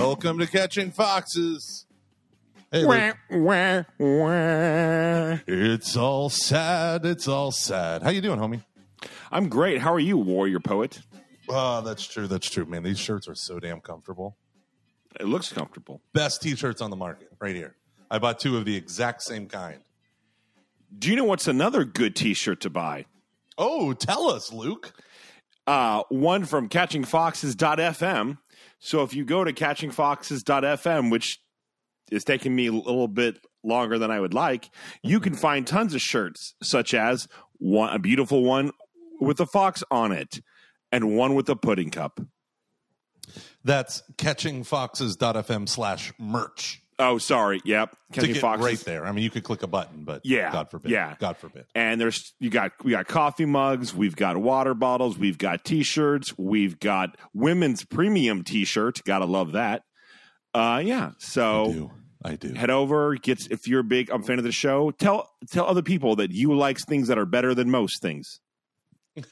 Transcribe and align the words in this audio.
Welcome 0.00 0.38
to 0.40 0.46
Catching 0.46 0.90
Foxes. 0.90 1.86
Hey, 2.70 2.84
Wah, 2.84 3.12
wah, 3.30 3.82
wah. 3.98 5.38
it's 5.46 5.96
all 5.96 6.28
sad. 6.28 7.06
It's 7.06 7.26
all 7.26 7.50
sad. 7.50 8.02
How 8.02 8.10
you 8.10 8.20
doing, 8.20 8.38
homie? 8.38 8.62
I'm 9.32 9.48
great. 9.48 9.80
How 9.80 9.94
are 9.94 9.98
you, 9.98 10.18
warrior 10.18 10.60
poet? 10.60 11.00
Oh, 11.48 11.80
that's 11.80 12.06
true. 12.06 12.26
That's 12.26 12.50
true, 12.50 12.66
man. 12.66 12.82
These 12.82 12.98
shirts 12.98 13.26
are 13.26 13.34
so 13.34 13.58
damn 13.58 13.80
comfortable. 13.80 14.36
It 15.18 15.28
looks 15.28 15.50
comfortable. 15.50 16.02
Best 16.12 16.42
t-shirts 16.42 16.82
on 16.82 16.90
the 16.90 16.96
market, 16.96 17.30
right 17.40 17.56
here. 17.56 17.74
I 18.10 18.18
bought 18.18 18.38
two 18.38 18.58
of 18.58 18.66
the 18.66 18.76
exact 18.76 19.22
same 19.22 19.46
kind. 19.48 19.78
Do 20.98 21.08
you 21.08 21.16
know 21.16 21.24
what's 21.24 21.48
another 21.48 21.84
good 21.86 22.14
T-shirt 22.14 22.60
to 22.60 22.70
buy? 22.70 23.06
Oh, 23.56 23.94
tell 23.94 24.28
us, 24.28 24.52
Luke. 24.52 24.92
Uh, 25.66 26.02
one 26.10 26.44
from 26.44 26.68
CatchingFoxes.fm. 26.68 28.38
So 28.86 29.02
if 29.02 29.14
you 29.14 29.24
go 29.24 29.42
to 29.42 29.52
CatchingFoxes.fm, 29.52 31.10
which 31.10 31.40
is 32.12 32.22
taking 32.22 32.54
me 32.54 32.68
a 32.68 32.72
little 32.72 33.08
bit 33.08 33.44
longer 33.64 33.98
than 33.98 34.12
I 34.12 34.20
would 34.20 34.32
like, 34.32 34.70
you 35.02 35.18
can 35.18 35.34
find 35.34 35.66
tons 35.66 35.92
of 35.92 36.00
shirts, 36.00 36.54
such 36.62 36.94
as 36.94 37.26
one 37.58 37.92
a 37.92 37.98
beautiful 37.98 38.44
one 38.44 38.70
with 39.20 39.40
a 39.40 39.46
fox 39.46 39.82
on 39.90 40.12
it, 40.12 40.40
and 40.92 41.16
one 41.16 41.34
with 41.34 41.48
a 41.48 41.56
pudding 41.56 41.90
cup. 41.90 42.20
That's 43.64 44.04
catchingfoxes.fm 44.18 45.68
slash 45.68 46.12
merch. 46.16 46.80
Oh, 46.98 47.18
sorry. 47.18 47.60
Yep. 47.64 47.94
Catching 48.12 48.32
get 48.32 48.42
right 48.42 48.78
there. 48.80 49.04
I 49.04 49.12
mean, 49.12 49.22
you 49.22 49.28
could 49.30 49.44
click 49.44 49.62
a 49.62 49.66
button, 49.66 50.04
but 50.04 50.22
Yeah, 50.24 50.50
God 50.50 50.70
forbid. 50.70 50.90
yeah. 50.90 51.14
God 51.18 51.36
forbid. 51.36 51.66
and 51.74 52.00
there's 52.00 52.32
you 52.40 52.48
got 52.48 52.72
we 52.84 52.92
got 52.92 53.06
coffee 53.06 53.44
mugs, 53.44 53.94
we've 53.94 54.16
got 54.16 54.38
water 54.38 54.72
bottles, 54.72 55.18
we've 55.18 55.36
got 55.36 55.62
t-shirts, 55.64 56.32
we've 56.38 56.80
got 56.80 57.16
women's 57.34 57.84
premium 57.84 58.44
t-shirt. 58.44 59.00
Gotta 59.04 59.26
love 59.26 59.52
that. 59.52 59.82
Uh, 60.54 60.80
yeah. 60.84 61.08
I 61.08 61.12
So 61.18 61.72
do. 61.72 61.90
I 62.24 62.36
do. 62.36 62.54
head 62.54 62.70
over. 62.70 63.14
Gets 63.16 63.46
if 63.48 63.68
you're 63.68 63.80
a 63.80 63.84
big 63.84 64.08
I'm 64.10 64.22
fan 64.22 64.38
of 64.38 64.44
the 64.44 64.52
show. 64.52 64.90
Tell 64.92 65.28
tell 65.50 65.66
other 65.66 65.82
people 65.82 66.16
that 66.16 66.30
you 66.30 66.56
like 66.56 66.78
things 66.88 67.08
that 67.08 67.18
are 67.18 67.26
better 67.26 67.54
than 67.54 67.70
most 67.70 68.00
things. 68.00 68.40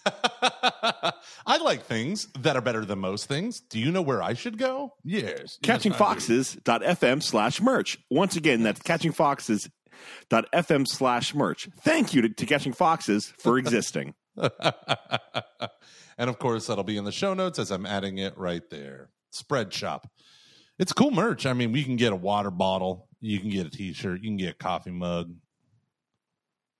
I 1.47 1.59
like 1.63 1.85
things 1.85 2.29
that 2.41 2.57
are 2.57 2.61
better 2.61 2.85
than 2.85 3.01
most 3.01 3.27
things. 3.27 3.61
Do 3.61 3.79
you 3.79 3.91
know 3.91 4.03
where 4.03 4.23
I 4.23 4.35
should 4.35 4.59
go? 4.59 4.95
Yes. 5.05 5.59
Catchingfoxes.fm 5.63 7.23
slash 7.23 7.61
merch. 7.61 7.99
Once 8.11 8.37
again, 8.37 8.63
that's 8.63 8.81
catchingfoxes.fm 8.81 10.89
slash 10.89 11.35
merch. 11.35 11.69
Thank 11.81 12.15
you 12.15 12.23
to, 12.23 12.29
to 12.29 12.47
Catching 12.47 12.73
Foxes 12.73 13.33
for 13.39 13.59
existing. 13.59 14.15
and 14.37 14.51
of 16.19 16.39
course, 16.39 16.67
that'll 16.67 16.85
be 16.85 16.97
in 16.97 17.05
the 17.05 17.13
show 17.13 17.35
notes 17.35 17.59
as 17.59 17.71
I'm 17.71 17.87
adding 17.87 18.19
it 18.19 18.37
right 18.37 18.69
there. 18.71 19.11
Spreadshop. 19.33 20.05
It's 20.79 20.93
cool 20.93 21.11
merch. 21.11 21.47
I 21.47 21.53
mean, 21.53 21.73
we 21.73 21.85
can 21.85 21.97
get 21.97 22.13
a 22.13 22.17
water 22.17 22.51
bottle, 22.51 23.09
you 23.21 23.39
can 23.39 23.51
get 23.51 23.67
a 23.67 23.71
t 23.71 23.93
shirt, 23.93 24.23
you 24.23 24.31
can 24.31 24.37
get 24.37 24.55
a 24.55 24.55
coffee 24.55 24.91
mug, 24.91 25.33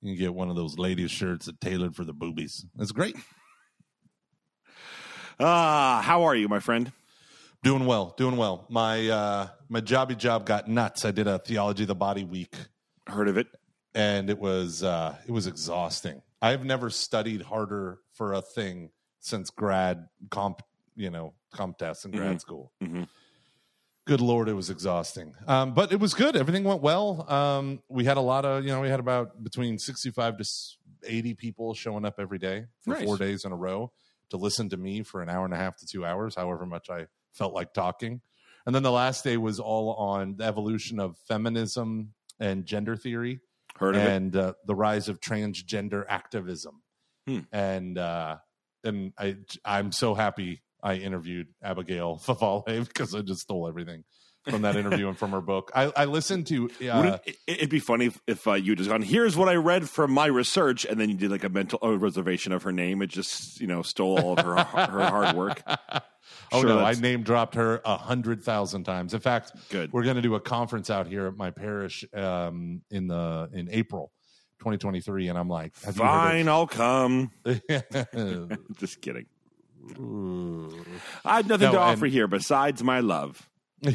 you 0.05 0.11
can 0.15 0.19
get 0.19 0.35
one 0.35 0.51
of 0.51 0.57
those 0.57 0.79
ladies' 0.79 1.11
shirts 1.11 1.47
that 1.47 1.59
tailored 1.63 1.97
for 1.97 2.05
the 2.05 2.13
boobies. 2.13 2.67
That's 2.77 2.93
great. 2.93 3.17
Ah, 5.41 6.03
how 6.05 6.23
are 6.25 6.35
you, 6.37 6.47
my 6.47 6.61
friend? 6.61 6.93
Doing 7.63 7.87
well, 7.87 8.15
doing 8.19 8.37
well. 8.37 8.67
My 8.69 9.09
uh 9.09 9.49
my 9.71 9.81
jobby 9.81 10.17
job 10.17 10.45
got 10.45 10.69
nuts. 10.69 11.07
I 11.07 11.11
did 11.11 11.27
a 11.27 11.39
theology 11.39 11.85
of 11.85 11.89
the 11.89 11.95
body 11.95 12.23
week 12.25 12.55
Heard 13.07 13.29
of 13.29 13.39
it? 13.39 13.47
and 13.95 14.29
it 14.29 14.39
was 14.39 14.83
uh 14.83 15.17
it 15.27 15.33
was 15.33 15.47
exhausting. 15.47 16.21
I've 16.43 16.67
never 16.67 16.91
studied 16.91 17.41
harder 17.41 18.01
for 18.13 18.35
a 18.35 18.43
thing 18.43 18.91
since 19.21 19.49
grad 19.49 20.07
comp, 20.31 20.61
you 20.95 21.09
know, 21.09 21.33
comp 21.55 21.79
tests 21.79 22.05
in 22.05 22.11
grad 22.11 22.39
school. 22.43 22.71
Mhm. 22.83 23.09
Good 24.07 24.21
lord, 24.21 24.49
it 24.51 24.55
was 24.55 24.69
exhausting. 24.69 25.35
Um, 25.47 25.73
but 25.73 25.91
it 25.91 25.99
was 25.99 26.13
good. 26.13 26.37
Everything 26.37 26.65
went 26.65 26.83
well. 26.83 27.25
Um, 27.31 27.83
we 27.89 28.05
had 28.05 28.19
a 28.19 28.21
lot 28.21 28.45
of, 28.45 28.63
you 28.63 28.71
know, 28.71 28.83
we 28.83 28.89
had 28.89 29.01
about 29.01 29.43
between 29.43 29.79
sixty-five 29.79 30.37
to 30.37 30.45
eighty 31.07 31.33
people 31.35 31.73
showing 31.75 32.05
up 32.05 32.17
every 32.19 32.39
day 32.39 32.67
for 32.83 32.91
Nice. 32.91 33.05
four 33.05 33.17
days 33.17 33.45
in 33.47 33.53
a 33.53 33.57
row 33.57 33.93
to 34.31 34.37
listen 34.37 34.69
to 34.71 34.77
me 34.77 35.03
for 35.03 35.23
an 35.23 35.29
hour 35.31 35.45
and 35.45 35.55
a 35.55 35.57
half 35.57 35.77
to 35.79 35.87
two 35.87 36.05
hours, 36.05 36.35
however 36.35 36.67
much 36.67 36.91
I 36.91 37.07
felt 37.33 37.55
like 37.55 37.73
talking. 37.73 38.21
And 38.67 38.75
then 38.75 38.83
the 38.83 38.93
last 38.93 39.25
day 39.25 39.37
was 39.37 39.59
all 39.59 39.95
on 39.95 40.37
the 40.37 40.45
evolution 40.45 40.99
of 41.01 41.17
feminism 41.29 42.15
and 42.41 42.65
gender 42.67 42.97
theory 42.97 43.41
Heard 43.79 43.97
of 43.97 44.03
it? 44.03 44.09
and 44.09 44.37
uh, 44.37 44.53
the 44.67 44.75
rise 44.75 45.09
of 45.09 45.21
transgender 45.21 46.05
activism. 46.09 46.83
Hmm. 47.27 47.41
And 47.53 47.99
uh, 47.99 48.37
and 48.83 49.13
I 49.19 49.37
I'm 49.65 49.93
so 49.93 50.15
happy 50.15 50.61
I 50.85 50.95
interviewed 50.97 51.49
Abigail 51.63 52.21
Favale 52.25 52.87
because 52.87 53.15
I 53.15 53.23
just 53.23 53.41
stole 53.41 53.67
everything 53.67 54.05
from 54.49 54.61
that 54.63 54.77
interview 54.77 55.09
and 55.09 55.17
from 55.19 55.31
her 55.31 55.41
book. 55.41 55.73
I, 55.75 55.91
I 55.97 56.05
listened 56.05 56.47
to 56.49 56.69
uh, 56.91 57.17
it, 57.25 57.37
it'd 57.47 57.71
be 57.71 57.79
funny 57.81 58.07
if, 58.07 58.21
if 58.27 58.47
uh, 58.47 58.53
you 58.53 58.77
just 58.77 58.91
gone. 58.91 59.01
Here's 59.01 59.37
what 59.39 59.49
I 59.49 59.55
read 59.55 59.89
from 59.89 60.13
my 60.13 60.27
research, 60.27 60.85
and 60.85 61.01
then 61.01 61.09
you 61.09 61.17
did 61.17 61.31
like 61.31 61.45
a 61.45 61.49
mental 61.49 61.79
uh, 61.83 61.97
reservation 61.99 62.53
of 62.53 62.63
her 62.65 62.71
name. 62.73 63.01
It 63.01 63.07
just 63.07 63.59
you 63.59 63.67
know 63.67 63.81
stole 63.81 64.21
all 64.21 64.39
of 64.39 64.45
her 64.45 64.57
her 64.63 65.07
hard 65.07 65.35
work. 65.37 65.63
oh 65.67 66.61
Sure, 66.61 66.69
no, 66.69 66.75
I 66.77 66.79
that's- 66.81 67.01
name 67.01 67.23
dropped 67.23 67.55
her 67.55 67.81
a 67.87 67.97
hundred 67.97 68.43
thousand 68.45 68.85
times. 68.85 69.15
In 69.15 69.21
fact, 69.21 69.53
Good. 69.71 69.91
we're 69.95 70.05
going 70.05 70.17
to 70.17 70.23
do 70.23 70.35
a 70.35 70.41
conference 70.41 70.91
out 70.91 71.07
here 71.07 71.27
at 71.27 71.37
my 71.39 71.51
parish 71.51 72.05
um, 72.13 72.83
in 72.91 73.07
the 73.07 73.49
in 73.55 73.69
April. 73.71 74.13
2023 74.61 75.29
and 75.29 75.37
I'm 75.37 75.49
like 75.49 75.75
Fine, 75.75 76.49
I'll 76.49 76.67
come. 76.67 77.31
Just 78.79 79.01
kidding. 79.03 79.27
I 81.25 81.37
have 81.37 81.49
nothing 81.49 81.67
No, 81.67 81.73
to 81.73 81.79
offer 81.79 82.07
here 82.07 82.27
besides 82.27 82.83
my 82.83 83.01
love. 83.01 83.49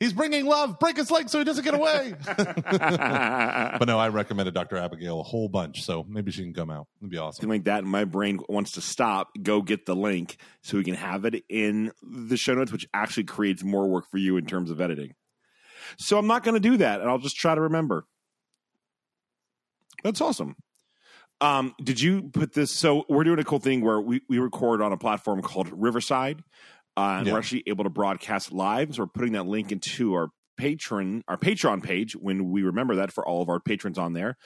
He's 0.00 0.12
bringing 0.12 0.44
love. 0.44 0.78
Break 0.80 0.96
his 0.96 1.10
leg 1.10 1.30
so 1.30 1.38
he 1.38 1.44
doesn't 1.44 1.64
get 1.64 1.72
away. 1.74 2.14
but 2.26 3.84
no, 3.86 3.98
I 3.98 4.08
recommended 4.08 4.52
Dr. 4.52 4.76
Abigail 4.76 5.20
a 5.20 5.22
whole 5.22 5.48
bunch, 5.48 5.82
so 5.82 6.04
maybe 6.06 6.30
she 6.30 6.42
can 6.42 6.52
come 6.52 6.68
out. 6.68 6.88
It'd 7.00 7.10
be 7.10 7.16
awesome. 7.16 7.42
Something 7.42 7.60
like 7.60 7.64
that, 7.64 7.84
and 7.84 7.88
my 7.88 8.04
brain 8.04 8.40
wants 8.48 8.72
to 8.72 8.80
stop. 8.80 9.30
Go 9.42 9.62
get 9.62 9.86
the 9.86 9.94
link 9.94 10.36
so 10.62 10.76
we 10.76 10.84
can 10.84 10.94
have 10.94 11.24
it 11.24 11.42
in 11.48 11.92
the 12.02 12.36
show 12.36 12.54
notes, 12.54 12.72
which 12.72 12.86
actually 12.92 13.24
creates 13.24 13.62
more 13.64 13.88
work 13.88 14.04
for 14.10 14.18
you 14.18 14.36
in 14.36 14.46
terms 14.46 14.70
of 14.70 14.80
editing. 14.80 15.14
So 15.96 16.18
I'm 16.18 16.26
not 16.26 16.42
going 16.42 16.54
to 16.54 16.60
do 16.60 16.76
that, 16.78 17.00
and 17.00 17.08
I'll 17.08 17.18
just 17.18 17.36
try 17.36 17.54
to 17.54 17.60
remember. 17.62 18.04
That's 20.02 20.20
awesome. 20.20 20.56
Um, 21.40 21.74
did 21.82 22.00
you 22.00 22.22
put 22.22 22.52
this? 22.52 22.70
So 22.70 23.04
we're 23.08 23.24
doing 23.24 23.38
a 23.38 23.44
cool 23.44 23.58
thing 23.58 23.80
where 23.80 24.00
we, 24.00 24.22
we 24.28 24.38
record 24.38 24.80
on 24.80 24.92
a 24.92 24.96
platform 24.96 25.42
called 25.42 25.68
Riverside, 25.72 26.42
uh, 26.96 27.16
and 27.18 27.26
Yeah. 27.26 27.32
we're 27.32 27.38
actually 27.38 27.64
able 27.66 27.84
to 27.84 27.90
broadcast 27.90 28.52
live. 28.52 28.94
So 28.94 29.02
we're 29.02 29.08
putting 29.08 29.32
that 29.32 29.46
link 29.46 29.72
into 29.72 30.14
our 30.14 30.28
patron, 30.56 31.24
our 31.26 31.36
Patreon 31.36 31.82
page 31.82 32.14
when 32.14 32.50
we 32.50 32.62
remember 32.62 32.94
that 32.96 33.12
for 33.12 33.26
all 33.26 33.42
of 33.42 33.48
our 33.48 33.58
patrons 33.60 33.98
on 33.98 34.12
there. 34.12 34.36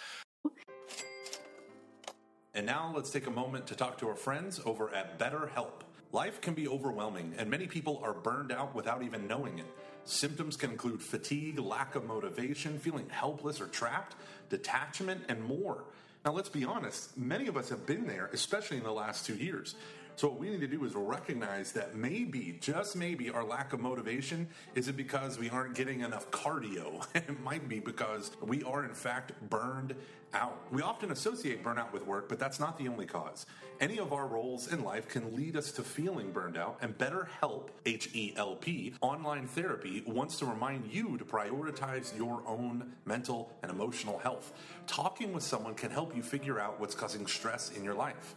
And 2.55 2.67
now 2.67 2.91
let's 2.95 3.11
take 3.11 3.27
a 3.27 3.31
moment 3.31 3.67
to 3.69 3.77
talk 3.77 3.99
to 3.99 4.09
our 4.09 4.17
friends 4.17 4.61
over 4.65 4.93
at 4.93 5.19
BetterHelp. 5.19 5.83
Life 6.11 6.41
can 6.41 6.55
be 6.55 6.67
overwhelming, 6.67 7.35
and 7.37 7.51
many 7.51 7.67
people 7.67 8.01
are 8.03 8.15
burned 8.15 8.51
out 8.51 8.75
without 8.75 9.03
even 9.03 9.29
knowing 9.29 9.59
it. 9.59 9.67
Symptoms 10.05 10.57
can 10.57 10.71
include 10.71 11.03
fatigue, 11.03 11.59
lack 11.59 11.95
of 11.95 12.07
motivation, 12.07 12.79
feeling 12.79 13.07
helpless 13.11 13.61
or 13.61 13.67
trapped, 13.67 14.17
detachment, 14.49 15.23
and 15.29 15.45
more. 15.45 15.85
Now, 16.29 16.35
let's 16.35 16.51
be 16.51 16.67
honest, 16.67 17.17
many 17.17 17.47
of 17.47 17.57
us 17.57 17.71
have 17.71 17.87
been 17.87 18.07
there, 18.07 18.29
especially 18.35 18.77
in 18.77 18.83
the 18.83 18.93
last 18.93 19.25
two 19.25 19.35
years. 19.35 19.75
So, 20.19 20.27
what 20.27 20.41
we 20.41 20.51
need 20.51 20.63
to 20.63 20.67
do 20.67 20.85
is 20.85 20.97
recognize 20.97 21.71
that 21.75 21.95
maybe, 21.95 22.59
just 22.61 22.97
maybe, 22.97 23.31
our 23.31 23.45
lack 23.45 23.73
of 23.73 23.79
motivation 23.79 24.49
is 24.75 24.89
it 24.89 24.97
because 24.97 25.39
we 25.39 25.49
aren't 25.49 25.77
getting 25.77 26.01
enough 26.01 26.29
cardio. 26.33 27.07
it 27.15 27.39
might 27.45 27.69
be 27.69 27.79
because 27.79 28.33
we 28.43 28.65
are, 28.65 28.85
in 28.85 28.95
fact, 28.95 29.31
burned 29.49 29.95
out. 30.35 30.59
We 30.73 30.83
often 30.83 31.13
associate 31.13 31.63
burnout 31.63 31.93
with 31.93 32.05
work, 32.05 32.29
but 32.29 32.41
that's 32.41 32.59
not 32.59 32.77
the 32.79 32.89
only 32.89 33.07
cause. 33.07 33.47
Any 33.81 34.01
of 34.01 34.13
our 34.13 34.27
roles 34.27 34.73
in 34.73 34.83
life 34.83 35.07
can 35.07 35.37
lead 35.37 35.57
us 35.57 35.71
to 35.71 35.85
feeling 35.85 36.33
burned 36.33 36.57
out, 36.57 36.79
and 36.83 36.99
BetterHelp, 36.99 37.69
H 37.87 38.11
E 38.13 38.33
L 38.35 38.57
P, 38.57 38.95
online 39.01 39.47
therapy 39.47 40.03
wants 40.05 40.37
to 40.41 40.47
remind 40.47 40.93
you 40.93 41.17
to 41.17 41.25
prioritize 41.25 42.17
your 42.19 42.43
own 42.45 42.93
mental 43.05 43.53
and 43.63 43.71
emotional 43.71 44.19
health. 44.19 44.53
Talking 44.89 45.33
with 45.33 45.45
someone 45.45 45.77
can 45.77 45.93
help 45.93 46.17
you 46.17 46.25
figure 46.25 46.59
out 46.59 46.81
what's 46.81 46.97
causing 46.97 47.25
stress 47.29 47.71
in 47.71 47.85
your 47.85 47.95
life. 47.95 48.35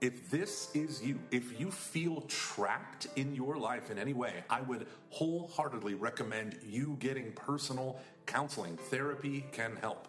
If 0.00 0.30
this 0.30 0.70
is 0.74 1.02
you, 1.02 1.18
if 1.30 1.58
you 1.58 1.70
feel 1.70 2.20
trapped 2.22 3.06
in 3.16 3.34
your 3.34 3.56
life 3.56 3.90
in 3.90 3.98
any 3.98 4.12
way, 4.12 4.44
I 4.50 4.60
would 4.60 4.86
wholeheartedly 5.10 5.94
recommend 5.94 6.58
you 6.62 6.96
getting 7.00 7.32
personal 7.32 7.98
counseling. 8.26 8.76
Therapy 8.76 9.46
can 9.52 9.76
help. 9.76 10.08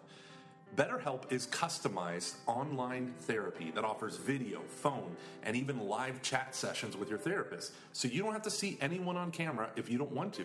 BetterHelp 0.76 1.32
is 1.32 1.46
customized 1.46 2.34
online 2.46 3.14
therapy 3.20 3.72
that 3.74 3.84
offers 3.84 4.16
video, 4.16 4.60
phone, 4.68 5.16
and 5.42 5.56
even 5.56 5.88
live 5.88 6.20
chat 6.20 6.54
sessions 6.54 6.94
with 6.94 7.08
your 7.08 7.18
therapist. 7.18 7.72
So 7.94 8.06
you 8.06 8.22
don't 8.22 8.34
have 8.34 8.42
to 8.42 8.50
see 8.50 8.76
anyone 8.82 9.16
on 9.16 9.30
camera 9.30 9.70
if 9.76 9.88
you 9.88 9.96
don't 9.96 10.12
want 10.12 10.34
to. 10.34 10.44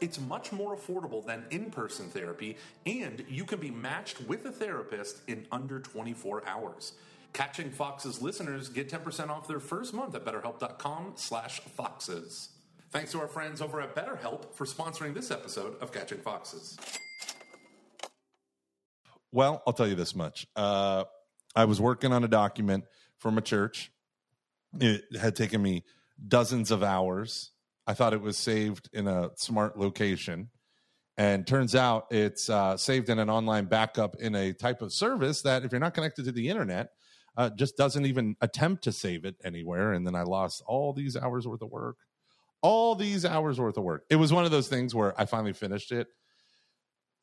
It's 0.00 0.20
much 0.20 0.52
more 0.52 0.76
affordable 0.76 1.26
than 1.26 1.44
in 1.50 1.70
person 1.70 2.06
therapy, 2.06 2.56
and 2.86 3.24
you 3.28 3.44
can 3.44 3.58
be 3.58 3.70
matched 3.72 4.20
with 4.22 4.46
a 4.46 4.52
therapist 4.52 5.22
in 5.26 5.46
under 5.50 5.80
24 5.80 6.46
hours. 6.46 6.92
Catching 7.34 7.70
Foxes 7.70 8.22
listeners 8.22 8.68
get 8.68 8.88
10% 8.88 9.28
off 9.28 9.48
their 9.48 9.58
first 9.58 9.92
month 9.92 10.14
at 10.14 10.24
betterhelp.com 10.24 11.14
slash 11.16 11.58
foxes. 11.60 12.50
Thanks 12.92 13.10
to 13.10 13.20
our 13.20 13.26
friends 13.26 13.60
over 13.60 13.80
at 13.80 13.96
BetterHelp 13.96 14.54
for 14.54 14.64
sponsoring 14.64 15.14
this 15.14 15.32
episode 15.32 15.76
of 15.80 15.92
Catching 15.92 16.18
Foxes. 16.18 16.78
Well, 19.32 19.64
I'll 19.66 19.72
tell 19.72 19.88
you 19.88 19.96
this 19.96 20.14
much. 20.14 20.46
Uh, 20.54 21.04
I 21.56 21.64
was 21.64 21.80
working 21.80 22.12
on 22.12 22.22
a 22.22 22.28
document 22.28 22.84
from 23.18 23.36
a 23.36 23.42
church. 23.42 23.90
It 24.78 25.02
had 25.20 25.34
taken 25.34 25.60
me 25.60 25.82
dozens 26.28 26.70
of 26.70 26.84
hours. 26.84 27.50
I 27.84 27.94
thought 27.94 28.12
it 28.12 28.20
was 28.20 28.36
saved 28.36 28.88
in 28.92 29.08
a 29.08 29.30
smart 29.34 29.76
location. 29.76 30.50
And 31.16 31.44
turns 31.48 31.74
out 31.74 32.06
it's 32.12 32.48
uh, 32.48 32.76
saved 32.76 33.08
in 33.08 33.18
an 33.18 33.28
online 33.28 33.64
backup 33.64 34.14
in 34.20 34.36
a 34.36 34.52
type 34.52 34.82
of 34.82 34.92
service 34.92 35.42
that, 35.42 35.64
if 35.64 35.72
you're 35.72 35.80
not 35.80 35.94
connected 35.94 36.26
to 36.26 36.32
the 36.32 36.48
internet, 36.48 36.90
uh, 37.36 37.50
just 37.50 37.76
doesn't 37.76 38.06
even 38.06 38.36
attempt 38.40 38.84
to 38.84 38.92
save 38.92 39.24
it 39.24 39.36
anywhere. 39.44 39.92
And 39.92 40.06
then 40.06 40.14
I 40.14 40.22
lost 40.22 40.62
all 40.66 40.92
these 40.92 41.16
hours 41.16 41.46
worth 41.46 41.62
of 41.62 41.70
work. 41.70 41.96
All 42.62 42.94
these 42.94 43.24
hours 43.24 43.58
worth 43.60 43.76
of 43.76 43.84
work. 43.84 44.04
It 44.08 44.16
was 44.16 44.32
one 44.32 44.44
of 44.44 44.50
those 44.50 44.68
things 44.68 44.94
where 44.94 45.18
I 45.20 45.26
finally 45.26 45.52
finished 45.52 45.92
it. 45.92 46.06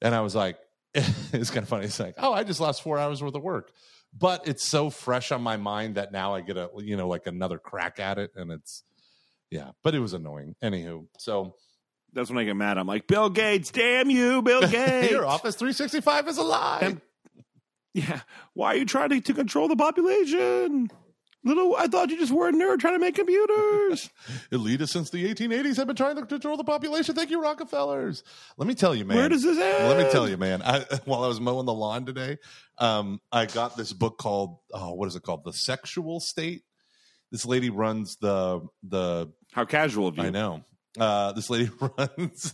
And 0.01 0.13
I 0.13 0.21
was 0.21 0.35
like, 0.35 0.57
it's 0.93 1.49
kind 1.49 1.63
of 1.63 1.69
funny. 1.69 1.85
It's 1.85 1.99
like, 1.99 2.15
oh, 2.17 2.33
I 2.33 2.43
just 2.43 2.59
lost 2.59 2.81
four 2.83 2.99
hours 2.99 3.23
worth 3.23 3.35
of 3.35 3.41
work. 3.41 3.71
But 4.17 4.47
it's 4.47 4.67
so 4.67 4.89
fresh 4.89 5.31
on 5.31 5.41
my 5.41 5.55
mind 5.57 5.95
that 5.95 6.11
now 6.11 6.33
I 6.35 6.41
get 6.41 6.57
a, 6.57 6.69
you 6.79 6.97
know, 6.97 7.07
like 7.07 7.27
another 7.27 7.57
crack 7.57 7.99
at 7.99 8.17
it. 8.19 8.31
And 8.35 8.51
it's, 8.51 8.83
yeah, 9.49 9.71
but 9.83 9.95
it 9.95 9.99
was 9.99 10.13
annoying. 10.13 10.55
Anywho, 10.61 11.07
so 11.17 11.55
That's 12.13 12.29
when 12.29 12.37
I 12.37 12.43
get 12.43 12.55
mad. 12.57 12.77
I'm 12.77 12.87
like, 12.87 13.07
Bill 13.07 13.29
Gates, 13.29 13.71
damn 13.71 14.09
you, 14.09 14.41
Bill 14.41 14.61
Gates. 14.67 15.11
your 15.11 15.25
Office 15.25 15.55
365 15.55 16.27
is 16.27 16.37
a 16.37 16.43
lie. 16.43 16.79
And- 16.81 17.01
yeah. 17.93 18.21
Why 18.53 18.73
are 18.73 18.77
you 18.77 18.85
trying 18.85 19.09
to, 19.09 19.21
to 19.21 19.33
control 19.33 19.67
the 19.67 19.75
population? 19.75 20.89
Little, 21.43 21.75
I 21.75 21.87
thought 21.87 22.11
you 22.11 22.19
just 22.19 22.31
were 22.31 22.49
a 22.49 22.51
nerd 22.51 22.79
trying 22.79 22.93
to 22.93 22.99
make 22.99 23.15
computers. 23.15 24.11
Elitists 24.51 24.89
since 24.89 25.09
the 25.09 25.33
1880s 25.33 25.77
have 25.77 25.87
been 25.87 25.95
trying 25.95 26.15
to 26.15 26.25
control 26.25 26.55
the 26.55 26.63
population. 26.63 27.15
Thank 27.15 27.31
you, 27.31 27.41
Rockefellers. 27.41 28.23
Let 28.57 28.67
me 28.67 28.75
tell 28.75 28.93
you, 28.93 29.05
man. 29.05 29.17
Where 29.17 29.29
does 29.29 29.41
this 29.41 29.57
end? 29.57 29.89
Let 29.89 30.05
me 30.05 30.11
tell 30.11 30.29
you, 30.29 30.37
man. 30.37 30.61
I, 30.61 30.85
while 31.05 31.23
I 31.23 31.27
was 31.27 31.39
mowing 31.39 31.65
the 31.65 31.73
lawn 31.73 32.05
today, 32.05 32.37
um, 32.77 33.21
I 33.31 33.47
got 33.47 33.75
this 33.75 33.91
book 33.91 34.19
called 34.19 34.59
oh, 34.71 34.93
what 34.93 35.07
is 35.07 35.15
it 35.15 35.23
called? 35.23 35.43
The 35.43 35.53
Sexual 35.53 36.19
State. 36.19 36.61
This 37.31 37.45
lady 37.45 37.71
runs 37.71 38.17
the 38.17 38.61
the. 38.83 39.31
How 39.51 39.65
casual 39.65 40.07
of 40.07 40.17
you. 40.17 40.23
I 40.25 40.29
know. 40.29 40.63
Uh, 40.99 41.31
this 41.31 41.49
lady 41.49 41.71
runs. 41.97 42.53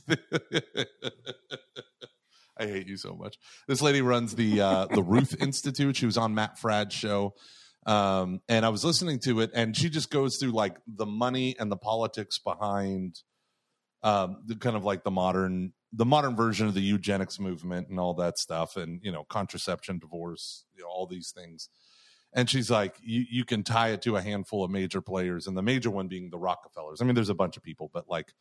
I 2.60 2.66
hate 2.66 2.88
you 2.88 2.98
so 2.98 3.14
much. 3.16 3.38
This 3.68 3.82
lady 3.82 4.02
runs 4.02 4.36
the 4.36 4.62
uh, 4.62 4.86
the 4.88 5.04
Ruth 5.04 5.36
Institute. 5.42 5.96
She 5.96 6.06
was 6.06 6.18
on 6.18 6.34
Matt 6.34 6.58
Fradd's 6.60 6.96
show, 6.96 7.36
um, 7.86 8.42
and 8.50 8.66
I 8.66 8.70
was 8.70 8.84
listening 8.84 9.20
to 9.20 9.42
it, 9.42 9.52
and 9.54 9.76
she 9.76 9.90
just 9.90 10.10
goes 10.10 10.38
through 10.38 10.52
like 10.52 10.78
the 10.88 11.06
money 11.06 11.56
and 11.60 11.72
the 11.72 11.78
politics 11.78 12.40
behind 12.40 13.22
um, 14.04 14.38
the 14.46 14.56
kind 14.56 14.76
of 14.76 14.84
like 14.84 15.04
the 15.04 15.12
modern 15.12 15.74
the 15.94 16.06
modern 16.06 16.36
version 16.36 16.68
of 16.68 16.74
the 16.74 16.82
eugenics 16.82 17.40
movement 17.40 17.88
and 17.90 18.00
all 18.00 18.14
that 18.16 18.38
stuff, 18.38 18.76
and 18.76 19.00
you 19.04 19.12
know 19.12 19.24
contraception, 19.24 20.00
divorce, 20.00 20.66
you 20.76 20.84
know, 20.84 20.90
all 20.90 21.08
these 21.08 21.32
things. 21.32 21.70
And 22.34 22.50
she's 22.50 22.70
like, 22.70 22.96
you, 23.02 23.24
you 23.32 23.46
can 23.46 23.64
tie 23.64 23.90
it 23.90 24.02
to 24.02 24.18
a 24.18 24.22
handful 24.22 24.64
of 24.64 24.70
major 24.70 25.02
players, 25.02 25.48
and 25.48 25.58
the 25.58 25.62
major 25.62 25.90
one 25.90 26.08
being 26.08 26.30
the 26.30 26.38
Rockefellers. 26.38 27.02
I 27.02 27.06
mean, 27.06 27.16
there's 27.16 27.30
a 27.30 27.36
bunch 27.36 27.58
of 27.58 27.64
people, 27.64 27.90
but 27.94 28.10
like 28.10 28.34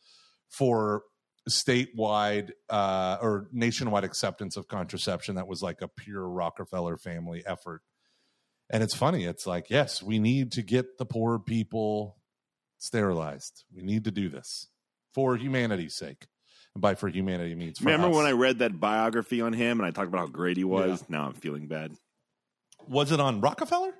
for 0.49 1.03
statewide 1.49 2.51
uh, 2.69 3.17
or 3.21 3.47
nationwide 3.51 4.03
acceptance 4.03 4.57
of 4.57 4.67
contraception, 4.67 5.35
that 5.35 5.47
was 5.47 5.61
like 5.61 5.81
a 5.81 5.87
pure 5.87 6.27
Rockefeller 6.27 6.97
family 6.97 7.43
effort. 7.45 7.81
And 8.69 8.83
it's 8.83 8.95
funny. 8.95 9.23
It's 9.25 9.47
like, 9.47 9.69
yes, 9.69 10.03
we 10.03 10.19
need 10.19 10.51
to 10.53 10.61
get 10.61 10.97
the 10.97 11.05
poor 11.05 11.39
people 11.39 12.17
sterilized. 12.79 13.63
We 13.73 13.81
need 13.83 14.03
to 14.05 14.11
do 14.11 14.29
this 14.29 14.67
for 15.13 15.35
humanity's 15.37 15.95
sake. 15.95 16.27
And 16.75 16.81
by 16.81 16.95
for 16.95 17.07
humanity 17.07 17.55
means 17.55 17.79
for 17.79 17.85
Remember 17.85 18.09
us. 18.09 18.15
when 18.15 18.25
I 18.25 18.31
read 18.33 18.59
that 18.59 18.79
biography 18.79 19.41
on 19.41 19.53
him 19.53 19.79
and 19.79 19.87
I 19.87 19.91
talked 19.91 20.09
about 20.09 20.19
how 20.19 20.27
great 20.27 20.57
he 20.57 20.63
was? 20.65 21.03
Now 21.09 21.25
I'm 21.27 21.33
feeling 21.33 21.67
bad. 21.67 21.93
was 22.87 23.11
it 23.11 23.19
on 23.19 23.41
Rockefeller? 23.41 23.93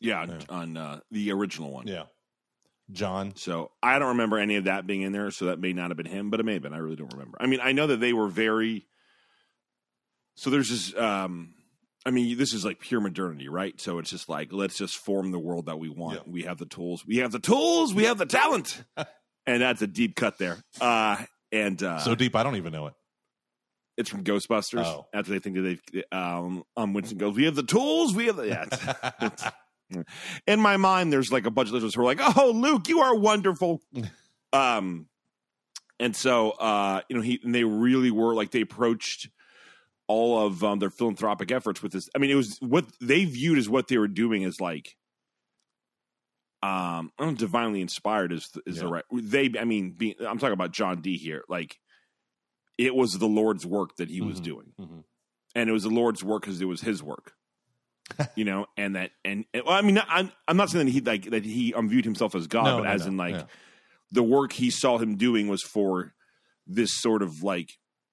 Yeah, 0.00 0.24
Yeah. 0.26 0.38
on 0.48 0.76
uh, 0.76 1.00
the 1.10 1.30
original 1.32 1.70
one. 1.70 1.86
Yeah, 1.86 2.04
John. 2.92 3.34
So 3.36 3.70
I 3.82 3.98
don't 3.98 4.08
remember 4.10 4.38
any 4.38 4.56
of 4.56 4.64
that 4.64 4.86
being 4.86 5.02
in 5.02 5.12
there, 5.12 5.30
so 5.30 5.46
that 5.46 5.58
may 5.58 5.72
not 5.72 5.90
have 5.90 5.96
been 5.96 6.06
him, 6.06 6.30
but 6.30 6.40
it 6.40 6.44
may 6.44 6.54
have 6.54 6.62
been. 6.62 6.72
I 6.74 6.78
really 6.78 6.96
don't 6.96 7.12
remember. 7.12 7.38
I 7.40 7.46
mean, 7.46 7.60
I 7.62 7.72
know 7.72 7.86
that 7.88 8.00
they 8.00 8.12
were 8.12 8.28
very. 8.28 8.86
So 10.36 10.50
there's 10.50 10.70
this. 10.70 10.96
Um, 10.96 11.54
I 12.04 12.10
mean, 12.10 12.36
this 12.36 12.52
is 12.52 12.64
like 12.64 12.80
pure 12.80 13.00
modernity, 13.00 13.48
right? 13.48 13.80
So 13.80 13.98
it's 13.98 14.10
just 14.10 14.28
like 14.28 14.52
let's 14.52 14.76
just 14.76 14.96
form 14.96 15.30
the 15.30 15.38
world 15.38 15.66
that 15.66 15.78
we 15.78 15.88
want. 15.88 16.16
Yeah. 16.26 16.32
We 16.32 16.42
have 16.42 16.58
the 16.58 16.66
tools. 16.66 17.04
We 17.06 17.18
have 17.18 17.32
the 17.32 17.38
tools. 17.38 17.94
We 17.94 18.04
have 18.04 18.18
the 18.18 18.26
talent, 18.26 18.82
and 19.46 19.62
that's 19.62 19.82
a 19.82 19.86
deep 19.86 20.16
cut 20.16 20.38
there. 20.38 20.58
Uh, 20.80 21.16
and 21.52 21.80
uh, 21.82 21.98
so 21.98 22.14
deep, 22.14 22.34
I 22.34 22.42
don't 22.42 22.56
even 22.56 22.72
know 22.72 22.86
it. 22.88 22.94
it's 23.98 24.08
from 24.10 24.24
Ghostbusters. 24.24 24.84
Oh. 24.86 25.06
After 25.14 25.30
they 25.32 25.38
think 25.38 25.56
that 25.56 25.78
they, 25.92 26.02
um, 26.16 26.64
um, 26.76 26.92
Winston 26.94 27.18
goes, 27.18 27.36
"We 27.36 27.44
have 27.44 27.54
the 27.54 27.62
tools. 27.62 28.14
We 28.14 28.26
have 28.26 28.36
the." 28.36 28.48
Yeah, 28.48 28.62
it's- 28.64 29.12
it's- 29.22 29.52
in 30.46 30.60
my 30.60 30.76
mind, 30.76 31.12
there's 31.12 31.30
like 31.32 31.46
a 31.46 31.50
bunch 31.50 31.68
of 31.68 31.74
listeners 31.74 31.94
who 31.94 32.00
are 32.02 32.04
like, 32.04 32.20
"Oh, 32.36 32.50
Luke, 32.54 32.88
you 32.88 33.00
are 33.00 33.14
wonderful." 33.14 33.80
um, 34.52 35.06
and 36.00 36.14
so 36.16 36.50
uh, 36.52 37.02
you 37.08 37.16
know, 37.16 37.22
he 37.22 37.40
and 37.42 37.54
they 37.54 37.64
really 37.64 38.10
were 38.10 38.34
like 38.34 38.50
they 38.50 38.60
approached 38.62 39.28
all 40.08 40.46
of 40.46 40.62
um, 40.64 40.78
their 40.78 40.90
philanthropic 40.90 41.50
efforts 41.52 41.82
with 41.82 41.92
this. 41.92 42.08
I 42.14 42.18
mean, 42.18 42.30
it 42.30 42.34
was 42.34 42.58
what 42.60 42.86
they 43.00 43.24
viewed 43.24 43.58
as 43.58 43.68
what 43.68 43.88
they 43.88 43.98
were 43.98 44.08
doing 44.08 44.44
as 44.44 44.60
like. 44.60 44.96
Um, 46.64 47.10
I 47.18 47.24
don't 47.24 47.28
know, 47.32 47.34
divinely 47.38 47.80
inspired 47.80 48.32
is 48.32 48.48
is 48.66 48.76
the 48.78 48.86
right. 48.88 49.04
They, 49.12 49.50
I 49.58 49.64
mean, 49.64 49.92
being, 49.92 50.14
I'm 50.20 50.38
talking 50.38 50.52
about 50.52 50.70
John 50.72 51.00
D 51.00 51.16
here. 51.16 51.42
Like, 51.48 51.78
it 52.78 52.94
was 52.94 53.18
the 53.18 53.26
Lord's 53.26 53.66
work 53.66 53.96
that 53.96 54.08
he 54.08 54.20
was 54.20 54.40
Mhm. 54.40 54.44
doing 54.44 54.72
Mhm. 54.80 55.04
and 55.56 55.68
it 55.68 55.72
was 55.72 55.82
the 55.82 55.88
Lord's 55.90 56.22
work 56.22 56.42
because 56.42 56.60
it 56.60 56.66
was 56.66 56.80
His 56.82 57.02
work, 57.02 57.34
you 58.36 58.44
know. 58.44 58.66
And 58.76 58.96
that, 58.96 59.10
and, 59.24 59.44
well, 59.54 59.68
I 59.74 59.82
mean, 59.82 60.00
I'm 60.08 60.30
I'm 60.48 60.56
not 60.56 60.70
saying 60.70 60.86
that 60.86 60.92
he 60.92 61.00
like 61.00 61.30
that 61.30 61.44
he 61.44 61.74
um, 61.74 61.88
viewed 61.88 62.04
himself 62.04 62.34
as 62.34 62.46
God, 62.46 62.64
No, 62.64 62.76
but 62.78 62.84
no, 62.84 62.88
as 62.90 63.02
no, 63.02 63.08
in 63.08 63.16
like 63.16 63.34
yeah. 63.34 63.44
the 64.10 64.22
work 64.22 64.52
he 64.52 64.70
saw 64.70 64.98
him 64.98 65.16
doing 65.16 65.48
was 65.48 65.62
for 65.62 66.14
this 66.66 66.94
sort 67.00 67.22
of 67.22 67.42
like 67.42 67.70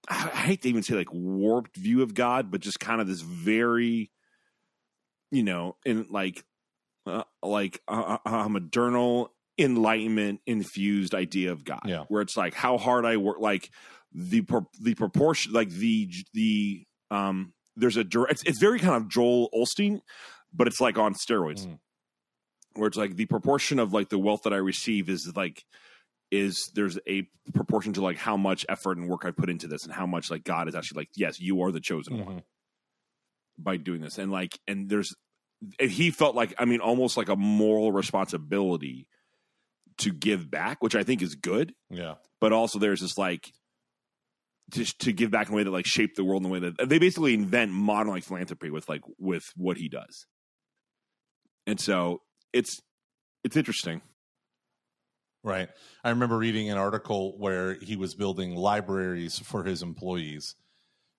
I 0.10 0.30
I 0.34 0.38
hate 0.42 0.62
to 0.64 0.70
even 0.70 0.84
say 0.84 0.96
like 0.96 1.14
warped 1.14 1.76
view 1.78 2.02
of 2.02 2.14
God, 2.14 2.52
but 2.52 2.62
just 2.62 2.80
kind 2.80 3.00
of 3.02 3.08
this 3.08 3.22
very, 3.22 4.12
you 5.32 5.44
know, 5.44 5.76
in 5.86 6.08
like 6.10 6.44
uh, 7.06 7.24
like 7.44 7.82
a, 7.88 8.20
a 8.26 8.30
a 8.30 8.50
maternal 8.50 9.34
enlightenment 9.58 10.40
infused 10.46 11.14
idea 11.14 11.52
of 11.52 11.64
God, 11.66 11.82
Yeah. 11.86 12.06
where 12.08 12.22
it's 12.22 12.38
like 12.38 12.54
how 12.54 12.78
hard 12.78 13.06
I 13.06 13.18
work, 13.18 13.40
like 13.40 13.70
the 14.14 14.42
pro- 14.42 14.70
the 14.82 14.96
proportion, 14.96 15.54
like 15.54 15.70
the 15.70 16.10
the 16.34 16.86
um. 17.12 17.54
There's 17.80 17.98
a 17.98 18.04
dir- 18.04 18.28
it's, 18.28 18.44
it's 18.44 18.60
very 18.60 18.80
kind 18.80 18.96
of 18.96 19.08
Joel 19.10 19.50
Osteen, 19.54 20.00
but 20.54 20.68
it's 20.68 20.80
like 20.82 20.98
on 20.98 21.14
steroids, 21.14 21.66
Mm. 21.66 21.80
where 22.74 22.88
it's 22.88 22.98
like 22.98 23.16
the 23.16 23.26
proportion 23.26 23.80
of 23.80 23.94
like 23.94 24.10
the 24.10 24.20
wealth 24.20 24.42
that 24.44 24.54
I 24.54 24.58
receive 24.58 25.10
is 25.10 25.32
like 25.36 25.64
is 26.32 26.72
there's 26.76 27.00
a 27.08 27.28
proportion 27.54 27.94
to 27.94 28.02
like 28.02 28.18
how 28.18 28.38
much 28.38 28.64
effort 28.70 28.98
and 28.98 29.10
work 29.10 29.26
I 29.26 29.32
put 29.32 29.50
into 29.50 29.68
this 29.68 29.84
and 29.84 29.92
how 29.94 30.06
much 30.06 30.30
like 30.30 30.44
God 30.44 30.68
is 30.68 30.76
actually 30.76 31.02
like 31.02 31.10
yes 31.16 31.40
you 31.40 31.62
are 31.64 31.72
the 31.72 31.80
chosen 31.80 32.24
one 32.24 32.36
Mhm. 32.38 32.44
by 33.58 33.78
doing 33.78 34.02
this 34.02 34.20
and 34.20 34.32
like 34.32 34.60
and 34.68 34.88
there's 34.90 35.16
he 35.80 36.12
felt 36.12 36.36
like 36.36 36.54
I 36.60 36.66
mean 36.66 36.82
almost 36.82 37.18
like 37.18 37.30
a 37.30 37.36
moral 37.36 37.92
responsibility 37.92 39.08
to 39.98 40.12
give 40.14 40.50
back 40.52 40.84
which 40.84 40.96
I 40.96 41.04
think 41.04 41.22
is 41.24 41.34
good 41.36 41.74
Yeah. 41.90 42.16
but 42.40 42.54
also 42.54 42.78
there's 42.78 43.02
this 43.02 43.18
like 43.18 43.52
just 44.70 45.00
to 45.00 45.12
give 45.12 45.32
back 45.32 45.48
in 45.48 45.54
a 45.54 45.56
way 45.58 45.64
that 45.64 45.72
like 45.72 45.86
shaped 45.86 46.16
the 46.16 46.24
world 46.24 46.42
in 46.44 46.50
a 46.50 46.52
way 46.52 46.60
that 46.60 46.90
they 46.90 47.00
basically 47.00 47.34
invent 47.34 47.72
modern 47.72 48.12
like 48.12 48.24
philanthropy 48.24 48.70
with 48.70 48.88
like 48.90 49.02
with 49.18 49.44
what 49.56 49.78
he 49.78 49.90
does 49.90 50.26
and 51.68 51.80
so 51.80 52.22
it's 52.54 52.80
it's 53.44 53.56
interesting 53.58 54.02
Right. 55.42 55.70
I 56.04 56.10
remember 56.10 56.38
reading 56.38 56.70
an 56.70 56.78
article 56.78 57.38
where 57.38 57.76
he 57.76 57.96
was 57.96 58.14
building 58.14 58.56
libraries 58.56 59.40
for 59.40 59.64
his 59.64 59.82
employees 59.82 60.56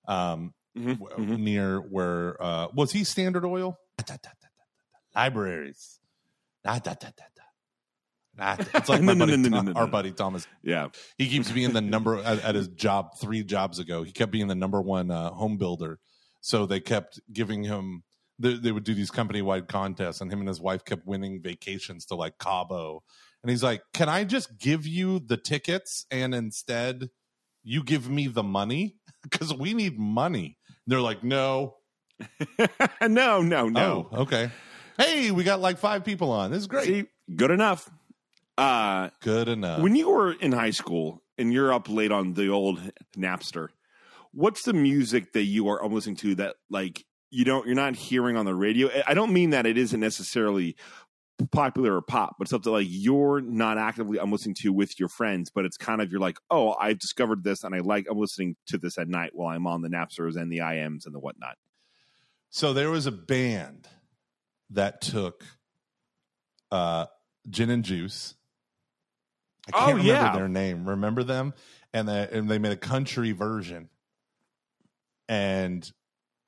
um, 0.06 0.52
Mhm, 0.76 0.98
w- 1.00 1.26
mhm. 1.36 1.38
near 1.40 1.78
where 1.80 2.36
uh, 2.42 2.68
was 2.74 2.92
he 2.92 3.02
Standard 3.02 3.46
Oil? 3.46 3.78
Da, 3.96 4.04
da, 4.06 4.16
da. 4.22 4.48
Libraries. 5.16 6.00
Da, 6.62 6.74
da, 6.80 6.92
da, 6.92 7.08
da, 7.16 7.24
da. 7.34 7.42
It's 8.74 8.88
like 8.88 9.02
my 9.02 9.12
No, 9.14 9.26
buddy, 9.26 9.36
no, 9.36 9.48
no, 9.48 9.56
Tom- 9.56 9.66
no, 9.66 9.72
no, 9.72 9.80
our 9.80 9.86
buddy 9.86 10.12
Thomas. 10.12 10.46
yeah 10.62 10.88
He 11.18 11.28
keeps 11.28 11.50
being 11.50 11.72
the 11.72 11.80
number 11.94 12.18
at, 12.18 12.42
at 12.42 12.54
his 12.54 12.68
job 12.68 13.18
three 13.20 13.42
jobs 13.44 13.78
ago. 13.78 14.02
He 14.02 14.12
kept 14.12 14.32
being 14.32 14.48
the 14.48 14.54
number 14.54 14.80
one 14.80 15.10
uh, 15.10 15.30
home 15.30 15.56
builder. 15.58 15.98
So 16.40 16.64
they 16.66 16.80
kept 16.80 17.20
giving 17.32 17.64
him. 17.64 18.02
They, 18.38 18.54
they 18.54 18.72
would 18.72 18.84
do 18.84 18.94
these 18.94 19.10
company 19.10 19.42
wide 19.42 19.68
contests, 19.68 20.22
and 20.22 20.32
him 20.32 20.38
and 20.38 20.48
his 20.48 20.58
wife 20.60 20.82
kept 20.86 21.06
winning 21.06 21.42
vacations 21.42 22.06
to 22.06 22.14
like 22.14 22.38
Cabo. 22.38 23.02
And 23.42 23.50
he's 23.50 23.62
like, 23.62 23.82
"Can 23.92 24.08
I 24.08 24.24
just 24.24 24.56
give 24.58 24.86
you 24.86 25.18
the 25.20 25.36
tickets, 25.36 26.06
and 26.10 26.34
instead 26.34 27.10
you 27.62 27.84
give 27.84 28.08
me 28.08 28.26
the 28.26 28.42
money 28.42 28.96
because 29.22 29.52
we 29.52 29.74
need 29.74 29.98
money?" 29.98 30.56
And 30.66 30.76
they're 30.86 31.02
like, 31.02 31.22
"No, 31.22 31.74
no 33.02 33.42
no 33.42 33.68
no 33.68 34.08
Oh, 34.12 34.22
okay. 34.22 34.50
Hey, 34.98 35.30
we 35.30 35.44
got 35.44 35.60
like 35.60 35.76
five 35.78 36.04
people 36.04 36.30
on. 36.32 36.50
This 36.50 36.60
is 36.60 36.66
great." 36.66 36.86
See, 36.86 37.04
good 37.36 37.50
enough. 37.50 37.90
Uh, 38.58 39.10
Good 39.20 39.48
enough. 39.48 39.80
when 39.80 39.94
you 39.96 40.10
were 40.10 40.32
in 40.32 40.52
high 40.52 40.70
school 40.70 41.22
and 41.38 41.52
you're 41.52 41.72
up 41.72 41.88
late 41.88 42.12
on 42.12 42.34
the 42.34 42.48
old 42.48 42.78
Napster, 43.16 43.68
what's 44.32 44.62
the 44.64 44.72
music 44.74 45.32
that 45.32 45.44
you 45.44 45.68
are 45.68 45.86
listening 45.86 46.16
to 46.16 46.34
that 46.36 46.56
like 46.68 47.04
you 47.30 47.44
don't 47.44 47.66
you're 47.66 47.74
not 47.74 47.96
hearing 47.96 48.36
on 48.36 48.44
the 48.44 48.54
radio? 48.54 48.90
I- 49.06 49.14
don't 49.14 49.32
mean 49.32 49.50
that 49.50 49.66
it 49.66 49.78
isn't 49.78 50.00
necessarily 50.00 50.76
popular 51.52 51.96
or 51.96 52.02
pop, 52.02 52.36
but 52.38 52.48
something 52.48 52.70
like 52.70 52.86
you're 52.90 53.40
not 53.40 53.78
actively 53.78 54.18
I'm 54.20 54.30
listening 54.30 54.56
to 54.60 54.74
with 54.74 55.00
your 55.00 55.08
friends, 55.08 55.50
but 55.54 55.64
it's 55.64 55.78
kind 55.78 56.02
of 56.02 56.10
you're 56.10 56.20
like, 56.20 56.36
oh, 56.50 56.74
I've 56.78 56.98
discovered 56.98 57.42
this 57.44 57.64
and 57.64 57.74
I 57.74 57.78
like 57.78 58.06
I'm 58.10 58.18
listening 58.18 58.56
to 58.66 58.76
this 58.76 58.98
at 58.98 59.08
night 59.08 59.30
while 59.32 59.48
I'm 59.48 59.66
on 59.66 59.80
the 59.80 59.88
Napsters 59.88 60.36
and 60.36 60.52
the 60.52 60.58
IMs 60.58 61.06
and 61.06 61.14
the 61.14 61.18
whatnot. 61.18 61.56
So 62.50 62.74
there 62.74 62.90
was 62.90 63.06
a 63.06 63.12
band 63.12 63.88
that 64.68 65.00
took 65.00 65.44
uh, 66.70 67.06
gin 67.48 67.70
and 67.70 67.84
juice. 67.84 68.34
I 69.68 69.70
can't 69.72 69.82
Oh, 69.84 69.86
remember 69.92 70.08
yeah. 70.12 70.36
their 70.36 70.48
name. 70.48 70.88
Remember 70.88 71.22
them? 71.22 71.54
And 71.92 72.08
they, 72.08 72.28
and 72.32 72.48
they 72.50 72.58
made 72.58 72.72
a 72.72 72.76
country 72.76 73.32
version. 73.32 73.88
And 75.28 75.88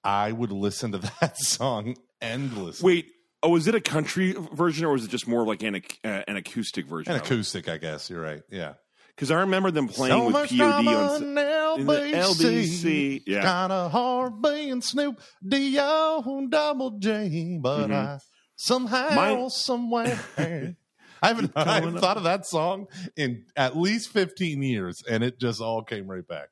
I 0.04 0.32
would 0.32 0.52
listen 0.52 0.92
to 0.92 0.98
that 1.20 1.38
song 1.38 1.96
endlessly. 2.20 2.84
Wait, 2.86 3.06
oh, 3.42 3.50
was 3.50 3.66
it 3.68 3.74
a 3.74 3.80
country 3.80 4.34
version 4.52 4.84
or 4.84 4.92
was 4.92 5.04
it 5.04 5.10
just 5.10 5.28
more 5.28 5.46
like 5.46 5.62
an 5.62 5.76
uh, 6.04 6.22
an 6.26 6.36
acoustic 6.36 6.86
version? 6.86 7.12
An 7.12 7.20
acoustic, 7.20 7.68
I 7.68 7.76
guess. 7.78 8.10
You're 8.10 8.20
right. 8.22 8.42
Yeah. 8.50 8.74
Because 9.14 9.30
I 9.30 9.40
remember 9.40 9.70
them 9.70 9.88
playing 9.88 10.24
with 10.24 10.34
POD 10.48 10.86
on. 10.86 11.34
the 11.34 11.92
LBC, 11.92 13.22
yeah. 13.26 13.42
Kind 13.42 13.70
of 13.72 13.92
hard 13.92 14.40
being 14.40 14.80
Snoop 14.80 15.20
D 15.46 15.76
O 15.78 16.46
double 16.48 16.92
J, 16.98 17.58
but 17.60 17.88
Mhm. 17.88 17.92
I 17.94 18.18
somehow, 18.56 19.10
Mine- 19.14 19.50
somewhere. 19.50 20.18
I 21.22 21.28
haven't, 21.28 21.52
I 21.56 21.76
haven't 21.76 21.98
thought 21.98 22.16
of 22.16 22.24
that 22.24 22.46
song 22.46 22.88
in 23.16 23.44
at 23.56 23.76
least 23.76 24.08
15 24.10 24.62
years, 24.62 25.02
and 25.08 25.22
it 25.22 25.38
just 25.38 25.60
all 25.60 25.82
came 25.82 26.08
right 26.08 26.26
back. 26.26 26.48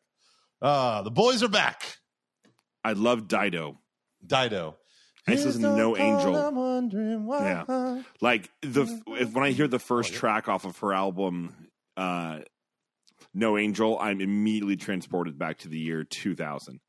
Ah, 0.63 1.03
the 1.03 1.11
boys 1.11 1.43
are 1.43 1.49
back. 1.49 1.99
I 2.85 2.93
love 2.93 3.29
Dido. 3.29 3.81
Dido. 4.25 4.77
I 5.27 5.33
used 5.33 5.43
to 5.43 5.49
listen 5.49 5.63
to 5.63 5.77
No 5.77 5.97
Angel. 5.97 6.35
I'm 6.37 6.57
wondering 6.57 7.27
why. 7.27 7.65
Yeah. 7.69 8.03
Like 8.21 8.51
the 8.63 9.03
if, 9.09 9.33
when 9.33 9.45
I 9.45 9.51
hear 9.51 9.69
the 9.69 9.79
first 9.79 10.13
track 10.13 10.49
off 10.49 10.65
of 10.65 10.79
her 10.79 10.93
album, 10.93 11.55
uh, 11.97 12.41
No 13.35 13.59
Angel, 13.59 13.99
I'm 13.99 14.21
immediately 14.21 14.77
transported 14.77 15.39
back 15.39 15.59
to 15.59 15.69
the 15.69 15.79
year 15.79 16.05
2000. 16.05 16.81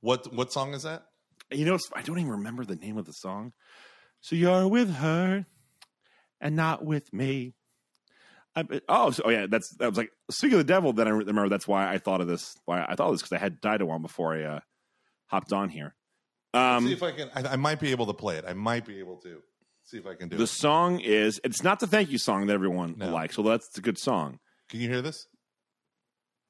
What 0.00 0.32
what 0.34 0.52
song 0.52 0.74
is 0.74 0.82
that? 0.82 1.04
You 1.52 1.64
know, 1.64 1.78
I 1.94 2.02
don't 2.02 2.18
even 2.18 2.32
remember 2.32 2.64
the 2.64 2.76
name 2.76 2.96
of 2.96 3.06
the 3.06 3.12
song. 3.12 3.52
So 4.20 4.36
you're 4.36 4.68
with 4.68 4.94
her 4.96 5.46
and 6.40 6.56
not 6.56 6.84
with 6.84 7.12
me. 7.12 7.54
I, 8.56 8.64
oh, 8.88 9.10
so, 9.12 9.22
oh 9.26 9.30
yeah, 9.30 9.46
that's 9.48 9.70
that 9.76 9.88
was 9.88 9.96
like 9.98 10.10
speaking 10.30 10.58
of 10.58 10.66
the 10.66 10.72
devil. 10.72 10.92
Then 10.92 11.06
I 11.06 11.10
remember 11.10 11.48
that's 11.48 11.68
why 11.68 11.88
I 11.92 11.98
thought 11.98 12.20
of 12.20 12.26
this. 12.26 12.56
Why 12.64 12.82
I 12.82 12.94
thought 12.96 13.06
of 13.08 13.12
this 13.14 13.22
because 13.22 13.36
I 13.36 13.38
had 13.38 13.60
Dido 13.60 13.88
on 13.90 14.02
before 14.02 14.34
I 14.34 14.42
uh, 14.42 14.60
hopped 15.26 15.52
on 15.52 15.68
here. 15.68 15.94
Um, 16.52 16.86
see 16.86 16.92
if 16.92 17.02
I 17.02 17.12
can. 17.12 17.30
I, 17.34 17.52
I 17.52 17.56
might 17.56 17.78
be 17.78 17.92
able 17.92 18.06
to 18.06 18.12
play 18.14 18.36
it. 18.36 18.44
I 18.46 18.54
might 18.54 18.84
be 18.84 18.98
able 18.98 19.16
to 19.18 19.40
see 19.84 19.98
if 19.98 20.06
I 20.06 20.14
can 20.14 20.28
do 20.28 20.36
the 20.36 20.42
it. 20.44 20.48
song 20.48 20.98
is 20.98 21.40
it's 21.44 21.62
not 21.62 21.78
the 21.78 21.86
thank 21.86 22.10
you 22.10 22.18
song 22.18 22.46
that 22.48 22.54
everyone 22.54 22.96
No. 22.98 23.10
likes. 23.10 23.38
Well, 23.38 23.46
that's 23.46 23.78
a 23.78 23.80
good 23.80 23.98
song. 23.98 24.40
Can 24.68 24.80
you 24.80 24.88
hear 24.88 25.00
this? 25.02 25.26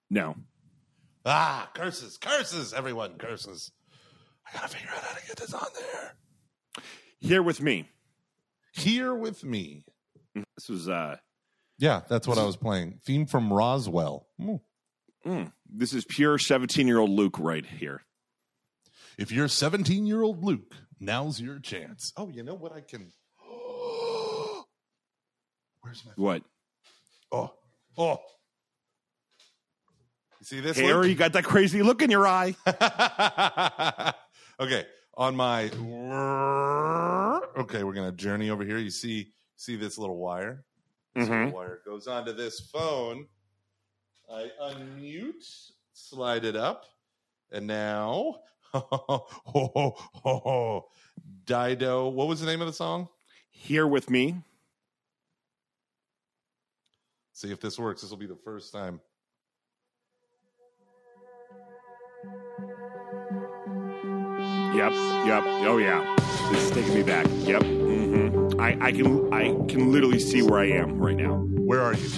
No, 0.08 0.36
Ah, 1.26 1.70
curses, 1.74 2.16
curses, 2.16 2.72
everyone, 2.72 3.18
curses. 3.18 3.70
I 4.48 4.56
gotta 4.56 4.68
figure 4.68 4.88
out 4.90 5.02
how 5.04 5.14
to 5.18 5.26
get 5.26 5.36
this 5.36 5.52
on 5.52 5.66
there. 5.78 6.14
here 7.20 7.42
with 7.42 7.60
me. 7.60 7.88
Here 8.80 9.14
with 9.14 9.44
me. 9.44 9.84
This 10.34 10.68
was 10.68 10.88
uh, 10.88 11.16
Yeah, 11.78 12.02
that's 12.08 12.26
what 12.26 12.38
I 12.38 12.44
was 12.44 12.56
playing. 12.56 13.00
Theme 13.04 13.26
from 13.26 13.52
Roswell. 13.52 14.26
Mm. 14.40 14.60
mm, 15.26 15.52
this 15.68 15.92
is 15.92 16.04
pure 16.04 16.38
seventeen 16.38 16.86
year 16.86 16.98
old 16.98 17.10
Luke 17.10 17.38
right 17.38 17.66
here. 17.66 18.02
If 19.20 19.30
you're 19.32 19.48
17 19.48 20.06
year 20.06 20.22
old 20.22 20.42
Luke, 20.42 20.74
now's 20.98 21.42
your 21.42 21.58
chance. 21.58 22.10
Oh, 22.16 22.30
you 22.30 22.42
know 22.42 22.54
what? 22.54 22.72
I 22.72 22.80
can. 22.80 23.12
Where's 25.82 26.02
my. 26.06 26.12
What 26.16 26.42
Oh, 27.30 27.52
oh. 27.98 28.18
You 30.40 30.44
see 30.46 30.60
this? 30.60 30.78
Harry? 30.78 31.10
You 31.10 31.14
got 31.14 31.34
that 31.34 31.44
crazy 31.44 31.82
look 31.82 32.00
in 32.00 32.10
your 32.10 32.26
eye. 32.26 32.56
okay, 34.60 34.86
on 35.18 35.36
my 35.36 35.68
okay, 37.58 37.84
we're 37.84 37.92
gonna 37.94 38.12
journey 38.12 38.50
over 38.50 38.64
here. 38.64 38.78
You 38.78 38.90
see, 38.90 39.32
see 39.56 39.76
this 39.76 39.98
little 39.98 40.16
wire. 40.18 40.64
This 41.14 41.28
Mhm. 41.28 41.44
little 41.46 41.52
wire 41.58 41.82
goes 41.84 42.06
onto 42.06 42.32
this 42.32 42.60
phone. 42.60 43.26
I 44.32 44.50
unmute, 44.62 45.72
slide 45.92 46.44
it 46.44 46.54
up, 46.56 46.84
and 47.50 47.66
now, 47.66 48.42
Dido. 51.44 52.08
What 52.08 52.28
was 52.28 52.40
the 52.40 52.46
name 52.46 52.60
of 52.60 52.68
the 52.68 52.72
song? 52.72 53.08
Here 53.50 53.86
with 53.88 54.08
me. 54.08 54.36
See 57.32 57.50
if 57.50 57.60
this 57.60 57.78
works. 57.78 58.02
This 58.02 58.10
will 58.10 58.18
be 58.18 58.26
the 58.26 58.36
first 58.36 58.72
time. 58.72 59.00
Yep, 64.74 64.92
yep. 65.26 65.42
Oh 65.66 65.78
yeah, 65.78 66.16
this 66.50 66.64
is 66.64 66.70
taking 66.70 66.94
me 66.94 67.02
back. 67.02 67.26
Yep. 67.46 67.62
hmm 67.62 68.60
I, 68.60 68.76
I 68.80 68.92
can 68.92 69.32
I 69.32 69.48
can 69.68 69.92
literally 69.92 70.18
see 70.18 70.42
where 70.42 70.58
I 70.58 70.66
am 70.66 70.98
right 70.98 71.16
now. 71.16 71.36
Where 71.36 71.80
are 71.80 71.94
you? 71.94 72.08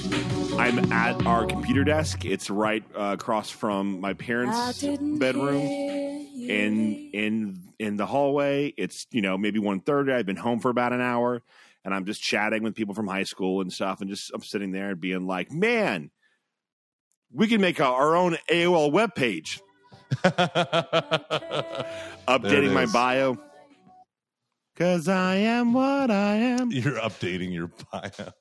I'm 0.59 0.93
at 0.93 1.27
our 1.27 1.47
computer 1.47 1.85
desk. 1.85 2.25
It's 2.25 2.51
right 2.51 2.83
uh, 2.97 3.17
across 3.19 3.51
from 3.51 4.01
my 4.01 4.15
parents' 4.15 4.83
bedroom. 5.19 5.63
In 6.49 7.11
in 7.13 7.63
in 7.79 7.97
the 7.97 8.07
hallway, 8.07 8.75
it's 8.77 9.07
you 9.11 9.23
know 9.23 9.39
maybe 9.39 9.59
one 9.61 9.81
thirty. 9.81 10.13
I've 10.13 10.27
been 10.27 10.37
home 10.37 10.61
for 10.61 10.71
about 10.71 10.93
an 10.93 11.01
hour, 11.01 11.41
and 11.85 11.95
I'm 11.95 12.05
just 12.05 12.21
chatting 12.21 12.63
with 12.63 12.75
people 12.75 12.95
from 12.95 13.07
high 13.07 13.23
school 13.23 13.61
and 13.61 13.73
stuff, 13.73 14.01
and 14.01 14.11
just 14.11 14.31
I'm 14.35 14.43
sitting 14.43 14.73
there 14.73 14.91
and 14.91 15.01
being 15.01 15.27
like, 15.27 15.53
man, 15.53 16.11
we 17.33 17.47
can 17.47 17.61
make 17.61 17.81
our 17.81 18.17
own 18.17 18.37
AOL 18.51 18.93
webpage. 18.93 19.61
Updating 22.27 22.73
my 22.73 22.87
bio. 22.87 23.39
Cause 24.83 25.07
I 25.07 25.37
am 25.37 25.73
what 25.73 26.11
I 26.11 26.35
am. 26.35 26.71
You're 26.73 26.99
updating 26.99 27.53
your 27.53 27.71
bio. 27.93 28.33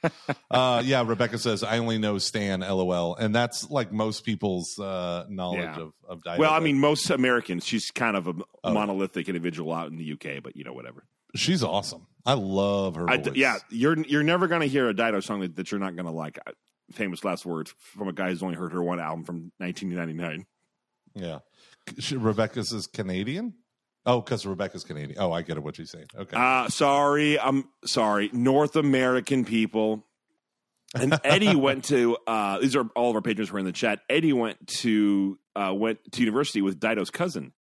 uh, 0.50 0.82
yeah, 0.84 1.04
Rebecca 1.06 1.36
says 1.38 1.62
I 1.62 1.78
only 1.78 1.98
know 1.98 2.16
Stan. 2.18 2.60
LOL, 2.60 3.14
and 3.16 3.34
that's 3.34 3.68
like 3.70 3.92
most 3.92 4.24
people's 4.24 4.78
uh, 4.78 5.26
knowledge 5.28 5.60
Yeah. 5.60 5.80
of 5.80 5.92
of 6.08 6.22
Dido. 6.24 6.38
Well, 6.38 6.52
I 6.52 6.60
mean, 6.60 6.78
most 6.78 7.10
Americans, 7.10 7.66
she's 7.66 7.90
kind 7.90 8.16
of 8.16 8.26
a 8.28 8.34
Oh. 8.64 8.72
monolithic 8.72 9.28
individual 9.28 9.72
out 9.72 9.90
in 9.90 9.96
the 9.98 10.12
UK, 10.12 10.42
but 10.42 10.56
you 10.56 10.64
know, 10.64 10.72
whatever. 10.72 11.04
she's 11.36 11.62
awesome. 11.62 12.06
I 12.24 12.32
love 12.34 12.96
her. 12.96 13.08
I, 13.10 13.18
voice. 13.18 13.34
yeah, 13.36 13.56
you're 13.70 13.98
you're 14.04 14.22
never 14.22 14.46
going 14.46 14.62
to 14.62 14.66
hear 14.68 14.88
a 14.88 14.94
Dido 14.94 15.20
song 15.20 15.40
that, 15.40 15.56
that 15.56 15.70
you're 15.70 15.80
not 15.80 15.94
going 15.94 16.06
to 16.06 16.12
like. 16.12 16.38
Uh, 16.46 16.52
Famous 16.92 17.22
last 17.22 17.44
words 17.44 17.74
from 17.78 18.08
a 18.08 18.14
guy 18.14 18.30
who's 18.30 18.42
only 18.42 18.54
heard 18.54 18.72
her 18.72 18.82
one 18.82 18.98
album 18.98 19.22
from 19.22 19.52
1999. 19.58 20.46
yeah. 21.14 21.40
She, 21.98 22.16
Rebecca 22.16 22.64
says 22.64 22.86
Canadian. 22.86 23.52
Oh, 24.08 24.20
because 24.22 24.46
Rebecca's 24.46 24.84
Canadian. 24.84 25.18
Oh, 25.20 25.30
I 25.32 25.42
get 25.42 25.58
it. 25.58 25.62
What 25.62 25.76
she's 25.76 25.90
saying. 25.90 26.06
Okay. 26.16 26.34
Uh, 26.34 26.68
sorry, 26.68 27.38
I'm 27.38 27.68
sorry. 27.84 28.30
North 28.32 28.74
American 28.74 29.44
people. 29.44 30.04
And 30.94 31.20
Eddie 31.24 31.54
went 31.54 31.84
to. 31.84 32.16
Uh, 32.26 32.58
these 32.58 32.74
are 32.74 32.86
all 32.96 33.10
of 33.10 33.16
our 33.16 33.20
patrons 33.22 33.50
who 33.50 33.56
are 33.56 33.58
in 33.58 33.66
the 33.66 33.72
chat. 33.72 34.00
Eddie 34.08 34.32
went 34.32 34.66
to 34.78 35.38
uh, 35.54 35.74
went 35.76 35.98
to 36.12 36.20
university 36.20 36.62
with 36.62 36.80
Dido's 36.80 37.10
cousin. 37.10 37.52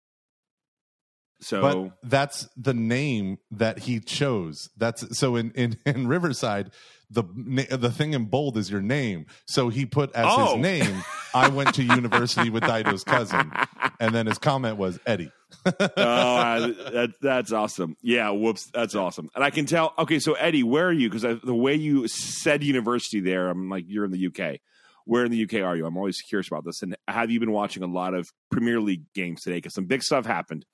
So 1.41 1.61
but 1.61 2.09
that's 2.09 2.47
the 2.57 2.73
name 2.73 3.37
that 3.51 3.79
he 3.79 3.99
chose. 3.99 4.69
That's 4.77 5.19
so 5.19 5.35
in 5.35 5.51
in, 5.51 5.77
in 5.85 6.07
Riverside, 6.07 6.71
the 7.11 7.23
the 7.69 7.91
thing 7.91 8.13
in 8.13 8.25
bold 8.25 8.57
is 8.57 8.71
your 8.71 8.81
name. 8.81 9.25
So 9.47 9.69
he 9.69 9.85
put 9.85 10.15
as 10.15 10.25
Oh. 10.27 10.53
his 10.55 10.61
name, 10.61 11.03
I 11.35 11.49
went 11.49 11.75
to 11.75 11.83
university 11.95 12.49
with 12.49 12.63
Dido's 12.63 13.03
cousin, 13.03 13.51
and 13.99 14.15
then 14.15 14.25
his 14.25 14.37
comment 14.39 14.77
was 14.77 14.99
Eddie. 15.05 15.31
oh, 15.65 15.71
uh, 15.71 16.67
that, 16.91 17.13
that's 17.21 17.51
awesome. 17.51 17.95
Yeah, 18.01 18.31
whoops, 18.31 18.69
that's 18.73 18.95
awesome. 18.95 19.29
And 19.35 19.43
I 19.43 19.49
can 19.49 19.65
tell. 19.65 19.93
Okay, 19.97 20.19
so 20.19 20.33
Eddie, 20.33 20.63
where 20.63 20.87
are 20.87 20.93
you? 20.93 21.09
Because 21.09 21.39
the 21.41 21.53
way 21.53 21.75
you 21.75 22.07
said 22.07 22.63
university 22.63 23.21
there, 23.21 23.49
I'm 23.49 23.69
like, 23.69 23.85
you're 23.87 24.05
in 24.05 24.11
the 24.11 24.27
UK. 24.27 24.59
Where 25.05 25.23
in 25.23 25.31
the 25.31 25.43
UK 25.43 25.65
are 25.65 25.75
you? 25.75 25.85
I'm 25.85 25.95
always 25.95 26.21
curious 26.21 26.47
about 26.47 26.65
this. 26.65 26.81
And 26.81 26.97
have 27.07 27.31
you 27.31 27.39
been 27.39 27.53
watching 27.53 27.81
a 27.81 27.87
lot 27.87 28.13
of 28.13 28.29
Premier 28.51 28.81
League 28.81 29.03
games 29.13 29.41
today? 29.41 29.55
Because 29.57 29.73
some 29.73 29.85
big 29.85 30.03
stuff 30.03 30.25
happened. 30.25 30.65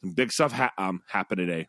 Some 0.00 0.12
big 0.12 0.32
stuff 0.32 0.52
ha- 0.52 0.72
um, 0.78 1.02
happened 1.08 1.38
today. 1.38 1.68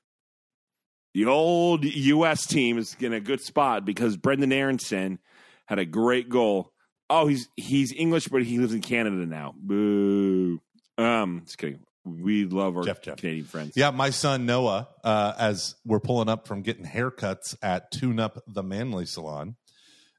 The 1.13 1.25
old 1.25 1.83
US 1.83 2.45
team 2.45 2.77
is 2.77 2.95
in 2.99 3.11
a 3.11 3.19
good 3.19 3.41
spot 3.41 3.83
because 3.83 4.15
Brenden 4.17 4.53
Aaronson 4.53 5.19
had 5.65 5.79
a 5.79 5.85
great 5.85 6.29
goal. 6.29 6.71
Oh, 7.09 7.27
he's 7.27 7.49
he's 7.55 7.93
English, 7.93 8.27
but 8.27 8.43
he 8.43 8.57
lives 8.57 8.73
in 8.73 8.81
Canada 8.81 9.25
now. 9.25 9.53
Boo. 9.57 10.61
Um, 10.97 11.41
just 11.45 11.57
kidding. 11.57 11.79
We 12.07 12.45
love 12.45 12.77
our 12.77 12.83
Jeff, 12.83 13.01
Jeff. 13.01 13.17
Canadian 13.17 13.45
friends. 13.45 13.73
Yeah, 13.75 13.91
my 13.91 14.09
son 14.09 14.45
Noah, 14.45 14.87
uh, 15.03 15.33
as 15.37 15.75
we're 15.85 15.99
pulling 15.99 16.29
up 16.29 16.47
from 16.47 16.61
getting 16.61 16.85
haircuts 16.85 17.55
at 17.61 17.91
Tune 17.91 18.19
Up 18.19 18.41
the 18.47 18.63
Manly 18.63 19.05
Salon, 19.05 19.55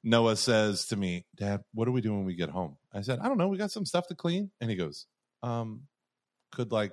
Noah 0.04 0.36
says 0.36 0.86
to 0.86 0.96
me, 0.96 1.26
Dad, 1.36 1.62
what 1.72 1.86
do 1.86 1.92
we 1.92 2.00
do 2.00 2.12
when 2.12 2.24
we 2.24 2.34
get 2.34 2.50
home? 2.50 2.76
I 2.92 3.00
said, 3.00 3.18
I 3.20 3.28
don't 3.28 3.38
know. 3.38 3.48
We 3.48 3.58
got 3.58 3.70
some 3.70 3.84
stuff 3.84 4.06
to 4.08 4.14
clean. 4.14 4.50
And 4.60 4.70
he 4.70 4.76
goes, 4.76 5.06
um, 5.42 5.82
could 6.52 6.72
like 6.72 6.92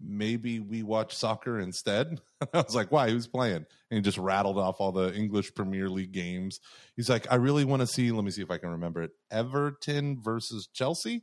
maybe 0.00 0.60
we 0.60 0.82
watch 0.82 1.16
soccer 1.16 1.58
instead? 1.58 2.20
I 2.54 2.62
was 2.62 2.74
like, 2.74 2.92
why? 2.92 3.10
Who's 3.10 3.26
playing? 3.26 3.66
And 3.90 3.96
he 3.96 4.00
just 4.00 4.18
rattled 4.18 4.58
off 4.58 4.76
all 4.78 4.92
the 4.92 5.14
English 5.14 5.54
Premier 5.54 5.88
League 5.88 6.12
games. 6.12 6.60
He's 6.96 7.08
like, 7.08 7.26
I 7.30 7.36
really 7.36 7.64
want 7.64 7.80
to 7.80 7.86
see, 7.86 8.10
let 8.12 8.24
me 8.24 8.30
see 8.30 8.42
if 8.42 8.50
I 8.50 8.58
can 8.58 8.70
remember 8.70 9.02
it 9.02 9.10
Everton 9.30 10.20
versus 10.22 10.68
Chelsea. 10.72 11.22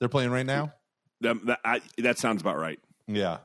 They're 0.00 0.08
playing 0.08 0.30
right 0.30 0.46
now. 0.46 0.72
That, 1.22 1.44
that, 1.46 1.60
I, 1.64 1.80
that 1.98 2.18
sounds 2.18 2.40
about 2.42 2.58
right. 2.58 2.78
Yeah. 3.06 3.38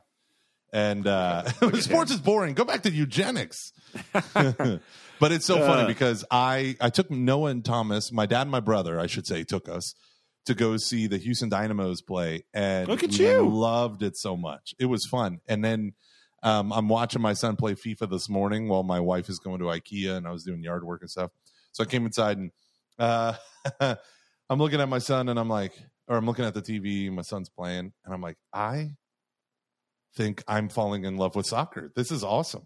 And 0.73 1.07
uh, 1.07 1.43
sports 1.79 2.11
is 2.11 2.19
boring. 2.19 2.53
Go 2.53 2.65
back 2.65 2.83
to 2.83 2.91
eugenics. 2.91 3.71
but 4.33 5.31
it's 5.31 5.45
so 5.45 5.59
funny 5.65 5.83
Uh. 5.83 5.87
because 5.87 6.25
I 6.29 6.75
I 6.81 6.89
took 6.89 7.09
Noah 7.09 7.51
and 7.51 7.63
Thomas, 7.63 8.11
my 8.11 8.25
dad 8.25 8.41
and 8.43 8.51
my 8.51 8.59
brother, 8.59 8.99
I 8.99 9.07
should 9.07 9.25
say, 9.25 9.43
took 9.43 9.69
us 9.69 9.93
to 10.45 10.53
go 10.53 10.77
see 10.77 11.07
the 11.07 11.17
Houston 11.17 11.49
Dynamos 11.49 12.01
play, 12.01 12.43
and 12.53 12.87
Look 12.87 13.03
at 13.03 13.17
you. 13.17 13.47
loved 13.49 14.03
it 14.03 14.15
so 14.17 14.37
much. 14.37 14.73
It 14.79 14.85
was 14.85 15.05
fun. 15.05 15.39
And 15.47 15.63
then 15.63 15.93
um, 16.43 16.71
I'm 16.71 16.87
watching 16.87 17.21
my 17.21 17.33
son 17.33 17.55
play 17.57 17.73
FIFA 17.75 18.09
this 18.09 18.29
morning 18.29 18.67
while 18.69 18.83
my 18.83 18.99
wife 18.99 19.27
is 19.29 19.39
going 19.39 19.59
to 19.59 19.65
IKEA, 19.65 20.15
and 20.17 20.27
I 20.27 20.31
was 20.31 20.43
doing 20.43 20.63
yard 20.63 20.83
work 20.83 21.01
and 21.01 21.09
stuff. 21.09 21.31
So 21.73 21.83
I 21.83 21.87
came 21.87 22.05
inside 22.05 22.37
and 22.37 22.51
uh, 22.99 23.33
I'm 24.49 24.59
looking 24.59 24.79
at 24.81 24.89
my 24.89 24.99
son, 24.99 25.27
and 25.29 25.39
I'm 25.39 25.49
like, 25.49 25.73
or 26.07 26.17
I'm 26.17 26.25
looking 26.25 26.45
at 26.45 26.53
the 26.53 26.61
TV. 26.61 27.11
My 27.11 27.21
son's 27.21 27.49
playing, 27.49 27.91
and 28.05 28.13
I'm 28.13 28.21
like, 28.21 28.37
I 28.53 28.91
think 30.15 30.43
I'm 30.47 30.69
falling 30.69 31.05
in 31.05 31.17
love 31.17 31.35
with 31.35 31.45
soccer. 31.45 31.91
This 31.95 32.11
is 32.11 32.23
awesome. 32.23 32.63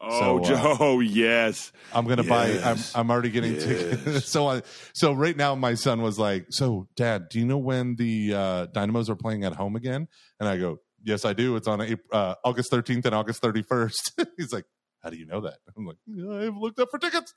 Oh, 0.00 0.42
So, 0.42 0.54
uh, 0.54 0.76
Joe, 0.76 1.00
yes. 1.04 1.72
I'm 1.92 2.06
gonna 2.06 2.24
buy. 2.24 2.58
I'm 2.62 2.78
I'm 2.94 3.10
already 3.10 3.30
getting 3.30 3.54
Yes. 3.54 3.64
tickets. 3.64 4.26
so 4.30 4.48
I 4.48 4.62
so 4.92 5.12
right 5.12 5.36
now 5.36 5.54
my 5.54 5.74
son 5.74 6.02
was 6.02 6.18
like, 6.18 6.46
"So, 6.50 6.88
Dad, 6.96 7.28
do 7.30 7.38
you 7.38 7.46
know 7.46 7.58
when 7.58 7.96
the 7.96 8.34
uh, 8.34 8.66
Dynamos 8.66 9.08
are 9.08 9.16
playing 9.16 9.44
at 9.44 9.54
home 9.54 9.76
again?" 9.76 10.08
And 10.40 10.48
I 10.48 10.58
go, 10.58 10.78
"Yes, 11.02 11.24
I 11.24 11.32
do. 11.32 11.56
It's 11.56 11.68
on 11.68 11.80
April, 11.80 12.06
uh, 12.12 12.34
August 12.44 12.70
13th 12.72 13.06
and 13.06 13.14
August 13.14 13.40
31st." 13.42 14.26
He's 14.36 14.52
like, 14.52 14.64
"How 15.02 15.10
do 15.10 15.16
you 15.16 15.26
know 15.26 15.40
that?" 15.42 15.58
I'm 15.76 15.86
like, 15.86 15.96
"I've 16.08 16.56
looked 16.56 16.80
up 16.80 16.88
for 16.90 16.98
tickets." 16.98 17.32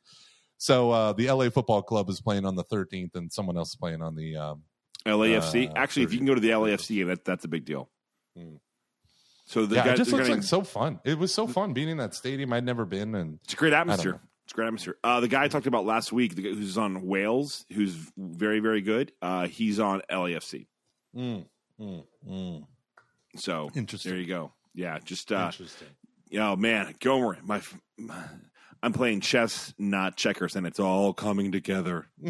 So 0.58 0.89
uh, 0.92 1.13
the 1.13 1.32
LA 1.32 1.50
Football 1.51 1.84
Club 1.84 2.10
is 2.10 2.20
playing 2.20 2.44
on 2.46 2.56
the 2.56 2.63
13th, 2.66 3.16
and 3.16 3.32
someone 3.32 3.58
else 3.58 3.70
is 3.70 3.77
playing 3.80 4.01
on 4.01 4.16
the. 4.16 4.36
Um, 4.36 4.63
LAFC. 5.08 5.70
Uh, 5.70 5.74
Actually, 5.76 6.04
if 6.04 6.12
you 6.14 6.20
can 6.20 6.28
go 6.28 6.36
to 6.36 6.42
the 6.42 6.50
LAFC 6.50 6.96
game, 6.98 7.08
that, 7.08 7.26
that's 7.26 7.46
a 7.46 7.48
big 7.48 7.66
deal. 7.66 7.90
Hmm. 8.36 8.56
So 9.46 9.66
the 9.66 9.76
yeah, 9.78 9.86
guys, 9.86 9.94
it 9.94 9.98
just 9.98 10.12
looks 10.12 10.28
gonna- 10.28 10.36
like 10.42 10.44
so 10.44 10.62
fun. 10.62 11.00
It 11.06 11.18
was 11.18 11.34
so 11.34 11.48
fun 11.48 11.74
being 11.74 11.90
in 11.90 11.98
that 11.98 12.14
stadium. 12.14 12.52
I'd 12.54 12.66
never 12.66 12.86
been, 12.86 13.16
and 13.16 13.40
It's 13.46 13.54
a 13.54 13.58
great 13.58 13.74
atmosphere. 13.74 14.20
It's 14.44 14.54
a 14.54 14.56
great 14.56 14.68
atmosphere. 14.68 14.98
Uh, 15.04 15.20
the 15.22 15.28
guy 15.28 15.44
I 15.44 15.48
talked 15.48 15.68
about 15.68 15.86
last 15.86 16.12
week, 16.12 16.36
the 16.36 16.42
guy 16.42 16.50
who's 16.50 16.78
on 16.78 17.06
Wales, 17.08 17.66
who's 17.74 17.94
very, 18.18 18.60
very 18.60 18.82
good. 18.82 19.12
Uh, 19.22 19.48
he's 19.48 19.80
on 19.80 20.02
LAFC. 20.12 20.68
mm, 21.16 21.46
mm, 21.80 22.04
mm. 22.30 22.66
So 23.38 23.70
Interesting. 23.76 24.12
there 24.12 24.20
you 24.20 24.28
go. 24.28 24.52
Yeah, 24.74 25.00
just 25.04 25.32
uh, 25.32 25.48
interesting. 25.52 25.88
you 26.30 26.40
know, 26.40 26.56
man, 26.56 26.94
Gomer, 27.00 27.38
my, 27.44 27.62
my, 27.98 28.22
I'm 28.84 28.94
playing 28.94 29.22
chess, 29.22 29.74
not 29.78 30.16
checkers, 30.18 30.56
and 30.56 30.68
it's 30.68 30.80
all 30.80 31.14
coming 31.14 31.52
together. 31.52 32.08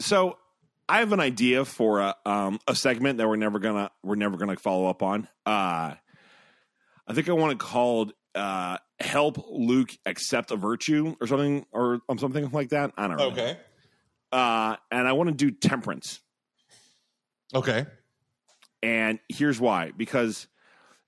So 0.00 0.38
I 0.88 0.98
have 0.98 1.12
an 1.12 1.20
idea 1.20 1.64
for 1.64 2.00
a 2.00 2.16
um, 2.26 2.58
a 2.66 2.74
segment 2.74 3.18
that 3.18 3.28
we're 3.28 3.36
never 3.36 3.58
gonna 3.58 3.90
we're 4.02 4.16
never 4.16 4.36
gonna 4.36 4.56
follow 4.56 4.88
up 4.88 5.02
on. 5.02 5.28
Uh, 5.46 5.94
I 7.06 7.14
think 7.14 7.28
I 7.28 7.32
want 7.32 7.52
it 7.52 7.58
called 7.58 8.12
uh, 8.34 8.78
"Help 8.98 9.44
Luke 9.48 9.90
Accept 10.06 10.50
a 10.50 10.56
Virtue" 10.56 11.14
or 11.20 11.26
something 11.26 11.64
or 11.70 12.00
um, 12.08 12.18
something 12.18 12.50
like 12.50 12.70
that. 12.70 12.92
I 12.96 13.06
don't 13.06 13.18
know. 13.18 13.30
okay. 13.30 13.58
Uh, 14.32 14.76
and 14.90 15.06
I 15.06 15.12
want 15.12 15.28
to 15.28 15.34
do 15.34 15.50
temperance. 15.50 16.20
Okay. 17.54 17.86
And 18.82 19.20
here's 19.28 19.60
why: 19.60 19.92
because 19.96 20.48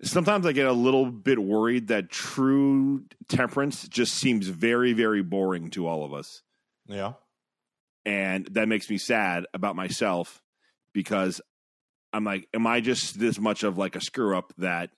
sometimes 0.03 0.47
I 0.47 0.53
get 0.53 0.67
a 0.67 0.73
little 0.73 1.07
bit 1.07 1.39
worried 1.39 1.89
that 1.89 2.11
true 2.11 3.05
temperance 3.29 3.89
just 3.89 4.15
seems 4.15 4.49
very, 4.49 4.93
very 4.93 5.23
boring 5.23 5.71
to 5.71 5.87
all 5.87 6.05
of 6.05 6.13
us. 6.13 6.43
Yeah. 6.87 7.15
And 8.05 8.47
that 8.53 8.69
makes 8.69 8.89
me 8.91 8.99
sad 8.99 9.47
about 9.55 9.77
myself 9.77 10.43
because 10.93 11.41
I'm 12.13 12.25
like, 12.25 12.49
am 12.55 12.67
I 12.67 12.81
just 12.81 13.19
this 13.19 13.39
much 13.39 13.63
of 13.63 13.79
like 13.79 13.97
a 13.97 14.01
screw 14.01 14.37
up 14.37 14.53
that 14.59 14.91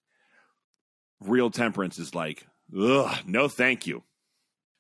real 1.20 1.50
temperance 1.50 1.98
is 1.98 2.14
like, 2.14 2.46
ugh, 2.78 3.16
no, 3.26 3.48
thank 3.48 3.86
you. 3.86 4.02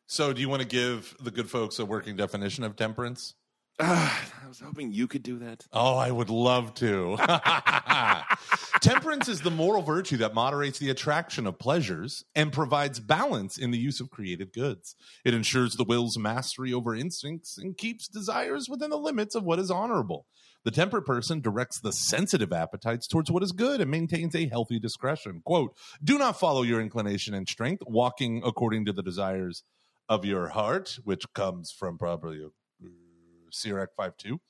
So, 0.06 0.32
do 0.32 0.40
you 0.40 0.48
want 0.48 0.60
to 0.60 0.68
give 0.68 1.16
the 1.20 1.30
good 1.30 1.48
folks 1.48 1.78
a 1.78 1.84
working 1.84 2.16
definition 2.16 2.62
of 2.64 2.76
temperance? 2.76 3.34
Ah, 3.80 4.30
I 4.44 4.48
was 4.48 4.60
hoping 4.60 4.92
you 4.92 5.08
could 5.08 5.22
do 5.22 5.38
that. 5.40 5.64
Oh, 5.72 5.96
I 5.96 6.10
would 6.10 6.30
love 6.30 6.74
to. 6.74 7.16
temperance 8.80 9.28
is 9.28 9.40
the 9.40 9.50
moral 9.50 9.82
virtue 9.82 10.18
that 10.18 10.34
moderates 10.34 10.78
the 10.78 10.90
attraction 10.90 11.46
of 11.46 11.58
pleasures 11.58 12.24
and 12.34 12.52
provides 12.52 13.00
balance 13.00 13.58
in 13.58 13.70
the 13.70 13.78
use 13.78 14.00
of 14.00 14.10
created 14.10 14.52
goods. 14.52 14.94
It 15.24 15.34
ensures 15.34 15.74
the 15.74 15.84
will's 15.84 16.18
mastery 16.18 16.72
over 16.72 16.94
instincts 16.94 17.58
and 17.58 17.76
keeps 17.76 18.06
desires 18.06 18.68
within 18.68 18.90
the 18.90 18.98
limits 18.98 19.34
of 19.34 19.44
what 19.44 19.58
is 19.58 19.70
honorable. 19.70 20.26
The 20.64 20.70
temperate 20.70 21.04
person 21.04 21.40
directs 21.40 21.80
the 21.80 21.92
sensitive 21.92 22.52
appetites 22.52 23.06
towards 23.06 23.30
what 23.30 23.42
is 23.42 23.52
good 23.52 23.80
and 23.80 23.90
maintains 23.90 24.34
a 24.34 24.48
healthy 24.48 24.78
discretion. 24.78 25.42
Quote, 25.44 25.76
do 26.02 26.16
not 26.16 26.38
follow 26.38 26.62
your 26.62 26.80
inclination 26.80 27.34
and 27.34 27.48
strength, 27.48 27.82
walking 27.86 28.42
according 28.44 28.86
to 28.86 28.92
the 28.92 29.02
desires 29.02 29.62
of 30.08 30.24
your 30.24 30.48
heart, 30.48 30.98
which 31.04 31.24
comes 31.34 31.70
from 31.70 31.98
probably 31.98 32.42
uh, 32.42 32.48
Sirach 33.54 33.90
5 33.96 34.16
2. 34.16 34.40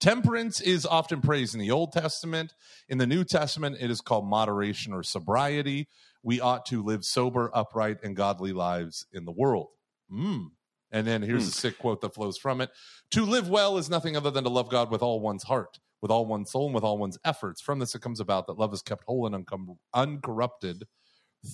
Temperance 0.00 0.62
is 0.62 0.86
often 0.86 1.20
praised 1.20 1.54
in 1.54 1.60
the 1.60 1.70
Old 1.70 1.92
Testament. 1.92 2.54
In 2.88 2.96
the 2.96 3.06
New 3.06 3.22
Testament, 3.22 3.76
it 3.80 3.90
is 3.90 4.00
called 4.00 4.26
moderation 4.26 4.94
or 4.94 5.02
sobriety. 5.02 5.88
We 6.22 6.40
ought 6.40 6.64
to 6.66 6.82
live 6.82 7.04
sober, 7.04 7.50
upright, 7.54 7.98
and 8.02 8.16
godly 8.16 8.52
lives 8.52 9.06
in 9.12 9.26
the 9.26 9.32
world. 9.32 9.68
Mm. 10.10 10.48
And 10.90 11.06
then 11.06 11.22
here's 11.22 11.46
a 11.46 11.52
sick 11.52 11.78
quote 11.78 12.00
that 12.00 12.14
flows 12.14 12.38
from 12.38 12.60
it 12.60 12.70
To 13.12 13.24
live 13.24 13.48
well 13.48 13.76
is 13.76 13.90
nothing 13.90 14.16
other 14.16 14.30
than 14.30 14.44
to 14.44 14.50
love 14.50 14.70
God 14.70 14.90
with 14.90 15.02
all 15.02 15.20
one's 15.20 15.44
heart, 15.44 15.78
with 16.00 16.10
all 16.10 16.24
one's 16.26 16.50
soul, 16.50 16.66
and 16.66 16.74
with 16.74 16.84
all 16.84 16.98
one's 16.98 17.18
efforts. 17.24 17.60
From 17.60 17.78
this, 17.78 17.94
it 17.94 18.02
comes 18.02 18.20
about 18.20 18.46
that 18.46 18.58
love 18.58 18.72
is 18.72 18.82
kept 18.82 19.04
whole 19.04 19.26
and 19.26 19.46
uncom- 19.46 19.76
uncorrupted 19.94 20.84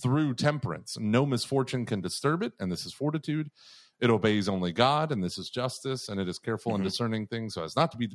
through 0.03 0.35
temperance. 0.35 0.97
No 0.99 1.27
misfortune 1.27 1.85
can 1.85 2.01
disturb 2.01 2.43
it, 2.43 2.53
and 2.59 2.71
this 2.71 2.87
is 2.87 2.93
fortitude. 2.93 3.51
It 4.01 4.11
obeys 4.11 4.49
only 4.49 4.73
God, 4.73 5.11
and 5.11 5.25
this 5.25 5.39
is 5.39 5.49
justice, 5.49 6.09
and 6.11 6.21
it 6.21 6.29
is 6.29 6.39
careful 6.39 6.75
in 6.75 6.81
Mhm. 6.83 6.85
discerning 6.85 7.27
things 7.27 7.55
so 7.55 7.65
as 7.65 7.77
not 7.77 7.91
to 7.93 7.97
be 7.97 8.09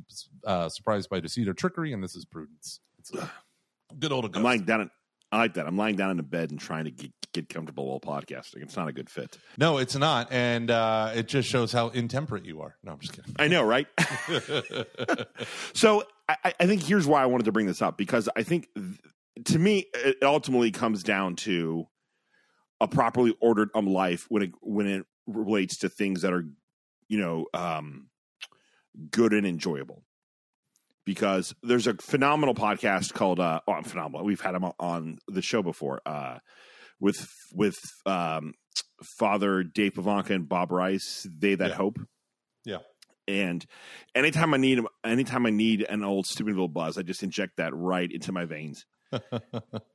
uh, 0.44 0.68
surprised 0.68 1.10
by 1.10 1.18
deceit 1.20 1.48
or 1.48 1.54
trickery, 1.54 1.92
and 1.92 2.02
this 2.02 2.14
is 2.14 2.24
prudence. 2.24 2.80
It's 2.98 3.12
a 3.14 3.28
good 3.98 4.12
old 4.12 4.34
I'm 4.36 4.42
lying 4.44 4.62
down. 4.62 4.82
In, 4.82 4.90
I 5.32 5.38
like 5.38 5.54
that. 5.54 5.66
I'm 5.66 5.76
lying 5.76 5.96
down 5.96 6.10
in 6.12 6.20
a 6.20 6.22
bed 6.22 6.50
and 6.50 6.60
trying 6.60 6.84
to 6.84 6.90
get, 6.90 7.10
get 7.32 7.48
comfortable 7.48 7.86
while 7.88 7.98
podcasting. 8.00 8.62
It's 8.62 8.76
not 8.76 8.86
a 8.86 8.92
good 8.92 9.08
fit. 9.10 9.38
No, 9.58 9.78
it's 9.78 9.96
not, 9.96 10.30
and 10.30 10.70
uh, 10.70 11.12
it 11.16 11.26
just 11.26 11.48
shows 11.48 11.72
how 11.72 11.88
intemperate 11.88 12.44
you 12.44 12.60
are. 12.60 12.76
No, 12.84 12.92
I'm 12.92 12.98
just 13.00 13.14
kidding. 13.14 13.34
I 13.38 13.48
know, 13.48 13.64
right? 13.64 13.86
so 15.74 16.04
I, 16.28 16.54
I 16.60 16.66
think 16.66 16.82
here's 16.82 17.06
why 17.06 17.22
I 17.22 17.26
wanted 17.26 17.44
to 17.44 17.52
bring 17.52 17.66
this 17.66 17.82
up 17.82 17.96
because 17.98 18.28
I 18.36 18.42
think 18.42 18.68
th- 18.76 19.46
to 19.46 19.58
me 19.58 19.86
it 19.94 20.18
ultimately 20.22 20.70
comes 20.70 21.02
down 21.02 21.36
to 21.36 21.86
a 22.80 22.88
properly 22.88 23.34
ordered 23.40 23.70
um 23.74 23.86
life 23.86 24.26
when 24.28 24.42
it 24.42 24.50
when 24.60 24.86
it 24.86 25.06
relates 25.26 25.78
to 25.78 25.88
things 25.88 26.22
that 26.22 26.32
are 26.32 26.44
you 27.08 27.18
know 27.18 27.46
um, 27.54 28.08
good 29.10 29.32
and 29.32 29.46
enjoyable. 29.46 30.02
Because 31.04 31.52
there's 31.64 31.88
a 31.88 31.94
phenomenal 31.94 32.54
podcast 32.54 33.12
called 33.12 33.40
uh, 33.40 33.60
oh, 33.66 33.72
I'm 33.72 33.82
phenomenal. 33.82 34.24
We've 34.24 34.40
had 34.40 34.54
him 34.54 34.64
on 34.78 35.18
the 35.26 35.42
show 35.42 35.60
before 35.62 36.00
uh, 36.06 36.38
with 37.00 37.28
with 37.52 37.76
um, 38.06 38.54
Father 39.02 39.64
Dave 39.64 39.94
Pivonka 39.94 40.30
and 40.30 40.48
Bob 40.48 40.70
Rice. 40.70 41.26
They 41.28 41.56
that 41.56 41.70
Yeah. 41.70 41.74
hope. 41.74 41.98
Yeah. 42.64 42.78
And 43.26 43.66
anytime 44.14 44.54
I 44.54 44.58
need 44.58 44.78
anytime 45.04 45.44
I 45.44 45.50
need 45.50 45.82
an 45.82 46.04
old 46.04 46.26
Steubenville 46.26 46.68
buzz, 46.68 46.96
I 46.96 47.02
just 47.02 47.24
inject 47.24 47.56
that 47.56 47.74
right 47.74 48.10
into 48.10 48.30
my 48.30 48.44
veins. 48.44 48.86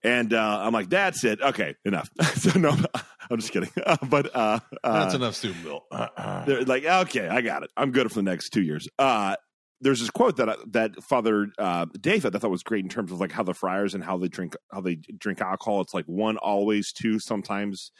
And 0.03 0.33
uh, 0.33 0.59
I'm 0.61 0.73
like, 0.73 0.89
that's 0.89 1.23
it. 1.23 1.41
Okay, 1.41 1.75
enough. 1.85 2.09
so 2.35 2.59
no, 2.59 2.75
I'm 3.29 3.39
just 3.39 3.51
kidding. 3.51 3.69
but 4.09 4.35
uh, 4.35 4.59
uh, 4.83 4.99
That's 5.03 5.15
enough, 5.15 5.35
Steubenville. 5.35 5.83
they're 6.45 6.63
like, 6.63 6.85
okay, 6.85 7.27
I 7.27 7.41
got 7.41 7.63
it. 7.63 7.71
I'm 7.75 7.91
good 7.91 8.09
for 8.09 8.15
the 8.15 8.23
next 8.23 8.49
two 8.49 8.61
years. 8.61 8.87
Uh, 8.97 9.35
there's 9.81 9.99
this 9.99 10.09
quote 10.09 10.37
that 10.37 10.49
I, 10.49 10.55
that 10.71 11.03
Father 11.03 11.47
uh, 11.59 11.85
Dave 11.99 12.23
that 12.23 12.35
I 12.35 12.39
thought 12.39 12.51
was 12.51 12.63
great 12.63 12.83
in 12.83 12.89
terms 12.89 13.11
of 13.11 13.19
like 13.19 13.31
how 13.31 13.43
the 13.43 13.53
friars 13.53 13.93
and 13.93 14.03
how 14.03 14.17
they 14.17 14.27
drink 14.27 14.55
how 14.71 14.81
they 14.81 14.95
drink 14.95 15.41
alcohol. 15.41 15.81
It's 15.81 15.93
like 15.93 16.05
one 16.05 16.37
always, 16.37 16.91
two 16.91 17.19
sometimes, 17.19 17.91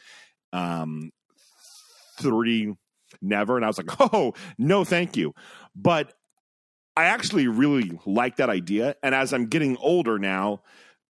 um, 0.52 1.10
three 2.18 2.74
never. 3.22 3.56
And 3.56 3.64
I 3.64 3.68
was 3.68 3.78
like, 3.78 3.90
oh 4.12 4.34
no, 4.58 4.84
thank 4.84 5.16
you. 5.16 5.34
But 5.76 6.14
I 6.96 7.04
actually 7.04 7.46
really 7.46 7.98
like 8.06 8.36
that 8.36 8.50
idea. 8.50 8.96
And 9.02 9.14
as 9.14 9.32
I'm 9.32 9.46
getting 9.46 9.76
older 9.76 10.18
now, 10.18 10.62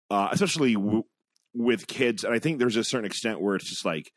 uh, 0.10 0.30
especially 0.32 0.74
w- 0.74 1.04
with 1.54 1.88
kids, 1.88 2.24
and 2.24 2.34
I 2.34 2.40
think 2.40 2.60
there's 2.60 2.76
a 2.76 2.84
certain 2.84 3.06
extent 3.06 3.42
where 3.42 3.56
it's 3.56 3.70
just 3.70 3.86
like 3.86 4.12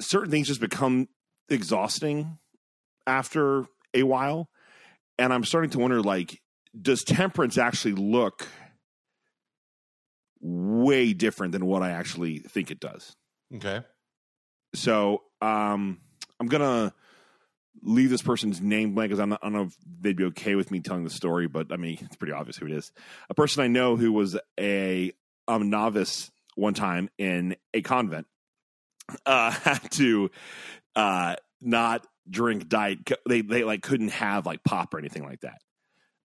certain 0.00 0.30
things 0.30 0.48
just 0.48 0.60
become 0.60 1.08
exhausting 1.48 2.38
after 3.06 3.66
a 3.92 4.02
while. 4.02 4.48
And 5.18 5.32
I'm 5.32 5.44
starting 5.44 5.70
to 5.70 5.78
wonder 5.78 6.02
like, 6.02 6.40
does 6.80 7.04
temperance 7.04 7.56
actually 7.56 7.94
look 7.94 8.48
way 10.40 11.12
different 11.12 11.52
than 11.52 11.66
what 11.66 11.82
I 11.82 11.92
actually 11.92 12.38
think 12.38 12.70
it 12.70 12.80
does? 12.80 13.14
Okay. 13.54 13.82
So 14.74 15.22
um, 15.40 16.00
I'm 16.40 16.46
gonna 16.48 16.92
leave 17.84 18.10
this 18.10 18.22
person's 18.22 18.60
name 18.60 18.94
blank 18.94 19.10
because 19.10 19.20
I'm 19.20 19.28
not, 19.28 19.40
I 19.42 19.46
don't 19.46 19.52
know 19.52 19.62
if 19.64 19.76
they'd 20.00 20.16
be 20.16 20.24
okay 20.24 20.54
with 20.54 20.70
me 20.70 20.80
telling 20.80 21.04
the 21.04 21.10
story, 21.10 21.46
but 21.46 21.72
I 21.72 21.76
mean 21.76 21.98
it's 22.00 22.16
pretty 22.16 22.32
obvious 22.32 22.56
who 22.56 22.66
it 22.66 22.72
is. 22.72 22.90
A 23.30 23.34
person 23.34 23.62
I 23.62 23.68
know 23.68 23.96
who 23.96 24.12
was 24.12 24.36
a 24.58 25.12
um, 25.46 25.70
novice 25.70 26.30
one 26.56 26.74
time 26.74 27.10
in 27.18 27.56
a 27.72 27.82
convent 27.82 28.26
uh, 29.26 29.50
had 29.62 29.90
to 29.92 30.30
uh, 30.96 31.36
not 31.60 32.06
drink 32.28 32.68
diet. 32.68 32.98
They 33.28 33.42
they 33.42 33.64
like 33.64 33.82
couldn't 33.82 34.12
have 34.12 34.46
like 34.46 34.64
pop 34.64 34.94
or 34.94 34.98
anything 34.98 35.24
like 35.24 35.40
that, 35.40 35.60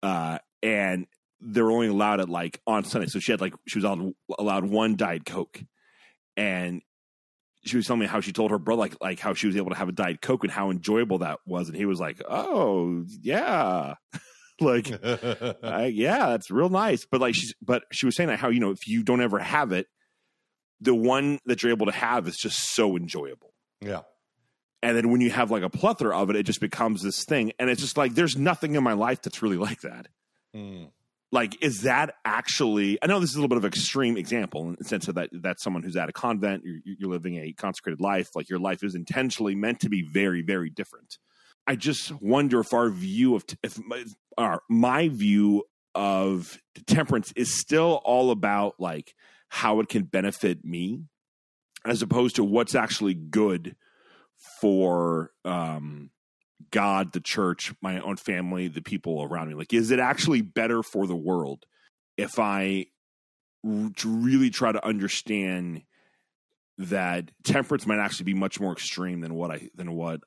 uh, 0.03 0.37
and 0.61 1.07
they 1.41 1.61
were 1.61 1.71
only 1.71 1.87
allowed 1.87 2.19
it 2.19 2.29
like 2.29 2.61
on 2.67 2.83
Sunday. 2.83 3.07
So 3.07 3.19
she 3.19 3.31
had 3.31 3.41
like 3.41 3.53
she 3.67 3.79
was 3.79 3.85
allowed, 3.85 4.13
allowed 4.37 4.65
one 4.65 4.95
diet 4.95 5.25
coke, 5.25 5.61
and 6.37 6.81
she 7.65 7.75
was 7.77 7.85
telling 7.85 7.99
me 7.99 8.05
how 8.05 8.21
she 8.21 8.31
told 8.31 8.51
her 8.51 8.59
brother 8.59 8.79
like 8.79 8.95
like 9.01 9.19
how 9.19 9.33
she 9.33 9.47
was 9.47 9.55
able 9.55 9.69
to 9.69 9.75
have 9.75 9.89
a 9.89 9.93
diet 9.93 10.21
coke 10.21 10.43
and 10.43 10.51
how 10.51 10.71
enjoyable 10.71 11.19
that 11.19 11.39
was, 11.45 11.67
and 11.67 11.77
he 11.77 11.85
was 11.85 11.99
like, 11.99 12.21
"Oh 12.27 13.05
yeah." 13.21 13.95
like 14.61 14.91
uh, 15.03 15.87
yeah 15.89 16.27
that's 16.27 16.51
real 16.51 16.67
nice 16.67 17.05
but 17.09 17.21
like 17.21 17.33
she's 17.33 17.53
but 17.61 17.83
she 17.93 18.05
was 18.05 18.13
saying 18.13 18.27
that 18.27 18.39
how 18.39 18.49
you 18.49 18.59
know 18.59 18.71
if 18.71 18.89
you 18.89 19.03
don't 19.03 19.21
ever 19.21 19.39
have 19.39 19.71
it 19.71 19.87
the 20.81 20.93
one 20.93 21.39
that 21.45 21.63
you're 21.63 21.71
able 21.71 21.85
to 21.85 21.93
have 21.93 22.27
is 22.27 22.35
just 22.35 22.75
so 22.75 22.97
enjoyable 22.97 23.53
yeah. 23.79 24.01
and 24.83 24.97
then 24.97 25.11
when 25.11 25.21
you 25.21 25.29
have 25.29 25.49
like 25.49 25.63
a 25.63 25.69
plethora 25.69 26.19
of 26.19 26.29
it 26.29 26.35
it 26.35 26.43
just 26.43 26.59
becomes 26.59 27.01
this 27.01 27.23
thing 27.23 27.53
and 27.57 27.69
it's 27.69 27.79
just 27.79 27.95
like 27.95 28.15
there's 28.15 28.35
nothing 28.35 28.75
in 28.75 28.83
my 28.83 28.91
life 28.91 29.21
that's 29.21 29.41
really 29.41 29.55
like 29.55 29.79
that 29.79 30.09
Mm. 30.55 30.89
Like 31.31 31.61
is 31.63 31.81
that 31.81 32.15
actually 32.25 32.97
i 33.01 33.07
know 33.07 33.19
this 33.19 33.29
is 33.29 33.35
a 33.35 33.39
little 33.39 33.49
bit 33.49 33.57
of 33.57 33.63
an 33.63 33.69
extreme 33.69 34.17
example 34.17 34.69
in 34.69 34.75
the 34.77 34.85
sense 34.85 35.07
of 35.07 35.15
that 35.15 35.29
that's 35.33 35.63
someone 35.63 35.83
who's 35.83 35.95
at 35.95 36.09
a 36.09 36.13
convent 36.13 36.63
you're, 36.65 36.79
you're 36.83 37.09
living 37.09 37.37
a 37.37 37.53
consecrated 37.53 38.01
life 38.01 38.29
like 38.35 38.49
your 38.49 38.59
life 38.59 38.83
is 38.83 38.95
intentionally 38.95 39.55
meant 39.55 39.79
to 39.79 39.89
be 39.89 40.01
very 40.01 40.41
very 40.41 40.69
different. 40.69 41.17
I 41.67 41.75
just 41.75 42.11
wonder 42.19 42.59
if 42.61 42.73
our 42.73 42.89
view 42.89 43.35
of 43.35 43.45
if 43.61 43.77
my, 43.85 44.03
our, 44.39 44.63
my 44.67 45.09
view 45.09 45.65
of 45.93 46.57
temperance 46.87 47.31
is 47.35 47.59
still 47.59 48.01
all 48.03 48.31
about 48.31 48.79
like 48.79 49.13
how 49.49 49.79
it 49.79 49.89
can 49.89 50.03
benefit 50.03 50.65
me 50.65 51.03
as 51.85 52.01
opposed 52.01 52.37
to 52.37 52.43
what's 52.43 52.73
actually 52.73 53.13
good 53.13 53.75
for 54.59 55.31
um 55.45 56.09
God, 56.71 57.13
the 57.13 57.19
church, 57.19 57.73
my 57.81 57.99
own 57.99 58.17
family, 58.17 58.67
the 58.67 58.81
people 58.81 59.23
around 59.23 59.49
me. 59.49 59.55
Like, 59.55 59.73
is 59.73 59.91
it 59.91 59.99
actually 59.99 60.41
better 60.41 60.83
for 60.83 61.07
the 61.07 61.15
world 61.15 61.65
if 62.17 62.37
I 62.37 62.87
really 63.63 64.49
try 64.49 64.71
to 64.71 64.85
understand 64.85 65.83
that 66.77 67.31
temperance 67.43 67.85
might 67.85 67.99
actually 67.99 68.25
be 68.25 68.33
much 68.33 68.59
more 68.59 68.71
extreme 68.71 69.19
than 69.21 69.35
what 69.35 69.51
I 69.51 69.69
than 69.75 69.93
what 69.93 70.21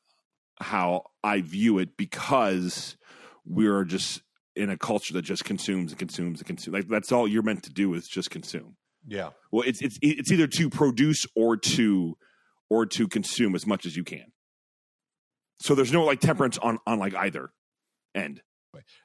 how 0.60 1.04
I 1.24 1.40
view 1.40 1.78
it 1.78 1.96
because 1.96 2.96
we 3.44 3.66
are 3.66 3.84
just 3.84 4.22
in 4.54 4.68
a 4.68 4.76
culture 4.76 5.14
that 5.14 5.22
just 5.22 5.44
consumes 5.44 5.92
and 5.92 5.98
consumes 5.98 6.40
and 6.40 6.46
consumes. 6.46 6.74
Like 6.74 6.88
that's 6.88 7.10
all 7.10 7.26
you're 7.26 7.42
meant 7.42 7.62
to 7.64 7.72
do 7.72 7.94
is 7.94 8.06
just 8.06 8.30
consume. 8.30 8.76
Yeah. 9.06 9.30
Well, 9.50 9.64
it's 9.66 9.80
it's 9.80 9.98
it's 10.02 10.30
either 10.30 10.46
to 10.46 10.70
produce 10.70 11.26
or 11.34 11.56
to 11.56 12.16
or 12.70 12.86
to 12.86 13.08
consume 13.08 13.54
as 13.54 13.66
much 13.66 13.86
as 13.86 13.96
you 13.96 14.04
can. 14.04 14.26
So 15.60 15.74
there's 15.74 15.92
no 15.92 16.04
like 16.04 16.20
temperance 16.20 16.58
on 16.58 16.78
on 16.86 16.98
like 16.98 17.14
either 17.14 17.50
end. 18.14 18.42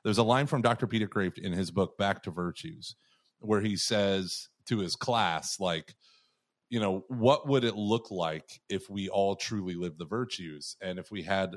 There's 0.04 0.18
a 0.18 0.24
line 0.24 0.48
from 0.48 0.62
Dr. 0.62 0.88
Peter 0.88 1.08
Kreeft 1.08 1.38
in 1.38 1.52
his 1.52 1.72
book 1.72 1.98
Back 1.98 2.24
to 2.24 2.32
Virtues 2.32 2.96
where 3.40 3.62
he 3.62 3.76
says 3.76 4.50
to 4.66 4.80
his 4.80 4.96
class 4.96 5.60
like 5.60 5.96
you 6.70 6.80
know 6.80 7.04
what 7.08 7.48
would 7.48 7.64
it 7.64 7.76
look 7.76 8.12
like 8.12 8.62
if 8.70 8.90
we 8.90 9.10
all 9.10 9.36
truly 9.36 9.76
lived 9.76 10.00
the 10.00 10.06
virtues 10.06 10.76
and 10.82 11.00
if 11.00 11.12
we 11.12 11.24
had 11.24 11.56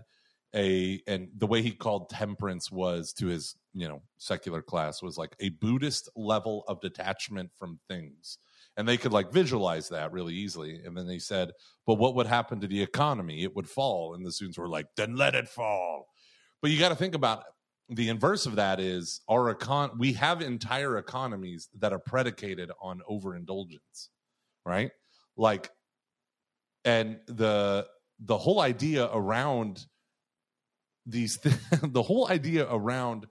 a 0.54 1.00
and 1.06 1.28
the 1.36 1.46
way 1.46 1.62
he 1.62 1.70
called 1.70 2.08
temperance 2.10 2.70
was 2.70 3.12
to 3.12 3.26
his 3.26 3.56
you 3.72 3.88
know 3.88 4.02
secular 4.18 4.62
class 4.62 5.02
was 5.02 5.16
like 5.16 5.34
a 5.40 5.48
buddhist 5.48 6.08
level 6.16 6.64
of 6.68 6.80
detachment 6.80 7.50
from 7.56 7.78
things 7.88 8.38
and 8.80 8.88
they 8.88 8.96
could 8.96 9.12
like 9.12 9.32
visualize 9.32 9.90
that 9.90 10.10
really 10.12 10.34
easily. 10.34 10.80
And 10.84 10.96
then 10.96 11.06
they 11.06 11.18
said 11.18 11.52
but 11.86 11.94
what 11.94 12.14
would 12.16 12.26
happen 12.26 12.60
to 12.60 12.66
the 12.66 12.82
economy? 12.82 13.42
It 13.42 13.54
would 13.54 13.68
fall. 13.68 14.14
And 14.14 14.24
the 14.24 14.32
students 14.32 14.58
were 14.58 14.68
like 14.68 14.86
then 14.96 15.16
let 15.16 15.34
it 15.34 15.48
fall. 15.48 16.08
But 16.60 16.70
you 16.72 16.78
got 16.78 16.90
to 16.90 16.96
think 16.96 17.14
about 17.14 17.44
the 17.88 18.08
inverse 18.08 18.46
of 18.46 18.56
that 18.56 18.80
is 18.80 19.20
our 19.28 19.54
econ 19.54 19.98
we 19.98 20.12
have 20.14 20.42
entire 20.42 20.98
economies 20.98 21.68
that 21.78 21.92
are 21.92 21.98
predicated 21.98 22.70
on 22.80 23.00
overindulgence 23.08 24.10
right? 24.64 24.90
Like 25.36 25.70
and 26.84 27.18
the 27.26 27.86
the 28.20 28.38
whole 28.38 28.60
idea 28.60 29.08
around 29.12 29.84
these 31.06 31.38
th- 31.38 31.54
the 31.82 32.02
whole 32.02 32.28
idea 32.28 32.66
around 32.70 33.26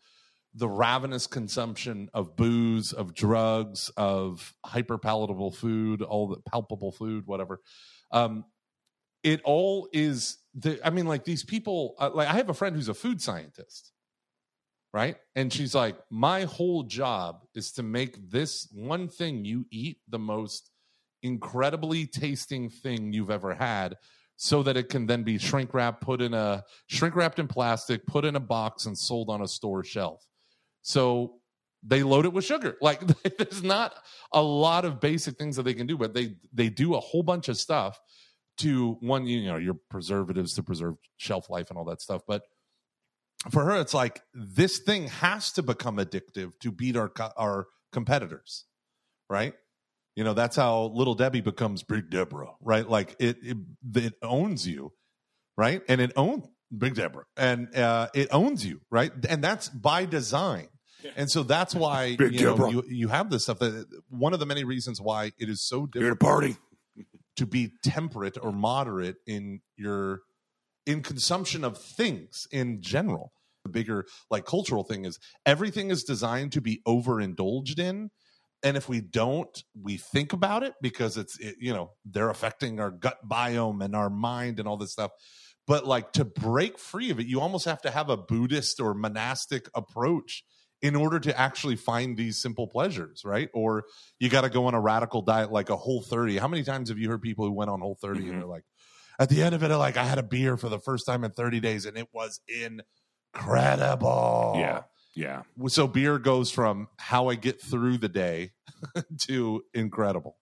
the 0.55 0.67
ravenous 0.67 1.27
consumption 1.27 2.09
of 2.13 2.35
booze 2.35 2.91
of 2.91 3.13
drugs 3.13 3.89
of 3.97 4.53
hyper 4.65 4.97
palatable 4.97 5.51
food 5.51 6.01
all 6.01 6.27
the 6.27 6.41
palpable 6.49 6.91
food 6.91 7.25
whatever. 7.25 7.62
Um 8.12 8.45
it 9.23 9.41
all 9.43 9.89
is 9.91 10.38
the 10.55 10.79
i 10.85 10.89
mean 10.89 11.05
like 11.05 11.25
these 11.25 11.43
people 11.43 11.93
uh, 11.99 12.09
like 12.13 12.29
i 12.29 12.33
have 12.33 12.47
a 12.47 12.53
friend 12.53 12.73
who's 12.73 12.88
a 12.88 12.93
food 12.93 13.21
scientist 13.21 13.91
right? 14.93 15.17
And 15.35 15.51
she's 15.51 15.75
like 15.75 15.97
my 16.09 16.43
whole 16.43 16.83
job 16.83 17.43
is 17.55 17.71
to 17.73 17.83
make 17.83 18.29
this 18.29 18.67
one 18.73 19.07
thing 19.07 19.45
you 19.45 19.65
eat 19.71 19.97
the 20.07 20.19
most 20.19 20.71
incredibly 21.21 22.05
tasting 22.05 22.69
thing 22.69 23.13
you've 23.13 23.29
ever 23.29 23.53
had 23.53 23.95
so 24.38 24.63
that 24.63 24.77
it 24.77 24.88
can 24.88 25.05
then 25.05 25.23
be 25.23 25.38
shrink 25.38 25.73
wrapped 25.73 26.01
put 26.01 26.21
in 26.21 26.33
a 26.33 26.63
shrink 26.88 27.15
wrapped 27.15 27.39
in 27.39 27.47
plastic 27.47 28.05
put 28.07 28.23
in 28.23 28.38
a 28.38 28.39
box 28.39 28.85
and 28.85 28.97
sold 28.97 29.29
on 29.29 29.41
a 29.41 29.47
store 29.47 29.83
shelf 29.83 30.25
so 30.82 31.39
they 31.84 32.04
load 32.04 32.26
it 32.26 32.34
with 32.34 32.46
sugar. 32.46 32.78
Like 32.82 33.02
there's 33.38 33.63
not 33.63 33.94
a 34.34 34.42
lot 34.42 34.86
of 34.86 35.00
basic 35.00 35.38
things 35.38 35.56
that 35.56 35.63
they 35.63 35.74
can 35.74 35.88
do 35.88 35.98
but 35.98 36.13
they 36.13 36.36
they 36.54 36.70
do 36.70 36.96
a 36.96 37.00
whole 37.00 37.24
bunch 37.24 37.48
of 37.50 37.58
stuff 37.58 38.00
to 38.58 38.98
one 39.00 39.26
you 39.26 39.46
know 39.46 39.58
your 39.58 39.76
preservatives 39.89 40.54
to 40.56 40.63
preserve 40.63 40.96
shelf 41.18 41.50
life 41.50 41.70
and 41.70 41.78
all 41.78 41.86
that 41.86 42.02
stuff. 42.02 42.22
But 42.28 42.44
for 43.52 43.63
her 43.65 43.80
it's 43.80 43.94
like 43.94 44.22
this 44.34 44.80
thing 44.80 45.08
has 45.08 45.52
to 45.54 45.63
become 45.63 45.98
addictive 45.98 46.52
to 46.62 46.72
beat 46.72 46.98
our 46.98 47.12
our 47.38 47.68
competitors 47.92 48.65
right? 49.30 49.54
You 50.15 50.24
know 50.24 50.34
that's 50.34 50.56
how 50.56 50.86
little 50.94 51.15
debbie 51.15 51.42
becomes 51.42 51.84
big 51.84 52.10
deborah 52.10 52.54
right? 52.62 52.88
Like 52.89 53.15
it 53.20 53.38
it, 53.42 53.58
it 53.96 54.13
owns 54.22 54.68
you 54.68 54.94
right? 55.58 55.82
And 55.89 56.00
it 56.02 56.13
owns 56.15 56.48
big 56.75 56.95
deborah. 56.95 57.25
And 57.38 57.75
uh, 57.75 58.10
it 58.13 58.29
owns 58.32 58.65
you 58.65 58.82
right? 58.89 59.12
And 59.27 59.43
that's 59.43 59.69
by 59.69 60.05
design. 60.05 60.67
And 61.15 61.29
so 61.29 61.43
that's 61.43 61.73
why 61.73 62.15
Big 62.17 62.39
you 62.39 62.45
know 62.45 62.69
you, 62.69 62.84
you 62.88 63.08
have 63.08 63.29
this 63.29 63.43
stuff 63.43 63.60
that 63.60 63.86
one 64.10 64.34
of 64.34 64.39
the 64.39 64.45
many 64.45 64.63
reasons 64.63 64.99
why 65.01 65.32
it 65.38 65.49
is 65.49 65.65
so 65.65 65.88
You're 65.95 66.12
at 66.12 66.19
difficult 66.19 66.19
party. 66.19 66.58
to 67.38 67.45
be 67.45 67.71
temperate 67.84 68.38
or 68.41 68.51
moderate 68.51 69.17
in 69.25 69.62
your 69.77 70.21
in 70.86 71.01
consumption 71.01 71.63
of 71.63 71.77
things 71.77 72.47
in 72.51 72.82
general. 72.82 73.32
The 73.63 73.69
bigger 73.69 74.05
like 74.29 74.45
cultural 74.45 74.84
thing 74.84 75.05
is 75.05 75.19
everything 75.45 75.89
is 75.89 76.03
designed 76.03 76.51
to 76.53 76.62
be 76.62 76.82
overindulged 76.86 77.79
in. 77.79 78.10
And 78.62 78.75
if 78.75 78.89
we 78.89 78.99
don't 78.99 79.63
we 79.82 79.95
think 79.95 80.34
about 80.34 80.63
it 80.63 80.73
because 80.82 81.15
it's 81.15 81.39
it, 81.39 81.55
you 81.60 81.73
know 81.73 81.91
they're 82.03 82.29
affecting 82.29 82.79
our 82.79 82.91
gut 82.91 83.19
biome 83.29 83.84
and 83.84 83.95
our 83.95 84.10
mind 84.10 84.60
and 84.60 84.67
all 84.67 84.77
this 84.77 84.91
stuff 84.91 85.12
but 85.69 85.86
like 85.86 86.12
to 86.13 86.25
break 86.25 86.77
free 86.79 87.12
of 87.12 87.19
it 87.19 87.27
you 87.27 87.39
almost 87.39 87.63
have 87.65 87.82
to 87.82 87.91
have 87.91 88.10
a 88.10 88.17
buddhist 88.17 88.82
or 88.82 88.93
monastic 88.95 89.69
approach 89.75 90.43
in 90.82 90.95
order 90.95 91.19
to 91.19 91.38
actually 91.39 91.75
find 91.75 92.17
these 92.17 92.41
simple 92.41 92.67
pleasures 92.67 93.21
right 93.23 93.49
or 93.53 93.84
you 94.19 94.29
got 94.29 94.41
to 94.41 94.49
go 94.49 94.65
on 94.65 94.73
a 94.73 94.82
radical 94.82 95.21
diet 95.21 95.51
like 95.51 95.69
a 95.69 95.77
whole 95.77 96.01
30 96.01 96.38
how 96.38 96.47
many 96.47 96.63
times 96.63 96.89
have 96.89 96.97
you 96.97 97.08
heard 97.10 97.21
people 97.21 97.45
who 97.45 97.51
went 97.51 97.69
on 97.69 97.79
whole 97.82 97.97
30 98.01 98.21
and 98.21 98.29
Mhm. 98.29 98.39
they're 98.39 98.47
like 98.47 98.65
at 99.19 99.29
the 99.29 99.43
end 99.43 99.53
of 99.53 99.62
it 99.63 99.69
like 99.77 99.95
i 99.95 100.03
had 100.03 100.17
a 100.17 100.23
beer 100.23 100.58
for 100.58 100.69
the 100.69 100.79
first 100.79 101.05
time 101.05 101.23
in 101.23 101.32
30 101.32 101.60
days 101.60 101.86
and 101.86 101.97
it 101.97 102.08
was 102.12 102.41
incredible 103.36 104.53
Yeah. 104.55 104.84
Yeah. 105.15 105.43
so 105.67 105.88
beer 105.88 106.17
goes 106.17 106.49
from 106.49 106.88
how 106.97 107.27
i 107.29 107.36
get 107.36 107.62
through 107.62 107.99
the 107.99 108.10
day 108.10 108.53
to 109.19 109.63
incredible 109.73 110.38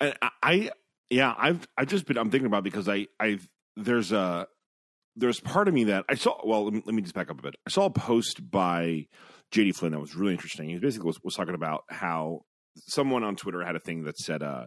I, 0.00 0.14
I 0.42 0.70
yeah, 1.10 1.34
I've 1.36 1.66
I've 1.76 1.88
just 1.88 2.06
been 2.06 2.16
I'm 2.18 2.30
thinking 2.30 2.46
about 2.46 2.64
because 2.64 2.88
I 2.88 3.06
I've 3.20 3.48
there's 3.76 4.12
a 4.12 4.46
there's 5.16 5.40
part 5.40 5.68
of 5.68 5.74
me 5.74 5.84
that 5.84 6.04
I 6.08 6.14
saw. 6.14 6.38
Well, 6.44 6.64
let 6.64 6.72
me, 6.72 6.82
let 6.84 6.94
me 6.94 7.02
just 7.02 7.14
back 7.14 7.30
up 7.30 7.38
a 7.38 7.42
bit. 7.42 7.56
I 7.66 7.70
saw 7.70 7.84
a 7.84 7.90
post 7.90 8.50
by 8.50 9.06
JD 9.52 9.76
Flynn 9.76 9.92
that 9.92 10.00
was 10.00 10.16
really 10.16 10.32
interesting. 10.32 10.68
He 10.68 10.78
basically 10.78 11.06
was, 11.06 11.18
was 11.22 11.34
talking 11.34 11.54
about 11.54 11.84
how 11.88 12.40
someone 12.86 13.22
on 13.22 13.36
Twitter 13.36 13.64
had 13.64 13.76
a 13.76 13.80
thing 13.80 14.04
that 14.04 14.18
said, 14.18 14.42
uh, 14.42 14.66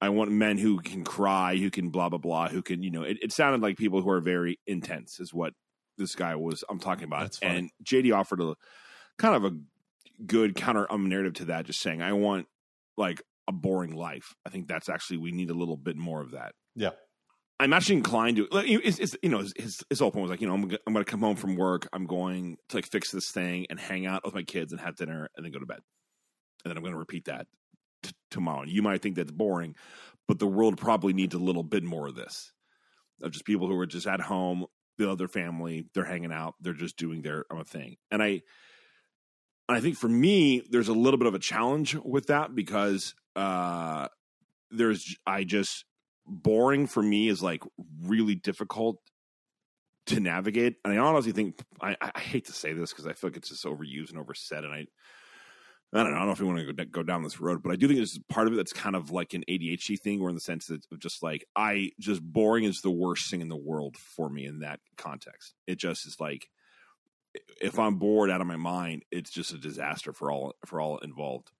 I 0.00 0.10
want 0.10 0.30
men 0.30 0.58
who 0.58 0.80
can 0.80 1.04
cry, 1.04 1.56
who 1.56 1.70
can 1.70 1.90
blah 1.90 2.08
blah 2.08 2.18
blah, 2.18 2.48
who 2.48 2.62
can 2.62 2.82
you 2.82 2.90
know. 2.90 3.02
It, 3.02 3.18
it 3.22 3.32
sounded 3.32 3.62
like 3.62 3.78
people 3.78 4.02
who 4.02 4.10
are 4.10 4.20
very 4.20 4.58
intense 4.66 5.18
is 5.20 5.32
what 5.32 5.54
this 5.96 6.14
guy 6.14 6.36
was. 6.36 6.62
I'm 6.68 6.78
talking 6.78 7.04
about, 7.04 7.38
and 7.42 7.70
JD 7.82 8.14
offered 8.14 8.42
a 8.42 8.54
kind 9.18 9.34
of 9.34 9.44
a 9.44 9.56
good 10.26 10.54
counter 10.54 10.90
um, 10.92 11.08
narrative 11.08 11.34
to 11.34 11.44
that, 11.46 11.66
just 11.66 11.80
saying, 11.80 12.02
I 12.02 12.12
want 12.12 12.46
like 12.98 13.22
a 13.48 13.52
boring 13.52 13.94
life. 13.94 14.34
I 14.44 14.50
think 14.50 14.68
that's 14.68 14.88
actually 14.88 15.18
we 15.18 15.32
need 15.32 15.50
a 15.50 15.54
little 15.54 15.76
bit 15.76 15.96
more 15.96 16.20
of 16.20 16.32
that. 16.32 16.52
Yeah. 16.74 16.90
I'm 17.58 17.72
actually 17.72 17.96
inclined 17.96 18.36
to. 18.36 18.48
It's, 18.52 18.98
it's, 18.98 19.16
you 19.22 19.30
know, 19.30 19.38
his 19.56 19.82
his 19.88 19.98
whole 19.98 20.10
point 20.10 20.22
was 20.22 20.30
like, 20.30 20.40
you 20.40 20.46
know, 20.46 20.54
I'm, 20.54 20.68
g- 20.68 20.78
I'm 20.86 20.92
going 20.92 21.04
to 21.04 21.10
come 21.10 21.20
home 21.20 21.36
from 21.36 21.56
work. 21.56 21.88
I'm 21.92 22.06
going 22.06 22.58
to 22.68 22.76
like 22.76 22.86
fix 22.86 23.10
this 23.10 23.30
thing 23.30 23.66
and 23.70 23.80
hang 23.80 24.06
out 24.06 24.24
with 24.24 24.34
my 24.34 24.42
kids 24.42 24.72
and 24.72 24.80
have 24.80 24.96
dinner 24.96 25.30
and 25.36 25.44
then 25.44 25.52
go 25.52 25.58
to 25.58 25.66
bed. 25.66 25.80
And 26.64 26.70
then 26.70 26.76
I'm 26.76 26.82
going 26.82 26.92
to 26.92 26.98
repeat 26.98 27.24
that 27.26 27.46
t- 28.02 28.12
tomorrow. 28.30 28.64
You 28.66 28.82
might 28.82 29.00
think 29.00 29.16
that's 29.16 29.30
boring, 29.30 29.74
but 30.28 30.38
the 30.38 30.46
world 30.46 30.76
probably 30.76 31.14
needs 31.14 31.34
a 31.34 31.38
little 31.38 31.62
bit 31.62 31.82
more 31.82 32.08
of 32.08 32.14
this. 32.14 32.52
Of 33.22 33.30
just 33.30 33.46
people 33.46 33.68
who 33.68 33.78
are 33.78 33.86
just 33.86 34.06
at 34.06 34.20
home, 34.20 34.66
the 34.98 35.10
other 35.10 35.28
family, 35.28 35.86
they're 35.94 36.04
hanging 36.04 36.32
out, 36.32 36.54
they're 36.60 36.74
just 36.74 36.98
doing 36.98 37.22
their 37.22 37.46
own 37.50 37.64
thing. 37.64 37.96
And 38.10 38.22
I, 38.22 38.42
and 39.68 39.76
I 39.76 39.80
think 39.80 39.96
for 39.96 40.08
me, 40.08 40.62
there's 40.68 40.88
a 40.88 40.92
little 40.92 41.18
bit 41.18 41.26
of 41.26 41.34
a 41.34 41.38
challenge 41.38 41.94
with 41.94 42.26
that 42.26 42.54
because 42.54 43.14
uh, 43.34 44.08
there's 44.70 45.16
I 45.26 45.44
just 45.44 45.84
boring 46.26 46.86
for 46.86 47.02
me 47.02 47.28
is 47.28 47.42
like 47.42 47.62
really 48.02 48.34
difficult 48.34 48.98
to 50.06 50.20
navigate. 50.20 50.76
And 50.84 50.94
I 50.94 50.98
honestly 50.98 51.32
think 51.32 51.58
I, 51.80 51.96
I 52.00 52.18
hate 52.18 52.46
to 52.46 52.52
say 52.52 52.72
this 52.72 52.90
because 52.90 53.06
I 53.06 53.12
feel 53.12 53.30
like 53.30 53.36
it's 53.36 53.48
just 53.48 53.64
overused 53.64 54.10
and 54.10 54.18
oversaid, 54.18 54.64
and 54.64 54.72
I. 54.72 54.86
I 55.94 56.02
don't 56.02 56.10
know. 56.10 56.16
I 56.16 56.18
don't 56.18 56.26
know 56.26 56.32
if 56.32 56.40
we 56.40 56.46
want 56.46 56.76
to 56.76 56.84
go, 56.84 57.04
down 57.04 57.22
this 57.22 57.40
road, 57.40 57.62
but 57.62 57.70
I 57.70 57.76
do 57.76 57.86
think 57.86 57.98
there's 58.00 58.18
part 58.28 58.48
of 58.48 58.52
it 58.52 58.56
that's 58.56 58.72
kind 58.72 58.96
of 58.96 59.12
like 59.12 59.34
an 59.34 59.44
ADHD 59.48 59.98
thing, 59.98 60.20
or 60.20 60.28
in 60.28 60.34
the 60.34 60.40
sense 60.40 60.66
that 60.66 60.84
of 60.90 60.98
just 60.98 61.22
like 61.22 61.46
I 61.54 61.92
just 62.00 62.20
boring 62.20 62.64
is 62.64 62.80
the 62.80 62.90
worst 62.90 63.30
thing 63.30 63.40
in 63.40 63.48
the 63.48 63.56
world 63.56 63.96
for 63.96 64.28
me 64.28 64.46
in 64.46 64.58
that 64.58 64.80
context. 64.98 65.54
It 65.68 65.78
just 65.78 66.04
is 66.04 66.16
like 66.18 66.48
if 67.60 67.78
I'm 67.78 67.96
bored 67.96 68.30
out 68.30 68.40
of 68.40 68.46
my 68.46 68.56
mind, 68.56 69.04
it's 69.10 69.30
just 69.30 69.54
a 69.54 69.58
disaster 69.58 70.12
for 70.12 70.30
all 70.30 70.54
for 70.66 70.80
all 70.80 70.98
involved. 70.98 71.50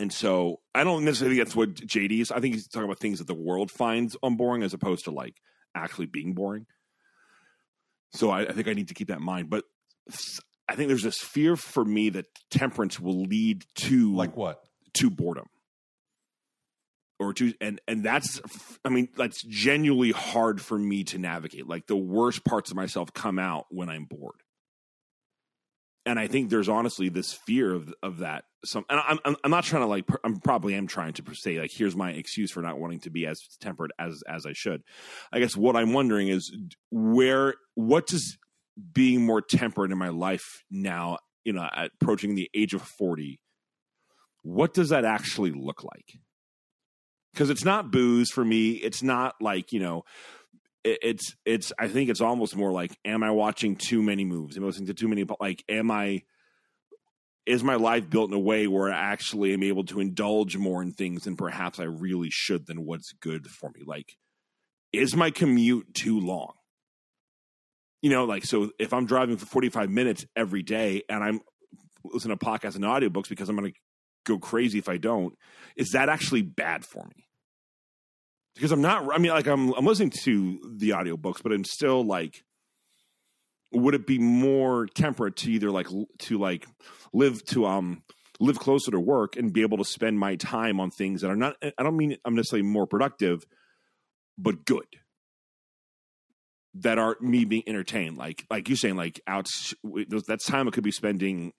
And 0.00 0.10
so 0.12 0.60
I 0.74 0.82
don't 0.82 1.04
necessarily 1.04 1.36
think 1.36 1.46
that's 1.46 1.56
what 1.56 1.74
JD 1.74 2.20
is. 2.20 2.32
I 2.32 2.40
think 2.40 2.54
he's 2.54 2.66
talking 2.66 2.86
about 2.86 2.98
things 2.98 3.18
that 3.18 3.26
the 3.26 3.34
world 3.34 3.70
finds 3.70 4.16
unboring 4.22 4.62
as 4.62 4.72
opposed 4.72 5.04
to 5.04 5.10
like 5.10 5.36
actually 5.74 6.06
being 6.06 6.32
boring. 6.32 6.66
So 8.14 8.30
I, 8.30 8.40
I 8.40 8.52
think 8.52 8.66
I 8.66 8.72
need 8.72 8.88
to 8.88 8.94
keep 8.94 9.08
that 9.08 9.18
in 9.18 9.24
mind. 9.24 9.50
But 9.50 9.64
I 10.66 10.74
think 10.74 10.88
there's 10.88 11.02
this 11.02 11.18
fear 11.18 11.54
for 11.54 11.84
me 11.84 12.08
that 12.10 12.26
temperance 12.50 12.98
will 12.98 13.22
lead 13.22 13.64
to 13.76 14.14
Like 14.14 14.36
what? 14.36 14.64
to 14.94 15.10
boredom 15.10 15.46
or 17.20 17.32
to 17.34 17.52
and 17.60 17.80
and 17.86 18.02
that's 18.02 18.40
i 18.84 18.88
mean 18.88 19.08
that's 19.16 19.40
genuinely 19.44 20.10
hard 20.10 20.60
for 20.60 20.76
me 20.76 21.04
to 21.04 21.16
navigate 21.16 21.68
like 21.68 21.86
the 21.86 21.94
worst 21.94 22.44
parts 22.44 22.70
of 22.70 22.76
myself 22.76 23.12
come 23.12 23.38
out 23.38 23.66
when 23.70 23.88
i'm 23.88 24.04
bored 24.04 24.42
and 26.06 26.18
i 26.18 26.26
think 26.26 26.50
there's 26.50 26.68
honestly 26.68 27.08
this 27.08 27.32
fear 27.32 27.72
of 27.74 27.92
of 28.02 28.18
that. 28.18 28.44
Some 28.64 28.84
and 28.90 29.00
i'm 29.24 29.36
i'm, 29.42 29.50
not 29.50 29.64
trying 29.64 29.82
to 29.82 29.88
like 29.88 30.04
i'm 30.22 30.38
probably 30.38 30.74
am 30.74 30.86
trying 30.86 31.14
to 31.14 31.34
say 31.34 31.58
like 31.58 31.70
here's 31.72 31.96
my 31.96 32.10
excuse 32.10 32.50
for 32.50 32.60
not 32.60 32.78
wanting 32.78 33.00
to 33.00 33.10
be 33.10 33.26
as 33.26 33.40
tempered 33.60 33.92
as 33.98 34.22
as 34.28 34.44
i 34.44 34.52
should. 34.52 34.82
I 35.32 35.40
guess 35.40 35.56
what 35.56 35.76
i'm 35.76 35.92
wondering 35.92 36.28
is 36.28 36.54
where 36.90 37.54
what 37.74 38.06
does 38.06 38.36
being 38.92 39.24
more 39.24 39.40
tempered 39.40 39.92
in 39.92 39.98
my 39.98 40.10
life 40.10 40.62
now 40.70 41.18
you 41.44 41.54
know 41.54 41.66
approaching 41.74 42.34
the 42.34 42.50
age 42.54 42.74
of 42.74 42.82
40 42.82 43.40
what 44.42 44.74
does 44.74 44.88
that 44.90 45.04
actually 45.04 45.52
look 45.52 45.84
like? 45.84 46.18
Because 47.32 47.50
it's 47.50 47.64
not 47.64 47.90
booze 47.90 48.30
for 48.30 48.44
me. 48.44 48.72
It's 48.72 49.02
not 49.02 49.34
like 49.40 49.72
you 49.72 49.80
know 49.80 50.02
it, 50.84 50.98
it's 51.02 51.36
it's 51.44 51.72
i 51.78 51.88
think 51.88 52.10
it's 52.10 52.20
almost 52.20 52.56
more 52.56 52.72
like 52.72 52.96
am 53.04 53.22
i 53.22 53.30
watching 53.30 53.76
too 53.76 54.02
many 54.02 54.24
movies 54.24 54.56
am 54.56 54.64
i 54.64 54.66
listening 54.66 54.86
to 54.86 54.94
too 54.94 55.08
many 55.08 55.24
like 55.40 55.64
am 55.68 55.90
i 55.90 56.22
is 57.46 57.64
my 57.64 57.74
life 57.74 58.08
built 58.08 58.30
in 58.30 58.36
a 58.36 58.40
way 58.40 58.66
where 58.66 58.92
i 58.92 58.96
actually 58.96 59.52
am 59.52 59.62
able 59.62 59.84
to 59.84 60.00
indulge 60.00 60.56
more 60.56 60.82
in 60.82 60.92
things 60.92 61.24
than 61.24 61.36
perhaps 61.36 61.78
i 61.78 61.84
really 61.84 62.30
should 62.30 62.66
than 62.66 62.84
what's 62.84 63.12
good 63.20 63.46
for 63.46 63.70
me 63.70 63.82
like 63.86 64.16
is 64.92 65.16
my 65.16 65.30
commute 65.30 65.92
too 65.94 66.20
long 66.20 66.52
you 68.02 68.10
know 68.10 68.24
like 68.24 68.44
so 68.44 68.70
if 68.78 68.92
i'm 68.92 69.06
driving 69.06 69.36
for 69.36 69.46
45 69.46 69.90
minutes 69.90 70.24
every 70.36 70.62
day 70.62 71.02
and 71.08 71.22
i'm 71.22 71.40
listening 72.04 72.36
to 72.36 72.44
podcasts 72.44 72.76
and 72.76 72.84
audiobooks 72.84 73.28
because 73.28 73.48
i'm 73.48 73.56
going 73.56 73.72
to 73.72 73.78
go 74.24 74.38
crazy 74.38 74.78
if 74.78 74.88
I 74.88 74.96
don't. 74.96 75.36
Is 75.76 75.90
that 75.90 76.08
actually 76.08 76.42
bad 76.42 76.84
for 76.84 77.04
me? 77.04 77.26
Because 78.54 78.72
I'm 78.72 78.82
not 78.82 79.12
I 79.12 79.18
mean 79.18 79.32
like 79.32 79.46
I'm 79.46 79.72
I'm 79.74 79.86
listening 79.86 80.12
to 80.24 80.60
the 80.76 80.90
audiobooks, 80.90 81.42
but 81.42 81.52
I'm 81.52 81.64
still 81.64 82.04
like 82.04 82.44
would 83.72 83.94
it 83.94 84.06
be 84.06 84.18
more 84.18 84.86
temperate 84.86 85.36
to 85.36 85.52
either 85.52 85.70
like 85.70 85.86
to 86.18 86.38
like 86.38 86.66
live 87.12 87.44
to 87.46 87.66
um 87.66 88.02
live 88.40 88.58
closer 88.58 88.90
to 88.90 88.98
work 88.98 89.36
and 89.36 89.52
be 89.52 89.62
able 89.62 89.78
to 89.78 89.84
spend 89.84 90.18
my 90.18 90.34
time 90.36 90.80
on 90.80 90.90
things 90.90 91.20
that 91.20 91.30
are 91.30 91.36
not 91.36 91.56
I 91.62 91.82
don't 91.82 91.96
mean 91.96 92.16
I'm 92.24 92.34
necessarily 92.34 92.66
more 92.66 92.86
productive, 92.86 93.44
but 94.38 94.64
good. 94.64 94.86
That 96.74 96.98
are 96.98 97.16
me 97.20 97.44
being 97.44 97.64
entertained, 97.66 98.16
like 98.16 98.46
like 98.48 98.68
you 98.68 98.76
saying, 98.76 98.96
like 98.96 99.20
out. 99.26 99.48
That's 100.28 100.46
time 100.46 100.68
I 100.68 100.70
could 100.70 100.84
be 100.84 100.92
spending 100.92 101.52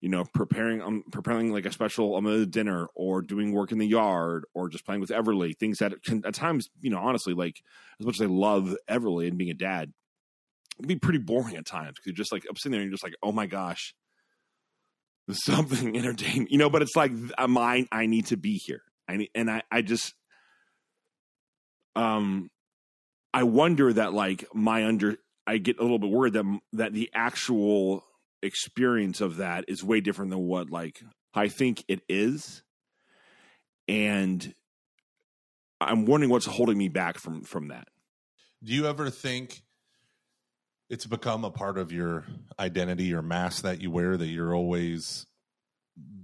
you 0.00 0.08
know, 0.08 0.24
preparing 0.32 0.80
um, 0.80 1.02
preparing 1.10 1.52
like 1.52 1.66
a 1.66 1.72
special 1.72 2.14
um, 2.14 2.50
dinner 2.50 2.88
or 2.94 3.20
doing 3.20 3.52
work 3.52 3.72
in 3.72 3.78
the 3.78 3.86
yard 3.86 4.44
or 4.54 4.68
just 4.68 4.84
playing 4.84 5.00
with 5.00 5.10
Everly, 5.10 5.56
things 5.56 5.78
that 5.78 6.02
can 6.04 6.24
at 6.24 6.34
times, 6.34 6.68
you 6.80 6.90
know, 6.90 6.98
honestly, 6.98 7.34
like 7.34 7.62
as 7.98 8.06
much 8.06 8.20
as 8.20 8.26
I 8.26 8.30
love 8.30 8.76
Everly 8.88 9.26
and 9.26 9.36
being 9.36 9.50
a 9.50 9.54
dad, 9.54 9.92
it 10.78 10.82
can 10.82 10.88
be 10.88 10.96
pretty 10.96 11.18
boring 11.18 11.56
at 11.56 11.66
times 11.66 11.94
because 11.96 12.06
you're 12.06 12.14
just 12.14 12.32
like 12.32 12.44
I'm 12.48 12.56
sitting 12.56 12.72
there 12.72 12.80
and 12.80 12.88
you're 12.88 12.94
just 12.94 13.02
like, 13.02 13.16
oh 13.22 13.32
my 13.32 13.46
gosh, 13.46 13.94
there's 15.26 15.44
something 15.44 15.96
entertaining, 15.96 16.48
you 16.50 16.58
know. 16.58 16.70
But 16.70 16.82
it's 16.82 16.96
like 16.96 17.12
mine. 17.48 17.88
I 17.90 18.06
need 18.06 18.26
to 18.26 18.36
be 18.36 18.54
here. 18.54 18.82
I 19.08 19.16
need, 19.16 19.30
and 19.34 19.50
I, 19.50 19.62
I 19.70 19.82
just, 19.82 20.14
um, 21.96 22.50
I 23.34 23.44
wonder 23.44 23.92
that 23.92 24.12
like 24.12 24.44
my 24.54 24.84
under, 24.86 25.16
I 25.46 25.58
get 25.58 25.78
a 25.78 25.82
little 25.82 25.98
bit 25.98 26.10
worried 26.10 26.34
that 26.34 26.60
that 26.74 26.92
the 26.92 27.10
actual 27.14 28.04
experience 28.42 29.20
of 29.20 29.36
that 29.36 29.64
is 29.68 29.82
way 29.82 30.00
different 30.00 30.30
than 30.30 30.40
what 30.40 30.70
like 30.70 31.02
I 31.34 31.48
think 31.48 31.84
it 31.88 32.00
is. 32.08 32.62
And 33.86 34.54
I'm 35.80 36.06
wondering 36.06 36.30
what's 36.30 36.46
holding 36.46 36.78
me 36.78 36.88
back 36.88 37.18
from 37.18 37.42
from 37.42 37.68
that. 37.68 37.88
Do 38.62 38.72
you 38.72 38.86
ever 38.86 39.10
think 39.10 39.62
it's 40.90 41.06
become 41.06 41.44
a 41.44 41.50
part 41.50 41.78
of 41.78 41.92
your 41.92 42.24
identity, 42.58 43.04
your 43.04 43.22
mask 43.22 43.62
that 43.62 43.80
you 43.80 43.90
wear, 43.90 44.16
that 44.16 44.26
you're 44.26 44.54
always 44.54 45.26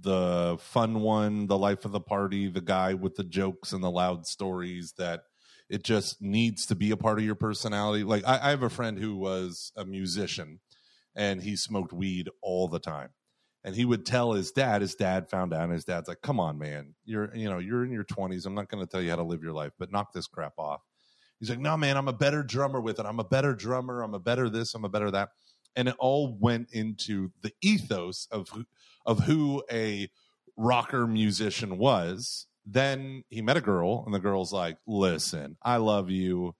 the 0.01 0.57
fun 0.59 1.01
one, 1.01 1.47
the 1.47 1.57
life 1.57 1.85
of 1.85 1.91
the 1.91 1.99
party, 1.99 2.47
the 2.47 2.61
guy 2.61 2.93
with 2.93 3.15
the 3.15 3.23
jokes 3.23 3.73
and 3.73 3.83
the 3.83 3.91
loud 3.91 4.25
stories 4.25 4.93
that 4.97 5.21
it 5.69 5.83
just 5.83 6.21
needs 6.21 6.65
to 6.67 6.75
be 6.75 6.91
a 6.91 6.97
part 6.97 7.19
of 7.19 7.25
your 7.25 7.35
personality? 7.35 8.03
Like 8.03 8.23
I, 8.25 8.39
I 8.47 8.49
have 8.49 8.63
a 8.63 8.69
friend 8.69 8.99
who 8.99 9.15
was 9.15 9.71
a 9.75 9.85
musician 9.85 10.59
and 11.15 11.41
he 11.41 11.55
smoked 11.55 11.93
weed 11.93 12.29
all 12.41 12.67
the 12.67 12.79
time. 12.79 13.09
And 13.63 13.75
he 13.75 13.85
would 13.85 14.05
tell 14.05 14.33
his 14.33 14.51
dad, 14.51 14.81
his 14.81 14.93
dad 14.93 15.27
found 15.29 15.51
out, 15.51 15.63
and 15.63 15.73
his 15.73 15.85
dad's 15.85 16.07
like, 16.07 16.21
Come 16.21 16.39
on, 16.39 16.59
man. 16.59 16.93
You're 17.03 17.35
you 17.35 17.49
know, 17.49 17.57
you're 17.57 17.83
in 17.83 17.91
your 17.91 18.03
twenties. 18.03 18.45
I'm 18.45 18.53
not 18.53 18.69
gonna 18.69 18.85
tell 18.85 19.01
you 19.01 19.09
how 19.09 19.15
to 19.15 19.23
live 19.23 19.41
your 19.41 19.53
life, 19.53 19.71
but 19.79 19.91
knock 19.91 20.13
this 20.13 20.27
crap 20.27 20.53
off. 20.59 20.81
He's 21.39 21.49
like, 21.49 21.59
No, 21.59 21.75
man, 21.75 21.97
I'm 21.97 22.07
a 22.07 22.13
better 22.13 22.43
drummer 22.43 22.79
with 22.79 22.99
it. 22.99 23.05
I'm 23.05 23.19
a 23.19 23.23
better 23.23 23.55
drummer, 23.55 24.03
I'm 24.03 24.13
a 24.13 24.19
better 24.19 24.49
this, 24.49 24.75
I'm 24.75 24.85
a 24.85 24.89
better 24.89 25.09
that. 25.11 25.29
And 25.75 25.89
it 25.89 25.95
all 25.99 26.37
went 26.39 26.69
into 26.73 27.31
the 27.41 27.51
ethos 27.61 28.27
of 28.31 28.49
of 29.05 29.19
who 29.21 29.63
a 29.71 30.09
rocker 30.55 31.07
musician 31.07 31.77
was. 31.77 32.47
Then 32.67 33.23
he 33.29 33.41
met 33.41 33.57
a 33.57 33.61
girl, 33.61 34.03
and 34.05 34.13
the 34.13 34.19
girl's 34.19 34.53
like, 34.53 34.77
Listen, 34.85 35.57
I 35.63 35.77
love 35.77 36.11
you 36.11 36.55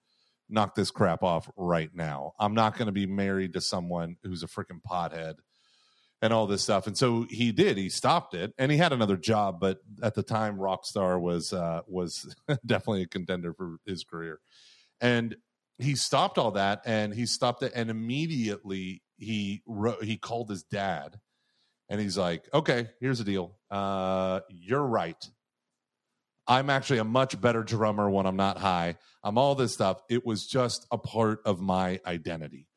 knock 0.48 0.74
this 0.74 0.90
crap 0.90 1.22
off 1.22 1.50
right 1.56 1.90
now. 1.94 2.32
I'm 2.38 2.54
not 2.54 2.76
going 2.76 2.86
to 2.86 2.92
be 2.92 3.06
married 3.06 3.54
to 3.54 3.60
someone 3.60 4.16
who's 4.22 4.42
a 4.42 4.46
freaking 4.46 4.80
pothead 4.86 5.34
and 6.22 6.32
all 6.32 6.46
this 6.46 6.62
stuff. 6.62 6.86
And 6.86 6.96
so 6.96 7.26
he 7.28 7.52
did. 7.52 7.76
He 7.76 7.88
stopped 7.88 8.34
it, 8.34 8.52
and 8.58 8.72
he 8.72 8.78
had 8.78 8.92
another 8.92 9.16
job, 9.16 9.60
but 9.60 9.78
at 10.02 10.14
the 10.14 10.22
time, 10.22 10.56
Rockstar 10.56 11.20
was 11.20 11.52
uh, 11.52 11.82
was 11.86 12.34
definitely 12.66 13.02
a 13.02 13.08
contender 13.08 13.52
for 13.52 13.76
his 13.86 14.04
career. 14.04 14.40
And 15.00 15.36
he 15.78 15.94
stopped 15.94 16.38
all 16.38 16.52
that, 16.52 16.82
and 16.86 17.14
he 17.14 17.26
stopped 17.26 17.62
it, 17.62 17.72
and 17.74 17.90
immediately 17.90 19.02
he 19.18 19.62
wrote, 19.66 20.02
he 20.04 20.16
called 20.16 20.48
his 20.48 20.62
dad, 20.62 21.20
and 21.88 22.00
he's 22.00 22.16
like, 22.16 22.48
"Okay, 22.54 22.88
here's 23.00 23.18
the 23.18 23.24
deal. 23.24 23.58
Uh, 23.70 24.40
you're 24.48 24.86
right. 24.86 25.22
I'm 26.48 26.70
actually 26.70 26.98
a 26.98 27.04
much 27.04 27.40
better 27.40 27.62
drummer 27.62 28.08
when 28.08 28.26
I'm 28.26 28.36
not 28.36 28.58
high. 28.58 28.96
I'm 29.22 29.38
all 29.38 29.54
this 29.54 29.74
stuff. 29.74 30.00
It 30.08 30.24
was 30.24 30.46
just 30.46 30.86
a 30.90 30.98
part 30.98 31.40
of 31.44 31.60
my 31.60 32.00
identity. 32.06 32.68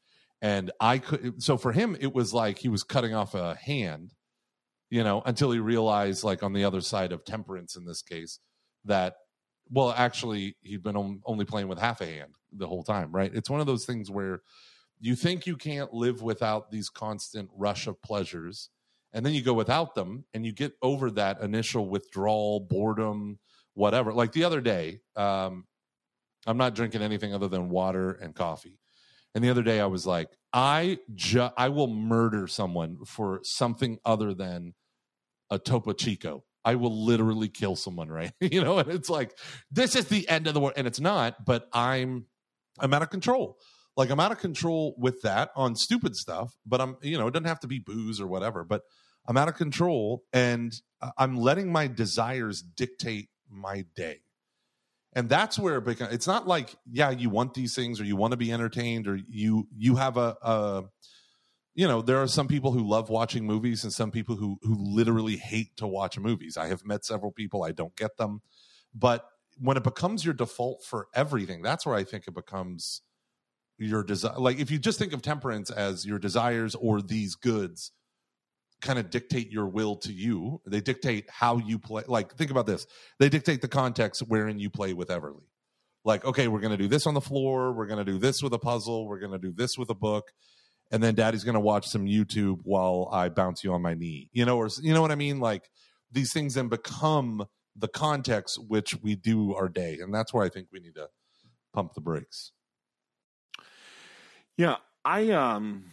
And 0.42 0.72
I 0.80 1.00
could, 1.00 1.44
so 1.44 1.58
for 1.58 1.72
him, 1.72 1.98
it 2.00 2.14
was 2.14 2.34
like 2.34 2.58
he 2.58 2.70
was 2.70 2.84
cutting 2.84 3.14
off 3.14 3.36
a 3.36 3.56
hand, 3.56 4.14
you 4.90 5.04
know, 5.04 5.22
until 5.26 5.52
he 5.52 5.60
realized, 5.60 6.24
like 6.24 6.42
on 6.42 6.54
the 6.54 6.64
other 6.64 6.82
side 6.82 7.12
of 7.12 7.26
temperance 7.26 7.76
in 7.76 7.86
this 7.86 8.02
case, 8.02 8.40
that, 8.86 9.16
well, 9.70 9.94
actually, 9.96 10.56
he'd 10.62 10.82
been 10.82 11.22
only 11.26 11.46
playing 11.46 11.68
with 11.68 11.78
half 11.78 12.02
a 12.02 12.06
hand 12.06 12.36
the 12.52 12.68
whole 12.68 12.84
time, 12.84 13.12
right? 13.12 13.32
It's 13.34 13.50
one 13.50 13.60
of 13.60 13.68
those 13.68 13.86
things 13.86 14.10
where 14.10 14.42
you 15.00 15.16
think 15.16 15.46
you 15.46 15.58
can't 15.58 15.94
live 15.94 16.22
without 16.22 16.72
these 16.72 16.90
constant 16.90 17.50
rush 17.56 17.86
of 17.86 18.02
pleasures 18.02 18.70
and 19.14 19.26
then 19.26 19.34
you 19.34 19.42
go 19.42 19.54
without 19.54 19.96
them 19.96 20.26
and 20.34 20.46
you 20.46 20.52
get 20.52 20.74
over 20.82 21.10
that 21.12 21.42
initial 21.42 21.90
withdrawal 21.90 22.60
boredom 22.60 23.40
whatever. 23.80 24.14
Like 24.14 24.34
the 24.34 24.44
other 24.44 24.62
day 24.62 25.00
um 25.16 25.66
i'm 26.46 26.58
not 26.58 26.76
drinking 26.76 27.02
anything 27.02 27.34
other 27.34 27.48
than 27.48 27.70
water 27.70 28.12
and 28.12 28.36
coffee. 28.36 28.78
And 29.34 29.44
the 29.44 29.50
other 29.50 29.64
day 29.64 29.80
i 29.80 29.86
was 29.86 30.06
like 30.06 30.30
i 30.54 31.00
ju- 31.16 31.50
i 31.58 31.70
will 31.70 31.88
murder 31.88 32.46
someone 32.48 32.98
for 33.06 33.40
something 33.44 33.98
other 34.06 34.34
than 34.34 34.74
a 35.50 35.58
topo 35.58 35.94
chico. 35.94 36.44
I 36.66 36.76
will 36.76 37.06
literally 37.06 37.48
kill 37.48 37.76
someone 37.76 38.10
right? 38.20 38.34
You 38.42 38.62
know 38.64 38.78
and 38.80 38.90
it's 38.92 39.10
like 39.10 39.32
this 39.72 39.96
is 39.96 40.06
the 40.06 40.28
end 40.28 40.48
of 40.48 40.54
the 40.54 40.60
world 40.60 40.74
and 40.76 40.86
it's 40.86 41.00
not 41.00 41.46
but 41.46 41.68
i'm 41.74 42.26
i'm 42.80 42.94
out 42.94 43.02
of 43.02 43.10
control. 43.10 43.58
Like 43.98 44.12
I'm 44.12 44.20
out 44.20 44.32
of 44.32 44.40
control 44.40 44.96
with 44.98 45.24
that 45.24 45.50
on 45.58 45.76
stupid 45.76 46.16
stuff, 46.16 46.54
but 46.66 46.80
I'm, 46.80 46.96
you 47.02 47.18
know, 47.18 47.28
it 47.28 47.34
doesn't 47.34 47.48
have 47.48 47.60
to 47.62 47.68
be 47.68 47.80
booze 47.80 48.22
or 48.22 48.28
whatever, 48.28 48.64
but 48.64 48.84
I'm 49.28 49.36
out 49.36 49.50
of 49.50 49.56
control 49.56 50.24
and 50.32 50.72
I'm 51.18 51.36
letting 51.36 51.70
my 51.70 51.88
desires 51.88 52.62
dictate 52.62 53.28
my 53.50 53.86
day. 53.96 54.22
And 55.14 55.28
that's 55.28 55.58
where 55.58 55.78
it 55.78 55.86
becomes, 55.86 56.14
it's 56.14 56.28
not 56.28 56.48
like, 56.48 56.76
yeah, 56.90 57.10
you 57.10 57.30
want 57.30 57.54
these 57.54 57.74
things 57.74 58.00
or 58.00 58.04
you 58.04 58.16
want 58.16 58.32
to 58.32 58.38
be 58.38 58.52
entertained 58.52 59.08
or 59.08 59.20
you, 59.28 59.68
you 59.76 59.96
have 59.96 60.18
a, 60.18 60.38
a, 60.42 60.84
you 61.74 61.88
know, 61.88 62.02
there 62.02 62.22
are 62.22 62.28
some 62.28 62.48
people 62.48 62.72
who 62.72 62.88
love 62.88 63.10
watching 63.10 63.46
movies 63.46 63.84
and 63.84 63.92
some 63.92 64.12
people 64.12 64.36
who, 64.36 64.60
who 64.62 64.76
literally 64.78 65.38
hate 65.38 65.78
to 65.78 65.88
watch 65.88 66.20
movies. 66.20 66.58
I 66.58 66.68
have 66.68 66.86
met 66.86 67.06
several 67.06 67.32
people, 67.32 67.64
I 67.64 67.72
don't 67.72 67.96
get 67.96 68.18
them. 68.18 68.42
But 68.94 69.26
when 69.58 69.78
it 69.78 69.84
becomes 69.84 70.24
your 70.24 70.34
default 70.34 70.84
for 70.84 71.08
everything, 71.16 71.62
that's 71.62 71.86
where 71.86 71.96
I 71.96 72.04
think 72.04 72.28
it 72.28 72.34
becomes 72.34 73.02
your 73.80 74.04
desire 74.04 74.38
like 74.38 74.60
if 74.60 74.70
you 74.70 74.78
just 74.78 75.00
think 75.00 75.14
of 75.14 75.22
temperance 75.22 75.70
as 75.70 76.06
your 76.06 76.20
desires 76.20 76.76
or 76.76 77.02
these 77.02 77.36
goods 77.36 77.94
kind 78.82 79.00
of 79.00 79.10
dictate 79.10 79.52
your 79.52 79.68
will 79.68 79.96
to 79.98 80.14
you. 80.14 80.62
They 80.66 80.82
dictate 80.82 81.30
how 81.30 81.58
you 81.58 81.80
play 81.80 82.04
like 82.08 82.36
think 82.36 82.52
about 82.52 82.66
this. 82.66 82.86
They 83.20 83.30
dictate 83.30 83.62
the 83.62 83.68
context 83.68 84.24
wherein 84.28 84.60
you 84.60 84.70
play 84.70 84.94
with 84.94 85.10
everly. 85.10 85.44
Like 86.06 86.26
okay 86.26 86.48
we're 86.48 86.62
going 86.62 86.72
to 86.72 86.78
do 86.78 86.88
this 86.88 87.06
on 87.06 87.14
the 87.14 87.22
floor 87.22 87.74
we're 87.74 87.88
going 87.88 88.04
to 88.04 88.10
do 88.10 88.18
this 88.18 88.42
with 88.42 88.54
a 88.54 88.58
puzzle 88.58 89.06
we're 89.06 89.20
going 89.20 89.34
to 89.34 89.38
do 89.38 89.52
this 89.52 89.78
with 89.78 89.90
a 89.90 89.96
book 89.96 90.32
and 90.92 91.04
then 91.04 91.14
daddy's 91.14 91.44
going 91.44 91.56
to 91.56 91.60
watch 91.60 91.88
some 91.88 92.06
youtube 92.06 92.60
while 92.64 93.10
i 93.12 93.28
bounce 93.28 93.64
you 93.64 93.74
on 93.74 93.82
my 93.82 93.94
knee. 93.94 94.30
You 94.32 94.46
know 94.46 94.58
or 94.58 94.70
you 94.82 94.94
know 94.94 95.02
what 95.02 95.12
i 95.12 95.16
mean? 95.16 95.40
Like 95.40 95.70
these 96.12 96.32
things 96.32 96.54
then 96.54 96.70
become 96.70 97.46
the 97.76 97.90
context 97.90 98.60
which 98.68 98.96
we 99.02 99.16
do 99.16 99.54
our 99.56 99.70
day 99.70 100.00
and 100.02 100.14
that's 100.14 100.34
where 100.34 100.46
i 100.46 100.50
think 100.50 100.68
we 100.72 100.80
need 100.80 100.96
to 100.96 101.10
pump 101.74 101.94
the 101.94 102.02
brakes. 102.02 102.52
Yeah, 104.58 104.78
I 105.06 105.32
um 105.32 105.86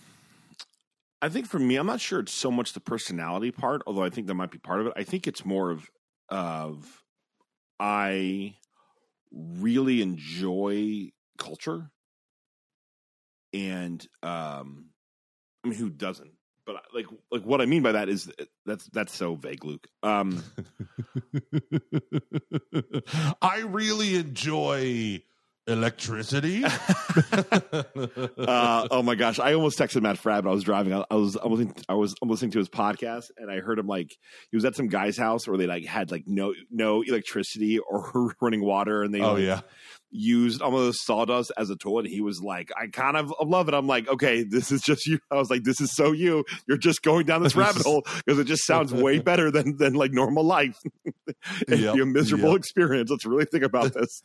I 1.22 1.28
think 1.28 1.46
for 1.46 1.58
me, 1.58 1.76
I'm 1.76 1.86
not 1.86 2.00
sure 2.00 2.20
it's 2.20 2.32
so 2.32 2.50
much 2.50 2.72
the 2.72 2.80
personality 2.80 3.50
part, 3.50 3.82
although 3.86 4.04
I 4.04 4.10
think 4.10 4.26
that 4.26 4.34
might 4.34 4.50
be 4.50 4.58
part 4.58 4.80
of 4.80 4.88
it. 4.88 4.92
I 4.96 5.04
think 5.04 5.26
it's 5.26 5.44
more 5.44 5.70
of 5.70 5.88
of 6.28 7.04
I 7.78 8.56
really 9.32 10.02
enjoy 10.02 11.10
culture 11.38 11.90
and 13.52 14.06
um 14.22 14.86
I 15.64 15.68
mean 15.68 15.78
who 15.78 15.90
doesn't? 15.90 16.32
But 16.66 16.82
like 16.94 17.06
like 17.30 17.44
what 17.44 17.60
I 17.60 17.66
mean 17.66 17.82
by 17.82 17.92
that 17.92 18.08
is 18.08 18.30
that's 18.64 18.88
that's 18.92 19.14
so 19.14 19.36
vague, 19.36 19.64
Luke. 19.64 19.86
Um 20.02 20.42
I 23.42 23.60
really 23.60 24.16
enjoy 24.16 25.22
electricity. 25.66 26.64
uh, 28.38 28.88
oh 28.90 29.02
my 29.02 29.14
gosh! 29.14 29.38
I 29.38 29.54
almost 29.54 29.78
texted 29.78 30.02
Matt 30.02 30.16
Fradd. 30.16 30.46
I 30.46 30.50
was 30.50 30.64
driving. 30.64 30.92
I, 30.92 31.04
I 31.10 31.14
was 31.16 31.36
I 31.36 31.46
was 31.46 31.66
I 31.88 31.94
was 31.94 32.14
listening 32.22 32.50
to 32.52 32.58
his 32.58 32.68
podcast, 32.68 33.30
and 33.36 33.50
I 33.50 33.60
heard 33.60 33.78
him 33.78 33.86
like 33.86 34.16
he 34.50 34.56
was 34.56 34.64
at 34.64 34.76
some 34.76 34.88
guy's 34.88 35.16
house 35.16 35.46
where 35.46 35.58
they 35.58 35.66
like 35.66 35.84
had 35.84 36.10
like 36.10 36.24
no 36.26 36.54
no 36.70 37.02
electricity 37.02 37.78
or 37.78 38.34
running 38.40 38.64
water, 38.64 39.02
and 39.02 39.14
they 39.14 39.20
oh 39.20 39.34
like, 39.34 39.42
yeah 39.42 39.60
used 40.10 40.62
almost 40.62 41.04
sawdust 41.04 41.52
as 41.56 41.70
a 41.70 41.76
tool. 41.76 41.98
And 41.98 42.08
he 42.08 42.20
was 42.20 42.40
like, 42.40 42.70
I 42.76 42.86
kind 42.86 43.16
of 43.16 43.32
love 43.44 43.68
it. 43.68 43.74
I'm 43.74 43.86
like, 43.86 44.08
okay, 44.08 44.42
this 44.42 44.72
is 44.72 44.80
just 44.80 45.06
you. 45.06 45.18
I 45.30 45.36
was 45.36 45.50
like, 45.50 45.64
this 45.64 45.80
is 45.80 45.94
so 45.94 46.12
you. 46.12 46.44
You're 46.66 46.78
just 46.78 47.02
going 47.02 47.26
down 47.26 47.42
this 47.42 47.56
rabbit 47.56 47.82
hole 47.82 48.02
because 48.24 48.38
it 48.38 48.44
just 48.44 48.64
sounds 48.64 48.92
way 48.92 49.18
better 49.18 49.50
than 49.50 49.76
than 49.76 49.94
like 49.94 50.12
normal 50.12 50.44
life. 50.44 50.78
It'd 51.68 51.80
yep. 51.80 51.94
be 51.94 52.00
a 52.00 52.06
miserable 52.06 52.50
yep. 52.50 52.58
experience. 52.58 53.10
Let's 53.10 53.26
really 53.26 53.44
think 53.44 53.64
about 53.64 53.92
this. 53.92 54.22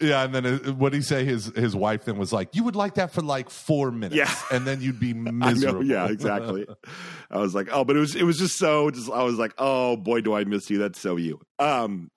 Yeah, 0.00 0.24
and 0.24 0.34
then 0.34 0.78
what 0.78 0.92
did 0.92 0.98
he 0.98 1.02
say? 1.02 1.24
His 1.24 1.46
his 1.54 1.76
wife 1.76 2.04
then 2.06 2.16
was 2.16 2.32
like, 2.32 2.56
"You 2.56 2.64
would 2.64 2.76
like 2.76 2.94
that 2.94 3.12
for 3.12 3.20
like 3.20 3.50
four 3.50 3.90
minutes, 3.90 4.16
yeah, 4.16 4.32
and 4.50 4.66
then 4.66 4.80
you'd 4.80 4.98
be 4.98 5.12
miserable." 5.14 5.84
yeah, 5.84 6.08
exactly. 6.08 6.66
I 7.30 7.38
was 7.38 7.54
like, 7.54 7.68
"Oh," 7.70 7.84
but 7.84 7.96
it 7.96 8.00
was 8.00 8.14
it 8.14 8.22
was 8.22 8.38
just 8.38 8.56
so. 8.56 8.90
Just 8.90 9.10
I 9.10 9.22
was 9.22 9.36
like, 9.36 9.52
"Oh 9.58 9.96
boy, 9.98 10.22
do 10.22 10.34
I 10.34 10.44
miss 10.44 10.70
you." 10.70 10.78
That's 10.78 10.98
so 10.98 11.16
you. 11.16 11.38
Um, 11.58 12.10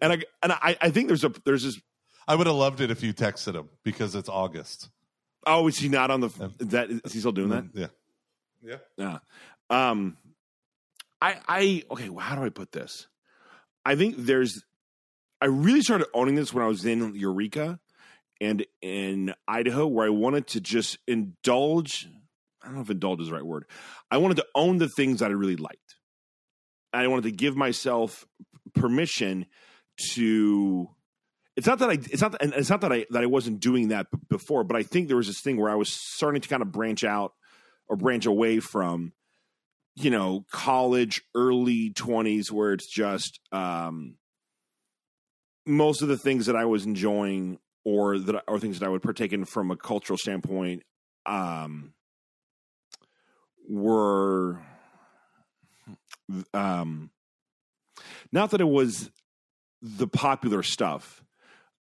and 0.00 0.12
I 0.14 0.18
and 0.42 0.52
I 0.52 0.76
I 0.80 0.90
think 0.90 1.08
there's 1.08 1.24
a 1.24 1.32
there's 1.44 1.64
this. 1.64 1.78
I 2.26 2.34
would 2.36 2.46
have 2.46 2.56
loved 2.56 2.80
it 2.80 2.90
if 2.90 3.02
you 3.02 3.12
texted 3.12 3.54
him 3.54 3.68
because 3.84 4.14
it's 4.14 4.30
August. 4.30 4.88
Oh, 5.46 5.68
is 5.68 5.78
he 5.78 5.90
not 5.90 6.10
on 6.10 6.20
the? 6.20 6.30
Yeah. 6.40 6.48
That 6.58 6.90
is 6.90 7.12
he 7.12 7.20
still 7.20 7.32
doing 7.32 7.50
that? 7.50 7.64
Yeah, 7.74 7.86
yeah, 8.62 8.76
yeah. 8.96 9.18
Um, 9.68 10.16
I 11.20 11.36
I 11.46 11.82
okay. 11.90 12.08
Well, 12.08 12.24
how 12.24 12.34
do 12.36 12.44
I 12.44 12.48
put 12.48 12.72
this? 12.72 13.08
I 13.84 13.94
think 13.94 14.16
there's 14.18 14.64
I 15.44 15.48
really 15.48 15.82
started 15.82 16.06
owning 16.14 16.36
this 16.36 16.54
when 16.54 16.64
I 16.64 16.68
was 16.68 16.86
in 16.86 17.14
Eureka 17.14 17.78
and 18.40 18.64
in 18.80 19.34
Idaho, 19.46 19.86
where 19.86 20.06
I 20.06 20.08
wanted 20.08 20.46
to 20.48 20.60
just 20.62 20.96
indulge. 21.06 22.08
I 22.62 22.68
don't 22.68 22.76
know 22.76 22.80
if 22.80 22.88
indulge 22.88 23.20
is 23.20 23.28
the 23.28 23.34
right 23.34 23.44
word. 23.44 23.66
I 24.10 24.16
wanted 24.16 24.38
to 24.38 24.46
own 24.54 24.78
the 24.78 24.88
things 24.88 25.20
that 25.20 25.30
I 25.30 25.34
really 25.34 25.56
liked. 25.56 25.96
I 26.94 27.06
wanted 27.08 27.24
to 27.24 27.32
give 27.32 27.58
myself 27.58 28.24
permission 28.74 29.44
to. 30.12 30.88
It's 31.58 31.66
not 31.66 31.78
that 31.80 31.90
I. 31.90 31.92
It's 31.92 32.22
not. 32.22 32.36
It's 32.40 32.70
not 32.70 32.80
that 32.80 32.92
I 32.94 33.04
that 33.10 33.22
I 33.22 33.26
wasn't 33.26 33.60
doing 33.60 33.88
that 33.88 34.06
before, 34.30 34.64
but 34.64 34.78
I 34.78 34.82
think 34.82 35.08
there 35.08 35.18
was 35.18 35.26
this 35.26 35.42
thing 35.42 35.58
where 35.58 35.70
I 35.70 35.74
was 35.74 35.90
starting 35.92 36.40
to 36.40 36.48
kind 36.48 36.62
of 36.62 36.72
branch 36.72 37.04
out 37.04 37.34
or 37.86 37.96
branch 37.96 38.24
away 38.24 38.60
from, 38.60 39.12
you 39.94 40.08
know, 40.08 40.46
college, 40.50 41.20
early 41.34 41.90
twenties, 41.90 42.50
where 42.50 42.72
it's 42.72 42.90
just. 42.90 43.40
um 43.52 44.16
most 45.66 46.02
of 46.02 46.08
the 46.08 46.18
things 46.18 46.46
that 46.46 46.56
I 46.56 46.64
was 46.64 46.86
enjoying 46.86 47.58
or 47.84 48.18
that 48.18 48.42
or 48.48 48.58
things 48.58 48.78
that 48.78 48.86
I 48.86 48.88
would 48.88 49.02
partake 49.02 49.32
in 49.32 49.44
from 49.44 49.70
a 49.70 49.76
cultural 49.76 50.18
standpoint 50.18 50.82
um 51.26 51.94
were 53.68 54.60
um 56.52 57.10
not 58.32 58.50
that 58.50 58.60
it 58.60 58.68
was 58.68 59.10
the 59.80 60.06
popular 60.06 60.62
stuff 60.62 61.22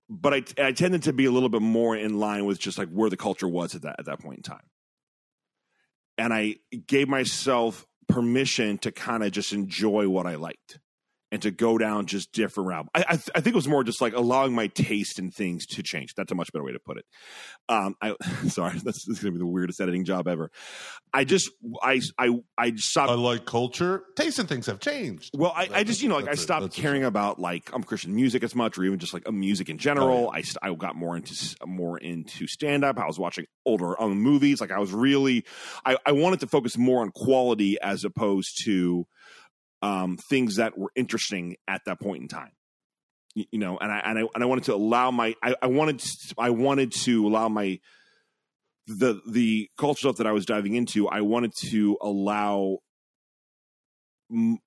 but 0.09 0.33
I, 0.33 0.43
I 0.61 0.71
tended 0.73 1.03
to 1.03 1.13
be 1.13 1.25
a 1.25 1.31
little 1.31 1.49
bit 1.49 1.61
more 1.61 1.95
in 1.95 2.19
line 2.19 2.45
with 2.45 2.59
just 2.59 2.77
like 2.77 2.89
where 2.89 3.09
the 3.09 3.17
culture 3.17 3.47
was 3.47 3.73
at 3.73 3.81
that 3.83 3.95
at 3.99 4.05
that 4.05 4.19
point 4.19 4.37
in 4.37 4.43
time. 4.43 4.69
And 6.17 6.33
i 6.33 6.55
gave 6.87 7.07
myself 7.07 7.85
permission 8.07 8.77
to 8.79 8.91
kind 8.91 9.23
of 9.23 9.31
just 9.31 9.53
enjoy 9.53 10.07
what 10.09 10.27
i 10.27 10.35
liked 10.35 10.79
and 11.33 11.41
to 11.41 11.49
go 11.49 11.79
down 11.79 12.05
just 12.05 12.31
different 12.31 12.69
route. 12.69 12.87
I, 12.93 12.99
I, 12.99 13.11
I, 13.13 13.15
think 13.15 13.47
it 13.47 13.55
was 13.55 13.67
more 13.67 13.83
just 13.83 14.01
like 14.01 14.13
allowing 14.13 14.53
my 14.53 14.67
taste 14.67 15.17
in 15.17 15.31
things 15.31 15.65
to 15.65 15.81
change. 15.81 16.13
That's 16.13 16.31
a 16.31 16.35
much 16.35 16.53
better 16.53 16.63
way 16.63 16.73
to 16.73 16.79
put 16.79 16.97
it. 16.97 17.05
Um, 17.67 17.95
I 17.99 18.15
sorry, 18.49 18.77
this 18.77 19.07
is 19.07 19.19
going 19.19 19.33
to 19.33 19.39
be 19.39 19.39
the 19.39 19.47
weirdest 19.47 19.81
editing 19.81 20.05
job 20.05 20.27
ever. 20.27 20.51
I 21.11 21.23
just 21.23 21.49
I 21.81 22.01
I 22.19 22.39
I 22.55 22.75
stopped. 22.75 23.09
I 23.09 23.15
like 23.15 23.45
culture. 23.45 24.03
Taste 24.15 24.37
and 24.37 24.47
things 24.47 24.67
have 24.67 24.79
changed. 24.79 25.31
Well, 25.35 25.51
I, 25.55 25.69
I 25.73 25.83
just 25.83 26.03
you 26.03 26.09
know 26.09 26.17
like 26.17 26.29
I 26.29 26.35
stopped 26.35 26.71
caring 26.71 27.03
about 27.03 27.39
like 27.39 27.73
um 27.73 27.81
Christian 27.81 28.13
music 28.13 28.43
as 28.43 28.53
much, 28.53 28.77
or 28.77 28.83
even 28.83 28.99
just 28.99 29.15
like 29.15 29.27
a 29.27 29.31
music 29.31 29.69
in 29.69 29.79
general. 29.79 30.29
Oh, 30.31 30.37
yeah. 30.37 30.43
I 30.61 30.69
I 30.69 30.75
got 30.75 30.95
more 30.95 31.15
into 31.15 31.55
more 31.65 31.97
into 31.97 32.45
stand 32.45 32.85
up. 32.85 32.99
I 32.99 33.07
was 33.07 33.17
watching 33.17 33.47
older 33.65 33.99
um, 33.99 34.21
movies. 34.21 34.61
Like 34.61 34.71
I 34.71 34.77
was 34.77 34.93
really 34.93 35.45
I 35.83 35.97
I 36.05 36.11
wanted 36.11 36.41
to 36.41 36.47
focus 36.47 36.77
more 36.77 37.01
on 37.01 37.09
quality 37.09 37.79
as 37.81 38.03
opposed 38.03 38.63
to 38.65 39.07
um, 39.83 40.17
things 40.29 40.55
that 40.55 40.77
were 40.77 40.91
interesting 40.95 41.57
at 41.67 41.81
that 41.85 41.99
point 41.99 42.23
in 42.23 42.27
time. 42.29 42.53
You, 43.35 43.45
you 43.51 43.59
know, 43.59 43.77
and 43.77 43.91
I, 43.91 43.99
and 43.99 44.19
I 44.19 44.21
and 44.33 44.43
I 44.43 44.45
wanted 44.47 44.63
to 44.65 44.73
allow 44.73 45.11
my 45.11 45.35
I, 45.43 45.55
I 45.61 45.67
wanted 45.67 45.99
to, 45.99 46.35
I 46.37 46.49
wanted 46.49 46.93
to 47.03 47.27
allow 47.27 47.49
my 47.49 47.79
the 48.87 49.21
the 49.29 49.69
culture 49.77 49.99
stuff 49.99 50.17
that 50.17 50.27
I 50.27 50.31
was 50.31 50.45
diving 50.45 50.75
into. 50.75 51.07
I 51.07 51.21
wanted 51.21 51.51
to 51.65 51.97
allow 52.01 52.79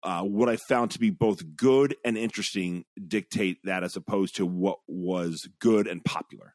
uh, 0.03 0.23
what 0.23 0.49
I 0.49 0.57
found 0.69 0.93
to 0.93 0.99
be 0.99 1.11
both 1.11 1.57
good 1.57 1.97
and 2.05 2.17
interesting 2.19 2.85
dictate 3.09 3.59
that 3.65 3.83
as 3.83 3.97
opposed 3.97 4.37
to 4.37 4.47
what 4.47 4.79
was 4.87 5.49
good 5.61 5.87
and 5.87 6.05
popular. 6.05 6.55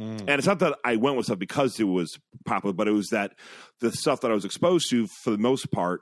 Mm. 0.00 0.20
And 0.20 0.30
it's 0.30 0.46
not 0.46 0.58
that 0.60 0.78
I 0.84 0.96
went 0.96 1.16
with 1.16 1.26
stuff 1.26 1.38
because 1.38 1.78
it 1.80 1.84
was 1.84 2.18
popular, 2.44 2.72
but 2.72 2.88
it 2.88 2.92
was 2.92 3.08
that 3.10 3.32
the 3.80 3.92
stuff 3.92 4.20
that 4.22 4.30
I 4.30 4.34
was 4.34 4.44
exposed 4.44 4.90
to, 4.90 5.06
for 5.06 5.30
the 5.30 5.38
most 5.38 5.70
part, 5.70 6.00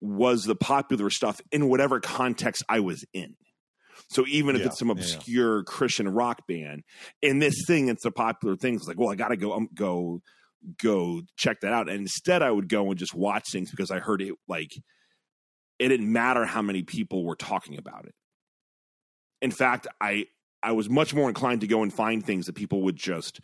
was 0.00 0.44
the 0.44 0.56
popular 0.56 1.10
stuff 1.10 1.40
in 1.52 1.68
whatever 1.68 2.00
context 2.00 2.62
I 2.68 2.80
was 2.80 3.04
in. 3.12 3.34
So 4.08 4.24
even 4.28 4.54
if 4.54 4.60
Yeah, 4.60 4.66
it's 4.68 4.78
some 4.78 4.88
yeah, 4.88 4.94
yeah. 4.94 5.02
obscure 5.02 5.64
Christian 5.64 6.08
rock 6.08 6.46
band, 6.46 6.82
in 7.22 7.38
this 7.38 7.64
thing, 7.66 7.88
it's 7.88 8.02
the 8.02 8.10
popular 8.10 8.56
thing. 8.56 8.74
It's 8.74 8.86
like, 8.86 8.98
well, 8.98 9.10
I 9.10 9.14
got 9.14 9.28
to 9.28 9.36
go, 9.36 9.52
um, 9.54 9.68
go, 9.74 10.20
go 10.80 11.22
check 11.36 11.60
that 11.62 11.72
out. 11.72 11.88
And 11.88 12.00
instead, 12.00 12.42
I 12.42 12.50
would 12.50 12.68
go 12.68 12.90
and 12.90 12.98
just 12.98 13.14
watch 13.14 13.44
things 13.50 13.70
because 13.70 13.90
I 13.90 13.98
heard 13.98 14.22
it. 14.22 14.34
Like, 14.46 14.70
it 15.78 15.88
didn't 15.88 16.12
matter 16.12 16.44
how 16.44 16.62
many 16.62 16.82
people 16.82 17.24
were 17.24 17.36
talking 17.36 17.78
about 17.78 18.06
it. 18.06 18.14
In 19.42 19.50
fact, 19.50 19.86
I 20.00 20.26
I 20.62 20.72
was 20.72 20.88
much 20.88 21.14
more 21.14 21.28
inclined 21.28 21.60
to 21.60 21.66
go 21.66 21.82
and 21.82 21.92
find 21.92 22.24
things 22.24 22.46
that 22.46 22.54
people 22.54 22.82
would 22.82 22.96
just 22.96 23.40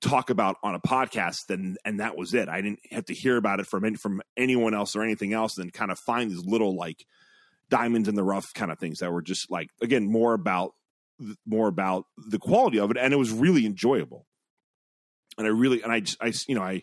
talk 0.00 0.30
about 0.30 0.56
on 0.62 0.74
a 0.74 0.80
podcast 0.80 1.46
than 1.48 1.76
and 1.84 2.00
that 2.00 2.16
was 2.16 2.34
it. 2.34 2.48
I 2.48 2.60
didn't 2.60 2.80
have 2.90 3.06
to 3.06 3.14
hear 3.14 3.36
about 3.36 3.60
it 3.60 3.66
from 3.66 3.84
any, 3.84 3.96
from 3.96 4.22
anyone 4.36 4.74
else 4.74 4.96
or 4.96 5.02
anything 5.02 5.32
else 5.32 5.58
and 5.58 5.72
kind 5.72 5.90
of 5.90 5.98
find 5.98 6.30
these 6.30 6.44
little 6.44 6.76
like 6.76 7.04
diamonds 7.68 8.08
in 8.08 8.14
the 8.14 8.24
rough 8.24 8.46
kind 8.54 8.72
of 8.72 8.78
things 8.78 8.98
that 8.98 9.12
were 9.12 9.22
just 9.22 9.50
like 9.50 9.68
again 9.82 10.10
more 10.10 10.34
about 10.34 10.72
more 11.46 11.68
about 11.68 12.04
the 12.16 12.38
quality 12.38 12.78
of 12.78 12.90
it 12.90 12.96
and 12.96 13.12
it 13.12 13.18
was 13.18 13.32
really 13.32 13.66
enjoyable. 13.66 14.26
And 15.36 15.46
I 15.46 15.50
really 15.50 15.82
and 15.82 15.92
I 15.92 16.00
just 16.00 16.18
I 16.20 16.32
you 16.46 16.54
know 16.54 16.62
I 16.62 16.82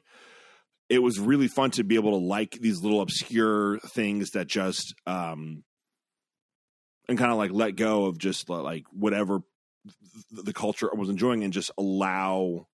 it 0.90 1.00
was 1.00 1.20
really 1.20 1.48
fun 1.48 1.72
to 1.72 1.84
be 1.84 1.96
able 1.96 2.12
to 2.12 2.26
like 2.26 2.52
these 2.52 2.82
little 2.82 3.02
obscure 3.02 3.80
things 3.80 4.32
that 4.32 4.48
just 4.48 4.94
um 5.08 5.64
and 7.08 7.18
kind 7.18 7.32
of 7.32 7.38
like 7.38 7.52
let 7.52 7.76
go 7.76 8.06
of 8.06 8.18
just 8.18 8.50
like 8.50 8.84
whatever 8.92 9.40
the 10.32 10.54
culture 10.54 10.90
I 10.92 10.98
was 10.98 11.10
enjoying 11.10 11.44
and 11.44 11.54
just 11.54 11.72
allow 11.78 12.68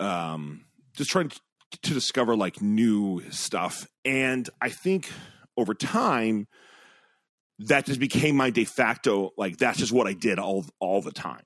um 0.00 0.64
just 0.96 1.10
trying 1.10 1.28
to, 1.28 1.40
discover 1.82 2.34
like 2.36 2.62
new 2.62 3.22
stuff. 3.30 3.86
And 4.04 4.48
i 4.62 4.70
think 4.70 5.10
over 5.58 5.74
time 5.74 6.46
that 7.58 7.84
just 7.84 8.00
became 8.00 8.36
my 8.36 8.50
de 8.50 8.64
facto 8.64 9.30
like 9.36 9.56
that's 9.58 9.78
just 9.78 9.92
what 9.92 10.06
i 10.06 10.12
did 10.12 10.38
all 10.38 10.64
all 10.80 11.02
the 11.02 11.12
time. 11.12 11.42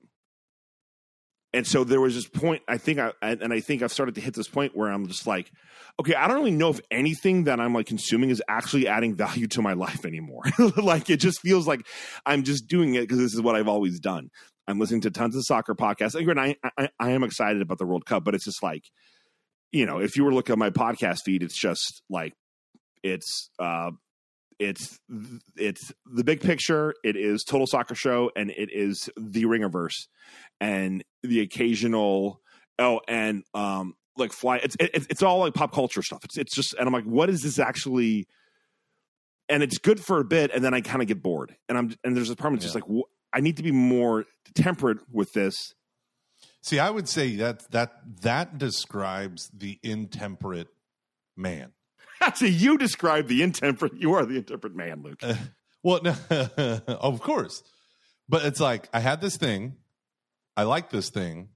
And 1.53 1.67
so 1.67 1.83
there 1.83 1.99
was 1.99 2.15
this 2.15 2.27
point 2.27 2.61
i 2.67 2.77
think 2.77 2.99
i 2.99 3.11
and 3.21 3.51
i 3.51 3.59
think 3.59 3.81
i've 3.81 3.91
started 3.91 4.15
to 4.15 4.21
hit 4.21 4.33
this 4.33 4.47
point 4.47 4.75
where 4.75 4.89
i'm 4.89 5.07
just 5.07 5.27
like 5.27 5.51
okay 5.99 6.15
i 6.15 6.27
don't 6.27 6.37
really 6.37 6.51
know 6.51 6.69
if 6.69 6.79
anything 6.89 7.43
that 7.45 7.59
i'm 7.59 7.73
like 7.73 7.87
consuming 7.87 8.29
is 8.29 8.41
actually 8.47 8.87
adding 8.87 9.15
value 9.15 9.47
to 9.47 9.61
my 9.61 9.73
life 9.73 10.05
anymore. 10.05 10.43
Like 10.77 11.09
it 11.09 11.17
just 11.17 11.41
feels 11.41 11.67
like 11.67 11.85
i'm 12.25 12.43
just 12.43 12.67
doing 12.67 12.95
it 12.95 13.01
because 13.01 13.17
this 13.17 13.33
is 13.33 13.41
what 13.41 13.55
i've 13.55 13.67
always 13.67 13.99
done 13.99 14.29
i'm 14.67 14.79
listening 14.79 15.01
to 15.01 15.11
tons 15.11 15.35
of 15.35 15.45
soccer 15.45 15.75
podcasts. 15.75 16.15
And 16.15 16.39
I, 16.39 16.55
I 16.77 16.89
i 16.99 17.11
am 17.11 17.23
excited 17.23 17.61
about 17.61 17.77
the 17.77 17.85
world 17.85 18.05
cup 18.05 18.23
but 18.23 18.35
it's 18.35 18.45
just 18.45 18.63
like 18.63 18.83
you 19.71 19.85
know 19.85 19.99
if 19.99 20.15
you 20.15 20.23
were 20.23 20.33
looking 20.33 20.53
at 20.53 20.59
my 20.59 20.69
podcast 20.69 21.19
feed 21.25 21.43
it's 21.43 21.59
just 21.59 22.01
like 22.09 22.33
it's 23.03 23.49
uh 23.59 23.91
it's 24.59 24.99
it's 25.55 25.91
the 26.05 26.23
big 26.23 26.41
picture 26.41 26.93
it 27.03 27.15
is 27.15 27.43
total 27.43 27.65
soccer 27.65 27.95
show 27.95 28.29
and 28.35 28.51
it 28.51 28.69
is 28.71 29.09
the 29.17 29.45
ringerverse 29.45 30.07
and 30.59 31.03
the 31.23 31.39
occasional 31.39 32.41
oh 32.77 33.01
and 33.07 33.43
um 33.53 33.95
like 34.17 34.31
fly 34.31 34.57
it's 34.57 34.75
it, 34.79 34.91
it's 35.09 35.23
all 35.23 35.39
like 35.39 35.53
pop 35.53 35.73
culture 35.73 36.01
stuff. 36.01 36.23
It's 36.23 36.37
it's 36.37 36.55
just 36.55 36.75
and 36.75 36.87
i'm 36.87 36.93
like 36.93 37.05
what 37.05 37.29
is 37.29 37.41
this 37.41 37.59
actually 37.59 38.27
and 39.49 39.63
it's 39.63 39.77
good 39.77 39.99
for 39.99 40.19
a 40.19 40.23
bit 40.23 40.51
and 40.53 40.63
then 40.63 40.73
i 40.73 40.81
kind 40.81 41.01
of 41.01 41.07
get 41.07 41.21
bored. 41.23 41.55
And 41.67 41.77
i'm 41.77 41.95
and 42.03 42.15
there's 42.15 42.29
a 42.29 42.35
part 42.35 42.53
that's 42.53 42.63
just 42.63 42.75
like 42.75 42.85
wh- 42.85 43.09
i 43.33 43.39
need 43.39 43.57
to 43.57 43.63
be 43.63 43.71
more 43.71 44.25
temperate 44.55 44.99
with 45.11 45.33
this 45.33 45.73
See, 46.63 46.77
I 46.77 46.91
would 46.91 47.09
say 47.09 47.37
that 47.37 47.69
that 47.71 47.93
that 48.21 48.57
describes 48.57 49.49
the 49.51 49.79
intemperate 49.81 50.67
man. 51.35 51.71
actually 52.21 52.51
you 52.51 52.77
describe 52.77 53.27
the 53.27 53.41
intemperate 53.41 53.93
you 53.95 54.13
are 54.13 54.25
the 54.25 54.37
intemperate 54.37 54.75
man 54.75 55.01
luke 55.01 55.19
uh, 55.23 55.33
Well, 55.83 56.01
no, 56.03 56.15
of 56.87 57.21
course, 57.21 57.63
but 58.29 58.45
it's 58.45 58.59
like 58.59 58.87
I 58.93 58.99
had 58.99 59.21
this 59.21 59.37
thing, 59.37 59.77
I 60.55 60.63
like 60.63 60.91
this 60.91 61.09
thing. 61.09 61.49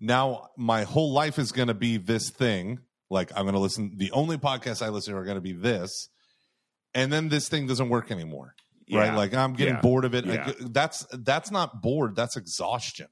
Now 0.00 0.50
my 0.58 0.82
whole 0.82 1.12
life 1.12 1.38
is 1.38 1.52
going 1.52 1.68
to 1.68 1.74
be 1.74 1.96
this 1.96 2.28
thing. 2.28 2.80
Like 3.08 3.32
I'm 3.34 3.44
going 3.44 3.54
to 3.54 3.60
listen. 3.60 3.92
The 3.96 4.10
only 4.10 4.36
podcasts 4.36 4.82
I 4.82 4.90
listen 4.90 5.14
to 5.14 5.18
are 5.18 5.24
going 5.24 5.36
to 5.36 5.40
be 5.40 5.52
this, 5.52 6.10
and 6.92 7.10
then 7.10 7.30
this 7.30 7.48
thing 7.48 7.66
doesn't 7.66 7.88
work 7.88 8.10
anymore. 8.10 8.54
Right? 8.92 9.14
Like 9.14 9.34
I'm 9.34 9.54
getting 9.54 9.74
Yeah. 9.74 9.80
bored 9.80 10.04
of 10.04 10.14
it. 10.14 10.26
Yeah. 10.26 10.52
That's 10.60 11.06
that's 11.12 11.50
not 11.50 11.80
bored. 11.82 12.16
That's 12.16 12.36
exhaustion. 12.36 13.08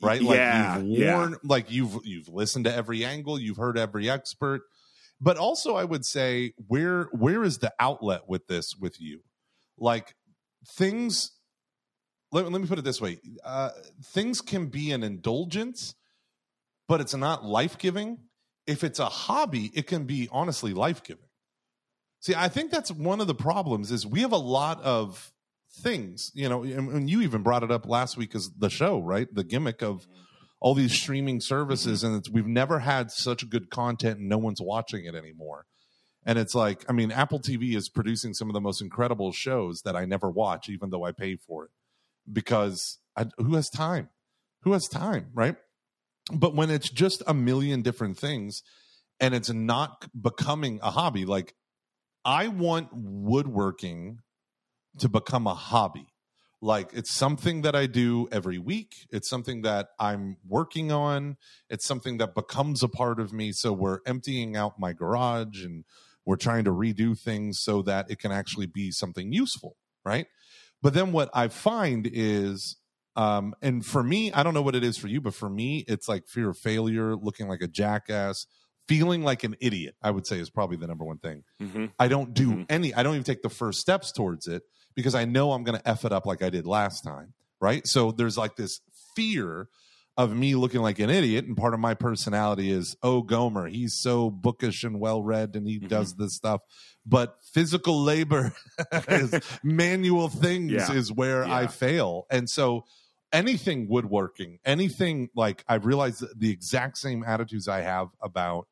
right? 0.00 0.20
yeah 0.22 0.76
Like 0.76 0.84
you've 0.84 0.98
yeah. 0.98 1.16
worn, 1.16 1.36
like 1.44 1.70
you've 1.70 1.98
you've 2.04 2.28
listened 2.28 2.64
to 2.64 2.74
every 2.74 3.04
angle, 3.04 3.38
you've 3.38 3.56
heard 3.58 3.76
every 3.78 4.08
expert, 4.08 4.62
but 5.20 5.36
also 5.36 5.76
I 5.76 5.84
would 5.84 6.04
say 6.04 6.52
where 6.68 7.04
where 7.12 7.42
is 7.44 7.58
the 7.58 7.72
outlet 7.78 8.22
with 8.28 8.46
this 8.46 8.76
with 8.76 9.00
you? 9.00 9.20
Like 9.78 10.14
things. 10.66 11.32
Let, 12.32 12.50
let 12.50 12.60
me 12.62 12.68
put 12.68 12.78
it 12.78 12.84
this 12.84 13.00
way: 13.00 13.18
uh, 13.44 13.70
things 14.04 14.40
can 14.40 14.66
be 14.66 14.92
an 14.92 15.02
indulgence, 15.02 15.94
but 16.86 17.00
it's 17.00 17.14
not 17.14 17.44
life 17.44 17.76
giving. 17.76 18.18
If 18.66 18.84
it's 18.84 19.00
a 19.00 19.06
hobby, 19.06 19.72
it 19.74 19.86
can 19.88 20.04
be 20.04 20.28
honestly 20.30 20.72
life 20.72 21.02
giving. 21.02 21.24
See, 22.20 22.34
I 22.34 22.48
think 22.48 22.70
that's 22.70 22.92
one 22.92 23.20
of 23.20 23.26
the 23.26 23.34
problems 23.34 23.90
is 23.90 24.06
we 24.06 24.20
have 24.20 24.32
a 24.32 24.36
lot 24.36 24.82
of 24.82 25.32
things, 25.78 26.30
you 26.34 26.48
know, 26.48 26.62
and, 26.62 26.90
and 26.90 27.10
you 27.10 27.22
even 27.22 27.42
brought 27.42 27.62
it 27.62 27.70
up 27.70 27.86
last 27.86 28.16
week 28.16 28.34
as 28.34 28.50
the 28.50 28.68
show, 28.68 29.00
right? 29.00 29.26
The 29.32 29.44
gimmick 29.44 29.82
of 29.82 30.02
mm-hmm. 30.02 30.20
all 30.60 30.74
these 30.74 30.92
streaming 30.92 31.40
services, 31.40 32.04
and 32.04 32.16
it's, 32.16 32.28
we've 32.28 32.46
never 32.46 32.80
had 32.80 33.10
such 33.10 33.48
good 33.48 33.70
content, 33.70 34.18
and 34.18 34.28
no 34.28 34.36
one's 34.38 34.60
watching 34.60 35.06
it 35.06 35.14
anymore. 35.14 35.64
And 36.24 36.38
it's 36.38 36.54
like, 36.54 36.84
I 36.88 36.92
mean, 36.92 37.10
Apple 37.10 37.40
TV 37.40 37.74
is 37.74 37.88
producing 37.88 38.34
some 38.34 38.50
of 38.50 38.54
the 38.54 38.60
most 38.60 38.82
incredible 38.82 39.32
shows 39.32 39.80
that 39.86 39.96
I 39.96 40.04
never 40.04 40.28
watch, 40.28 40.68
even 40.68 40.90
though 40.90 41.04
I 41.04 41.12
pay 41.12 41.36
for 41.36 41.64
it, 41.64 41.70
because 42.30 42.98
I, 43.16 43.26
who 43.38 43.54
has 43.54 43.70
time? 43.70 44.10
Who 44.62 44.72
has 44.72 44.86
time, 44.86 45.30
right? 45.32 45.56
But 46.30 46.54
when 46.54 46.68
it's 46.68 46.90
just 46.90 47.22
a 47.26 47.32
million 47.32 47.80
different 47.80 48.18
things, 48.18 48.62
and 49.18 49.34
it's 49.34 49.50
not 49.50 50.08
becoming 50.20 50.80
a 50.82 50.90
hobby, 50.90 51.24
like 51.24 51.54
I 52.24 52.48
want 52.48 52.88
woodworking 52.92 54.18
to 54.98 55.08
become 55.08 55.46
a 55.46 55.54
hobby. 55.54 56.06
Like 56.62 56.90
it's 56.92 57.14
something 57.14 57.62
that 57.62 57.74
I 57.74 57.86
do 57.86 58.28
every 58.30 58.58
week. 58.58 59.06
It's 59.10 59.30
something 59.30 59.62
that 59.62 59.88
I'm 59.98 60.36
working 60.46 60.92
on. 60.92 61.36
It's 61.70 61.86
something 61.86 62.18
that 62.18 62.34
becomes 62.34 62.82
a 62.82 62.88
part 62.88 63.18
of 63.18 63.32
me. 63.32 63.52
So 63.52 63.72
we're 63.72 64.00
emptying 64.06 64.56
out 64.56 64.78
my 64.78 64.92
garage 64.92 65.64
and 65.64 65.84
we're 66.26 66.36
trying 66.36 66.64
to 66.64 66.70
redo 66.70 67.18
things 67.18 67.60
so 67.62 67.80
that 67.82 68.10
it 68.10 68.18
can 68.18 68.30
actually 68.30 68.66
be 68.66 68.90
something 68.90 69.32
useful, 69.32 69.76
right? 70.04 70.26
But 70.82 70.92
then 70.92 71.12
what 71.12 71.30
I 71.32 71.48
find 71.48 72.08
is 72.12 72.76
um 73.16 73.54
and 73.62 73.84
for 73.84 74.02
me, 74.02 74.30
I 74.32 74.42
don't 74.42 74.52
know 74.52 74.62
what 74.62 74.76
it 74.76 74.84
is 74.84 74.98
for 74.98 75.08
you, 75.08 75.22
but 75.22 75.34
for 75.34 75.48
me, 75.48 75.84
it's 75.88 76.08
like 76.08 76.28
fear 76.28 76.50
of 76.50 76.58
failure, 76.58 77.16
looking 77.16 77.48
like 77.48 77.62
a 77.62 77.68
jackass, 77.68 78.46
feeling 78.88 79.22
like 79.22 79.44
an 79.44 79.56
idiot, 79.60 79.94
I 80.02 80.10
would 80.10 80.26
say 80.26 80.38
is 80.40 80.50
probably 80.50 80.76
the 80.76 80.86
number 80.86 81.04
one 81.04 81.18
thing. 81.18 81.44
Mhm. 81.60 81.92
I 81.98 82.08
don't 82.08 82.34
do 82.34 82.50
Mhm. 82.50 82.66
any, 82.68 82.94
I 82.94 83.02
don't 83.02 83.14
even 83.14 83.24
take 83.24 83.42
the 83.42 83.48
first 83.50 83.78
steps 83.80 84.10
towards 84.12 84.46
it 84.48 84.62
because 84.96 85.14
I 85.14 85.24
know 85.24 85.52
I'm 85.52 85.62
going 85.64 85.78
to 85.78 85.88
F 85.88 86.04
it 86.04 86.12
up 86.12 86.26
like 86.26 86.42
I 86.42 86.50
did 86.50 86.66
last 86.66 87.02
time. 87.02 87.34
Right. 87.60 87.86
So 87.86 88.10
there's 88.10 88.36
like 88.36 88.56
this 88.56 88.80
fear 89.14 89.68
of 90.16 90.34
me 90.34 90.54
looking 90.54 90.80
like 90.82 90.98
an 90.98 91.08
idiot. 91.08 91.44
And 91.46 91.56
part 91.56 91.72
of 91.72 91.80
my 91.80 91.94
personality 91.94 92.70
is, 92.70 92.96
oh, 93.02 93.22
Gomer, 93.22 93.68
he's 93.68 93.96
so 94.00 94.28
bookish 94.28 94.82
and 94.82 94.98
well 94.98 95.22
read 95.22 95.54
and 95.54 95.66
he 95.68 95.78
Mhm. 95.78 95.88
does 95.88 96.14
this 96.16 96.34
stuff. 96.36 96.60
But 97.06 97.36
physical 97.54 98.02
labor, 98.02 98.52
is, 99.08 99.32
manual 99.62 100.28
things 100.28 100.72
Yeah. 100.72 100.92
is 100.92 101.12
where 101.12 101.44
I 101.44 101.68
fail. 101.68 102.26
And 102.30 102.50
so 102.50 102.84
anything 103.32 103.88
woodworking, 103.88 104.58
anything 104.64 105.28
like 105.34 105.64
I've 105.68 105.86
realized 105.86 106.24
the 106.36 106.50
exact 106.50 106.98
same 106.98 107.24
attitudes 107.24 107.68
I 107.68 107.80
have 107.80 108.08
about 108.22 108.66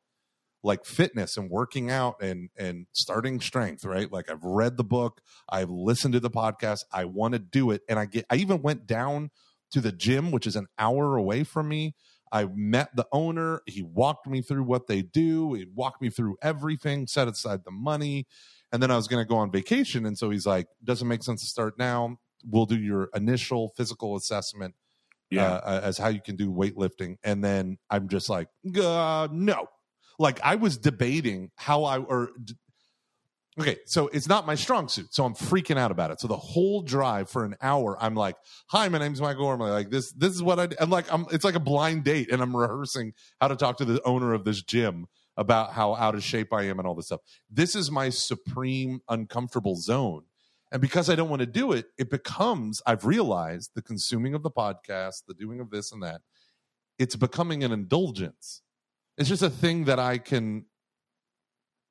like 0.63 0.85
fitness 0.85 1.37
and 1.37 1.49
working 1.49 1.89
out 1.89 2.21
and 2.21 2.49
and 2.57 2.85
starting 2.91 3.39
strength 3.39 3.85
right? 3.85 4.11
Like 4.11 4.29
i've 4.29 4.43
read 4.43 4.77
the 4.77 4.83
book 4.83 5.21
i've 5.49 5.69
listened 5.69 6.13
to 6.13 6.19
the 6.19 6.29
podcast 6.29 6.79
i 6.91 7.05
want 7.05 7.33
to 7.33 7.39
do 7.39 7.71
it 7.71 7.81
and 7.87 7.97
i 7.97 8.05
get 8.05 8.25
i 8.29 8.35
even 8.35 8.61
went 8.61 8.85
down 8.85 9.31
to 9.71 9.79
the 9.81 9.91
gym 9.91 10.31
which 10.31 10.45
is 10.45 10.55
an 10.55 10.67
hour 10.77 11.15
away 11.15 11.43
from 11.43 11.67
me. 11.67 11.93
I 12.31 12.47
met 12.53 12.95
the 12.95 13.07
owner 13.11 13.61
he 13.65 13.81
walked 13.81 14.27
me 14.27 14.41
through 14.41 14.63
what 14.63 14.87
they 14.87 15.01
do 15.01 15.53
he 15.53 15.65
walked 15.73 16.01
me 16.01 16.09
through 16.09 16.37
everything 16.41 17.07
set 17.07 17.27
aside 17.27 17.61
the 17.63 17.71
money 17.71 18.27
and 18.71 18.83
then 18.83 18.91
i 18.91 18.95
was 18.95 19.07
going 19.07 19.23
to 19.23 19.27
go 19.27 19.37
on 19.37 19.51
vacation 19.51 20.05
and 20.05 20.17
so 20.17 20.29
he's 20.29 20.45
like 20.45 20.67
doesn't 20.83 21.07
make 21.07 21.23
sense 21.23 21.41
to 21.41 21.47
start 21.47 21.79
now 21.79 22.17
we'll 22.45 22.65
do 22.65 22.77
your 22.77 23.09
initial 23.13 23.69
physical 23.75 24.15
assessment 24.15 24.75
yeah 25.29 25.53
uh, 25.53 25.81
as 25.83 25.97
how 25.97 26.07
you 26.07 26.21
can 26.21 26.35
do 26.35 26.51
weightlifting 26.51 27.15
and 27.23 27.43
then 27.43 27.77
i'm 27.89 28.07
just 28.07 28.29
like 28.29 28.47
uh, 28.81 29.27
no 29.31 29.67
like 30.17 30.39
i 30.41 30.55
was 30.55 30.77
debating 30.77 31.51
how 31.55 31.83
i 31.83 31.97
or 31.97 32.29
Okay, 33.59 33.77
so 33.85 34.07
it's 34.07 34.27
not 34.29 34.45
my 34.45 34.55
strong 34.55 34.87
suit, 34.87 35.13
so 35.13 35.25
I'm 35.25 35.33
freaking 35.33 35.77
out 35.77 35.91
about 35.91 36.11
it. 36.11 36.21
So 36.21 36.27
the 36.27 36.37
whole 36.37 36.81
drive 36.81 37.29
for 37.29 37.43
an 37.43 37.55
hour, 37.61 37.97
I'm 37.99 38.15
like, 38.15 38.35
"Hi, 38.67 38.87
my 38.87 38.99
name's 38.99 39.19
Michael 39.19 39.43
Gormley. 39.43 39.69
Like 39.69 39.89
this, 39.89 40.13
this 40.13 40.33
is 40.33 40.41
what 40.41 40.59
I." 40.59 40.69
I'm 40.79 40.89
like, 40.89 41.11
I'm. 41.11 41.25
It's 41.31 41.43
like 41.43 41.55
a 41.55 41.59
blind 41.59 42.05
date, 42.05 42.31
and 42.31 42.41
I'm 42.41 42.55
rehearsing 42.55 43.13
how 43.41 43.49
to 43.49 43.57
talk 43.57 43.77
to 43.77 43.85
the 43.85 44.01
owner 44.03 44.33
of 44.33 44.45
this 44.45 44.61
gym 44.63 45.07
about 45.35 45.73
how 45.73 45.95
out 45.95 46.15
of 46.15 46.23
shape 46.23 46.53
I 46.53 46.63
am 46.63 46.79
and 46.79 46.87
all 46.87 46.95
this 46.95 47.07
stuff. 47.07 47.21
This 47.49 47.75
is 47.75 47.91
my 47.91 48.09
supreme 48.09 49.01
uncomfortable 49.09 49.75
zone, 49.75 50.23
and 50.71 50.81
because 50.81 51.09
I 51.09 51.15
don't 51.15 51.29
want 51.29 51.41
to 51.41 51.47
do 51.47 51.71
it, 51.71 51.87
it 51.97 52.09
becomes. 52.09 52.81
I've 52.85 53.05
realized 53.05 53.71
the 53.75 53.81
consuming 53.81 54.35
of 54.35 54.43
the 54.43 54.51
podcast, 54.51 55.23
the 55.27 55.33
doing 55.33 55.59
of 55.59 55.71
this 55.71 55.91
and 55.91 56.03
that, 56.03 56.21
it's 56.97 57.15
becoming 57.15 57.63
an 57.63 57.71
indulgence. 57.71 58.61
It's 59.17 59.29
just 59.29 59.41
a 59.41 59.49
thing 59.49 59.85
that 59.85 59.99
I 59.99 60.17
can 60.17 60.65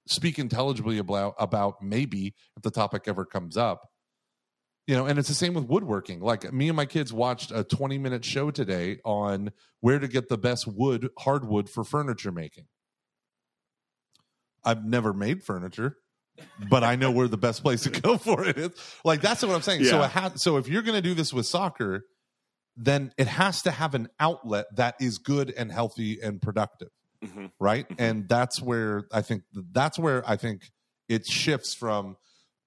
speak 0.07 0.39
intelligibly 0.39 0.99
about 0.99 1.35
about 1.39 1.83
maybe 1.83 2.35
if 2.57 2.63
the 2.63 2.71
topic 2.71 3.03
ever 3.07 3.25
comes 3.25 3.57
up 3.57 3.91
you 4.87 4.97
know 4.97 5.05
and 5.05 5.19
it's 5.19 5.29
the 5.29 5.35
same 5.35 5.53
with 5.53 5.65
woodworking 5.65 6.21
like 6.21 6.51
me 6.51 6.69
and 6.69 6.77
my 6.77 6.87
kids 6.87 7.13
watched 7.13 7.53
a 7.53 7.63
20 7.63 7.99
minute 7.99 8.25
show 8.25 8.51
today 8.51 8.99
on 9.05 9.53
where 9.81 9.99
to 9.99 10.09
get 10.09 10.29
the 10.31 10.39
best 10.39 10.67
wood 10.67 11.11
hardwood 11.19 11.69
for 11.69 11.85
furniture 11.85 12.33
making 12.33 12.65
i've 14.65 14.85
never 14.85 15.13
made 15.13 15.45
furniture 15.45 15.99
but 16.69 16.83
i 16.85 16.97
know 16.97 17.11
where 17.11 17.29
the 17.29 17.37
best 17.37 17.63
place 17.63 17.83
to 17.83 17.91
go 17.91 18.17
for 18.19 18.45
it 18.45 18.57
is 18.59 18.71
like 19.05 19.21
that's 19.21 19.43
what 19.45 19.55
i'm 19.55 19.63
saying 19.63 19.85
so 19.85 19.99
Yeah. 19.99 20.05
it 20.07 20.11
ha- 20.11 20.33
so 20.37 20.57
if 20.57 20.69
you're 20.69 20.83
going 20.83 20.97
to 20.97 21.03
do 21.03 21.15
this 21.15 21.33
with 21.33 21.47
soccer 21.47 22.05
then 22.77 23.13
it 23.19 23.27
has 23.27 23.63
to 23.63 23.71
have 23.73 23.95
an 23.95 24.09
outlet 24.21 24.67
that 24.77 24.95
is 25.01 25.19
good 25.19 25.53
and 25.57 25.73
healthy 25.73 26.21
and 26.23 26.41
productive 26.41 26.89
Mhm. 27.25 27.51
right 27.59 27.89
Mhm. 27.89 27.97
and 27.99 28.29
that's 28.29 28.61
where 28.63 29.05
i 29.13 29.23
think 29.23 29.43
that's 29.73 29.99
where 29.99 30.23
i 30.29 30.37
think 30.37 30.71
it 31.09 31.27
shifts 31.27 31.75
from 31.75 32.17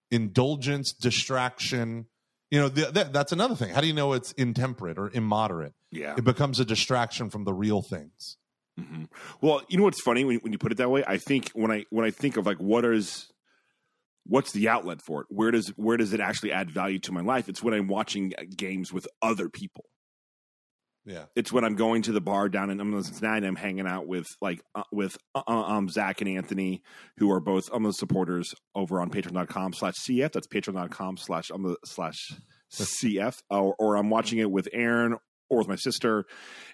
indulgence 0.09 0.91
distraction 0.93 2.07
you 2.49 2.59
know 2.59 2.67
th- 2.69 2.93
th- 2.93 3.07
that's 3.11 3.31
another 3.31 3.55
thing 3.55 3.73
how 3.73 3.79
do 3.81 3.87
you 3.87 3.93
know 3.93 4.13
it's 4.13 4.31
intemperate 4.33 4.97
or 4.97 5.09
immoderate 5.13 5.73
Yeah. 5.91 6.15
it 6.17 6.23
becomes 6.23 6.59
a 6.59 6.65
distraction 6.65 7.29
from 7.29 7.45
the 7.45 7.53
real 7.53 7.81
things 7.81 8.37
hmm 8.77 9.03
Well, 9.41 9.61
you 9.69 9.77
know 9.77 9.83
what's 9.83 10.01
funny 10.01 10.23
when, 10.25 10.37
when 10.39 10.51
you 10.53 10.57
put 10.57 10.71
it 10.71 10.77
that 10.77 10.89
way? 10.89 11.03
I 11.05 11.17
think 11.17 11.51
when 11.53 11.71
I 11.71 11.85
when 11.89 12.05
I 12.05 12.11
think 12.11 12.37
of 12.37 12.45
like 12.45 12.57
what 12.57 12.85
is 12.85 13.27
what's 14.25 14.51
the 14.51 14.69
outlet 14.69 15.01
for 15.01 15.21
it? 15.21 15.27
Where 15.29 15.51
does 15.51 15.69
where 15.69 15.97
does 15.97 16.13
it 16.13 16.19
actually 16.19 16.51
add 16.51 16.71
value 16.71 16.99
to 16.99 17.11
my 17.11 17.21
life? 17.21 17.49
It's 17.49 17.63
when 17.63 17.73
I'm 17.73 17.87
watching 17.87 18.33
games 18.55 18.93
with 18.93 19.07
other 19.21 19.49
people. 19.49 19.85
yeah 21.05 21.25
It's 21.35 21.51
when 21.51 21.63
I'm 21.63 21.75
going 21.75 22.03
to 22.03 22.11
the 22.11 22.21
bar 22.21 22.47
down 22.49 22.69
in 22.69 22.79
I'm 22.79 22.93
in 22.93 23.03
Cincinnati. 23.03 23.37
and 23.37 23.45
I'm 23.47 23.55
hanging 23.55 23.87
out 23.87 24.07
with 24.07 24.27
like 24.41 24.61
uh, 24.75 24.83
with 24.91 25.17
uh, 25.35 25.41
um 25.47 25.89
Zach 25.89 26.21
and 26.21 26.29
Anthony, 26.29 26.83
who 27.17 27.31
are 27.31 27.39
both 27.39 27.69
um 27.73 27.83
the 27.83 27.93
supporters 27.93 28.53
over 28.75 29.01
on 29.01 29.09
Patreon.com 29.09 29.73
slash 29.73 29.95
CF. 29.95 30.31
That's 30.31 30.47
Patreon.com 30.47 31.17
slash 31.17 31.51
um 31.51 31.63
the 31.63 31.77
slash 31.85 32.33
CF. 32.71 33.39
Or, 33.49 33.75
or 33.79 33.95
I'm 33.97 34.09
watching 34.09 34.39
it 34.39 34.49
with 34.49 34.69
Aaron 34.71 35.17
or 35.51 35.57
with 35.57 35.67
my 35.67 35.75
sister, 35.75 36.25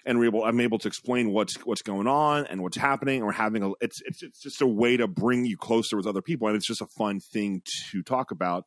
and 0.06 0.18
we're 0.18 0.26
able, 0.26 0.44
I'm 0.44 0.60
able 0.60 0.78
to 0.78 0.88
explain 0.88 1.32
what's 1.32 1.56
what's 1.66 1.82
going 1.82 2.06
on 2.06 2.46
and 2.46 2.62
what's 2.62 2.76
happening. 2.76 3.16
And 3.16 3.26
we're 3.26 3.32
having 3.32 3.62
a 3.62 3.72
it's 3.80 4.00
it's 4.06 4.22
it's 4.22 4.40
just 4.40 4.62
a 4.62 4.66
way 4.66 4.96
to 4.96 5.08
bring 5.08 5.44
you 5.44 5.56
closer 5.56 5.96
with 5.96 6.06
other 6.06 6.22
people, 6.22 6.46
and 6.46 6.56
it's 6.56 6.66
just 6.66 6.80
a 6.80 6.86
fun 6.86 7.20
thing 7.20 7.60
to 7.90 8.02
talk 8.02 8.30
about. 8.30 8.64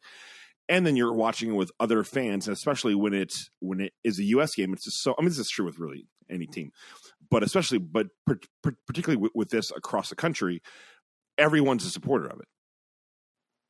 And 0.69 0.85
then 0.85 0.95
you're 0.95 1.13
watching 1.13 1.49
it 1.49 1.55
with 1.55 1.71
other 1.79 2.03
fans, 2.03 2.47
and 2.47 2.55
especially 2.55 2.93
when 2.93 3.13
it's 3.13 3.49
when 3.59 3.79
it 3.79 3.93
is 4.03 4.19
a 4.19 4.23
U.S. 4.23 4.53
game, 4.53 4.73
it's 4.73 4.83
just 4.83 5.01
so. 5.01 5.15
I 5.17 5.21
mean, 5.21 5.29
this 5.29 5.39
is 5.39 5.49
true 5.49 5.65
with 5.65 5.79
really 5.79 6.05
any 6.29 6.45
team, 6.45 6.71
but 7.29 7.41
especially, 7.41 7.79
but 7.79 8.07
per, 8.27 8.37
per, 8.61 8.75
particularly 8.85 9.21
with, 9.21 9.31
with 9.33 9.49
this 9.49 9.71
across 9.71 10.09
the 10.09 10.15
country, 10.15 10.61
everyone's 11.37 11.85
a 11.85 11.89
supporter 11.89 12.27
of 12.27 12.39
it. 12.39 12.47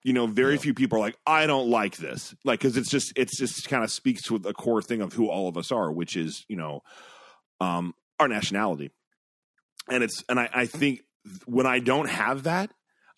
You 0.04 0.14
know, 0.14 0.26
very 0.28 0.56
Yeah. 0.56 0.60
few 0.60 0.74
people 0.74 0.98
are 0.98 1.02
like, 1.02 1.18
I 1.28 1.46
don't 1.46 1.70
like 1.70 1.98
this, 1.98 2.34
like 2.44 2.60
because 2.60 2.76
it's 2.78 2.90
just 2.90 3.14
it's 3.16 3.38
just 3.38 3.68
kind 3.70 3.84
of 3.84 3.92
speaks 3.92 4.24
to 4.24 4.36
a 4.36 4.54
core 4.54 4.82
thing 4.82 5.02
of 5.02 5.14
who 5.14 5.28
all 5.30 5.48
of 5.48 5.58
us 5.58 5.72
are, 5.72 5.92
which 5.92 6.16
is 6.16 6.44
you 6.50 6.56
know, 6.56 6.82
um, 7.60 7.94
our 8.20 8.28
nationality, 8.28 8.90
and 9.90 10.04
it's 10.04 10.24
and 10.28 10.40
I, 10.40 10.50
I 10.54 10.66
think 10.66 11.02
when 11.46 11.68
I 11.68 11.80
don't 11.80 12.10
have 12.10 12.44
that, 12.44 12.72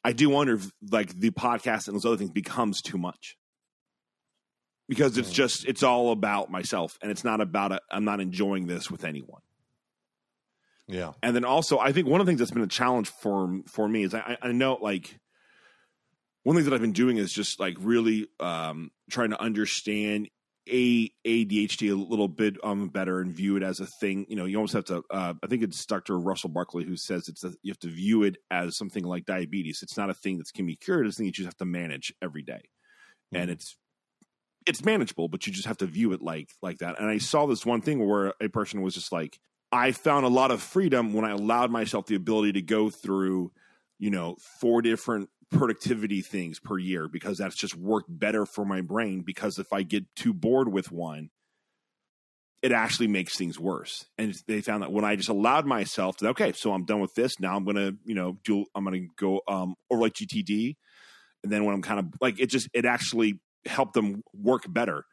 I 0.04 0.12
do 0.12 0.30
wonder 0.30 0.56
if 0.56 0.70
like 0.92 1.18
the 1.18 1.32
podcast 1.32 1.88
and 1.88 1.96
those 1.96 2.06
other 2.06 2.18
things 2.18 2.32
becomes 2.32 2.82
too 2.82 2.98
much. 2.98 3.38
Because 4.90 5.18
it's 5.18 5.32
just 5.32 5.66
it's 5.66 5.82
all 5.82 6.12
about 6.12 6.52
myself 6.52 7.00
and 7.02 7.10
it's 7.10 7.24
not 7.24 7.40
about 7.40 7.72
i 7.72 7.80
I'm 7.90 8.04
not 8.04 8.20
enjoying 8.20 8.68
this 8.68 8.92
with 8.92 9.06
anyone. 9.06 9.42
yeah. 10.88 11.14
And 11.24 11.34
then 11.34 11.46
also, 11.46 11.80
I 11.80 11.94
think 11.94 12.08
one 12.08 12.20
of 12.20 12.28
the 12.28 12.32
things 12.32 12.40
that's 12.40 12.52
been 12.52 12.62
a 12.62 12.68
challenge 12.68 13.08
for 13.10 13.62
for 13.66 13.88
me 13.88 14.04
is 14.04 14.14
I, 14.14 14.38
I 14.42 14.52
know 14.52 14.78
like 14.82 15.18
one 16.44 16.56
thing 16.56 16.66
that 16.66 16.74
I've 16.74 16.82
been 16.82 16.92
doing 16.92 17.18
is 17.18 17.32
just 17.32 17.60
like 17.60 17.76
really 17.80 18.28
um, 18.40 18.92
trying 19.10 19.32
to 19.32 19.42
understand 19.42 20.30
a 20.70 21.10
ADHD 21.26 21.92
a 21.92 21.96
little 21.96 22.30
bit 22.30 22.56
um, 22.64 22.88
better 22.88 23.20
and 23.20 23.36
view 23.36 23.58
it 23.58 23.64
as 23.64 23.80
a 23.80 23.86
thing. 23.86 24.26
You 24.30 24.36
know, 24.36 24.46
you 24.46 24.58
almost 24.58 24.74
have 24.74 24.86
to. 24.86 25.04
Uh, 25.10 25.34
I 25.44 25.48
think 25.48 25.64
it's 25.64 25.86
Dr. 25.86 26.18
Russell 26.18 26.50
Barkley 26.50 26.86
who 26.86 26.96
says 26.96 27.28
it's 27.28 27.44
a, 27.44 27.54
you 27.64 27.72
have 27.72 27.80
to 27.80 27.90
view 27.90 28.24
it 28.24 28.38
as 28.50 28.78
something 28.78 29.04
like 29.04 29.26
diabetes. 29.26 29.80
It's 29.82 29.98
not 29.98 30.10
a 30.10 30.14
thing 30.14 30.38
that 30.38 30.52
can 30.54 30.66
be 30.66 30.76
cured. 30.76 31.06
It's 31.06 31.16
a 31.16 31.18
thing 31.18 31.26
you 31.26 31.32
just 31.32 31.48
have 31.48 31.58
to 31.58 31.66
manage 31.66 32.14
every 32.22 32.44
day. 32.44 32.62
and 33.34 33.50
it's 33.50 33.76
it's 34.66 34.86
manageable, 34.86 35.28
but 35.28 35.46
you 35.46 35.52
just 35.54 35.68
have 35.68 35.78
to 35.78 35.86
view 35.86 36.14
it 36.14 36.22
like 36.22 36.50
like 36.62 36.80
that. 36.80 37.00
And 37.00 37.10
I 37.10 37.18
saw 37.18 37.46
this 37.46 37.66
one 37.66 37.82
thing 37.82 38.06
where 38.08 38.34
a 38.42 38.48
person 38.48 38.82
was 38.82 38.94
just 38.94 39.12
like, 39.12 39.40
I 39.72 39.92
found 39.92 40.26
a 40.26 40.30
lot 40.30 40.52
of 40.52 40.62
freedom 40.62 41.14
when 41.14 41.26
I 41.26 41.32
allowed 41.32 41.72
myself 41.72 42.06
the 42.06 42.16
ability 42.16 42.54
to 42.54 42.62
go 42.62 42.90
through, 42.90 43.52
you 44.00 44.12
know, 44.12 44.38
four 44.62 44.82
different 44.82 45.30
productivity 45.54 46.22
things 46.22 46.60
per 46.60 46.78
year 46.78 47.08
because 47.08 47.38
that's 47.38 47.56
just 47.56 47.76
worked 47.76 48.08
better 48.10 48.46
for 48.46 48.66
my 48.66 48.82
brain. 48.82 49.22
Because 49.22 49.60
if 49.60 49.72
I 49.72 49.84
get 49.84 50.06
too 50.16 50.34
bored 50.34 50.72
with 50.72 50.92
one, 50.92 51.30
it 52.62 52.72
actually 52.72 53.08
makes 53.08 53.38
things 53.38 53.60
worse. 53.60 54.06
And 54.18 54.34
they 54.48 54.62
found 54.62 54.84
that 54.84 54.92
when 54.92 55.06
I 55.06 55.16
just 55.16 55.30
allowed 55.30 55.66
myself 55.66 56.18
to, 56.18 56.30
okay, 56.30 56.54
so 56.54 56.74
I'm 56.74 56.86
done 56.86 57.02
with 57.02 57.14
this. 57.14 57.40
Now 57.40 57.56
I'm 57.56 57.66
gonna, 57.66 57.92
you 58.06 58.16
know, 58.16 58.38
do 58.44 58.66
I'm 58.74 58.84
gonna 58.84 59.08
go 59.18 59.42
um 59.48 59.76
or 59.90 60.00
like 60.00 60.14
GTD. 60.14 60.76
And 61.44 61.52
then 61.52 61.66
when 61.66 61.76
I'm 61.76 61.82
kind 61.82 62.00
of 62.00 62.08
like 62.22 62.40
it 62.40 62.48
just 62.48 62.70
it 62.74 62.86
actually 62.86 63.40
helped 63.66 63.94
them 63.94 64.24
work 64.34 64.64
better 64.68 65.06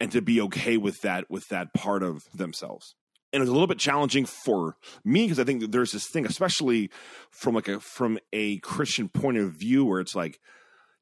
and 0.00 0.12
to 0.12 0.22
be 0.22 0.40
okay 0.42 0.76
with 0.76 1.00
that 1.02 1.24
with 1.28 1.48
that 1.48 1.74
part 1.74 2.02
of 2.02 2.22
themselves 2.32 2.94
and 3.32 3.42
it's 3.42 3.50
a 3.50 3.52
little 3.52 3.66
bit 3.66 3.78
challenging 3.78 4.24
for 4.24 4.76
me 5.04 5.24
because 5.24 5.38
i 5.38 5.44
think 5.44 5.60
that 5.60 5.72
there's 5.72 5.92
this 5.92 6.08
thing 6.08 6.26
especially 6.26 6.90
from 7.30 7.54
like 7.54 7.68
a 7.68 7.80
from 7.80 8.18
a 8.32 8.58
christian 8.58 9.08
point 9.08 9.36
of 9.36 9.52
view 9.52 9.84
where 9.84 10.00
it's 10.00 10.14
like 10.14 10.38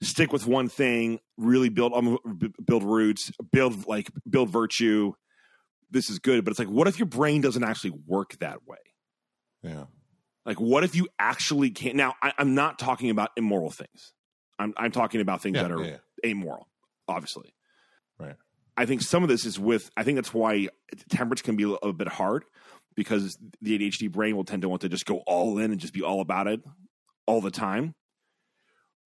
stick 0.02 0.32
with 0.32 0.46
one 0.46 0.68
thing 0.68 1.18
really 1.36 1.68
build 1.68 1.92
um, 1.94 2.18
build 2.64 2.82
roots 2.82 3.30
build 3.52 3.86
like 3.86 4.10
build 4.28 4.50
virtue 4.50 5.12
this 5.90 6.10
is 6.10 6.18
good. 6.18 6.44
But 6.44 6.52
it's 6.52 6.58
like 6.58 6.68
what 6.68 6.88
if 6.88 6.98
your 6.98 7.06
brain 7.06 7.40
doesn't 7.40 7.62
actually 7.62 7.94
work 8.06 8.36
that 8.40 8.66
way? 8.66 8.78
Yeah. 9.62 9.84
Like 10.44 10.60
what 10.60 10.84
if 10.84 10.94
you 10.94 11.08
actually 11.18 11.70
can't 11.70 11.96
now 11.96 12.14
I, 12.22 12.32
i'm 12.38 12.54
not 12.54 12.78
talking 12.78 13.10
about 13.10 13.30
immoral 13.36 13.70
things. 13.70 14.12
I'm, 14.58 14.72
I'm 14.76 14.90
talking 14.90 15.20
about 15.20 15.42
things 15.42 15.56
yeah, 15.56 15.62
that 15.62 15.72
are 15.72 15.84
yeah, 15.84 15.96
amoral, 16.24 16.68
obviously. 17.08 17.54
I 18.76 18.86
think 18.86 19.02
some 19.02 19.22
of 19.22 19.28
this 19.28 19.44
is 19.46 19.58
with, 19.58 19.90
I 19.96 20.02
think 20.02 20.16
that's 20.16 20.34
why 20.34 20.68
temperance 21.08 21.42
can 21.42 21.56
be 21.56 21.64
a, 21.64 21.68
little 21.68 21.92
bit 21.92 22.08
hard 22.08 22.44
because 22.94 23.38
the 23.60 23.78
ADHD 23.78 24.10
brain 24.10 24.36
will 24.36 24.44
tend 24.44 24.62
to 24.62 24.68
want 24.68 24.82
to 24.82 24.88
just 24.88 25.06
go 25.06 25.22
all 25.26 25.58
in 25.58 25.70
and 25.70 25.80
just 25.80 25.94
be 25.94 26.02
all 26.02 26.20
about 26.20 26.46
it 26.46 26.60
all 27.26 27.40
the 27.40 27.50
time. 27.50 27.94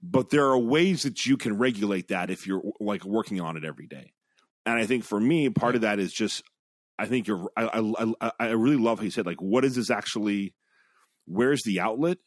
But 0.02 0.30
there 0.30 0.46
are 0.46 0.58
ways 0.58 1.02
that 1.02 1.26
you 1.26 1.36
can 1.36 1.58
regulate 1.58 2.08
that 2.08 2.30
if 2.30 2.46
you're 2.46 2.62
like 2.80 3.04
working 3.04 3.40
on 3.40 3.56
it 3.56 3.64
every 3.64 3.86
day. 3.86 4.12
And 4.64 4.78
I 4.78 4.86
think 4.86 5.04
for 5.04 5.20
me, 5.20 5.48
part 5.50 5.74
of 5.74 5.82
that 5.82 5.98
is 5.98 6.12
just, 6.12 6.42
I 6.98 7.06
think 7.06 7.26
you're, 7.26 7.50
I, 7.56 7.64
I, 7.64 8.12
I, 8.20 8.30
I 8.40 8.46
really 8.50 8.76
love 8.76 8.98
how 8.98 9.04
you 9.04 9.10
said, 9.10 9.26
like, 9.26 9.40
what 9.40 9.64
is 9.64 9.74
this 9.76 9.90
actually, 9.90 10.54
where's 11.26 11.62
the 11.62 11.80
outlet 11.80 12.18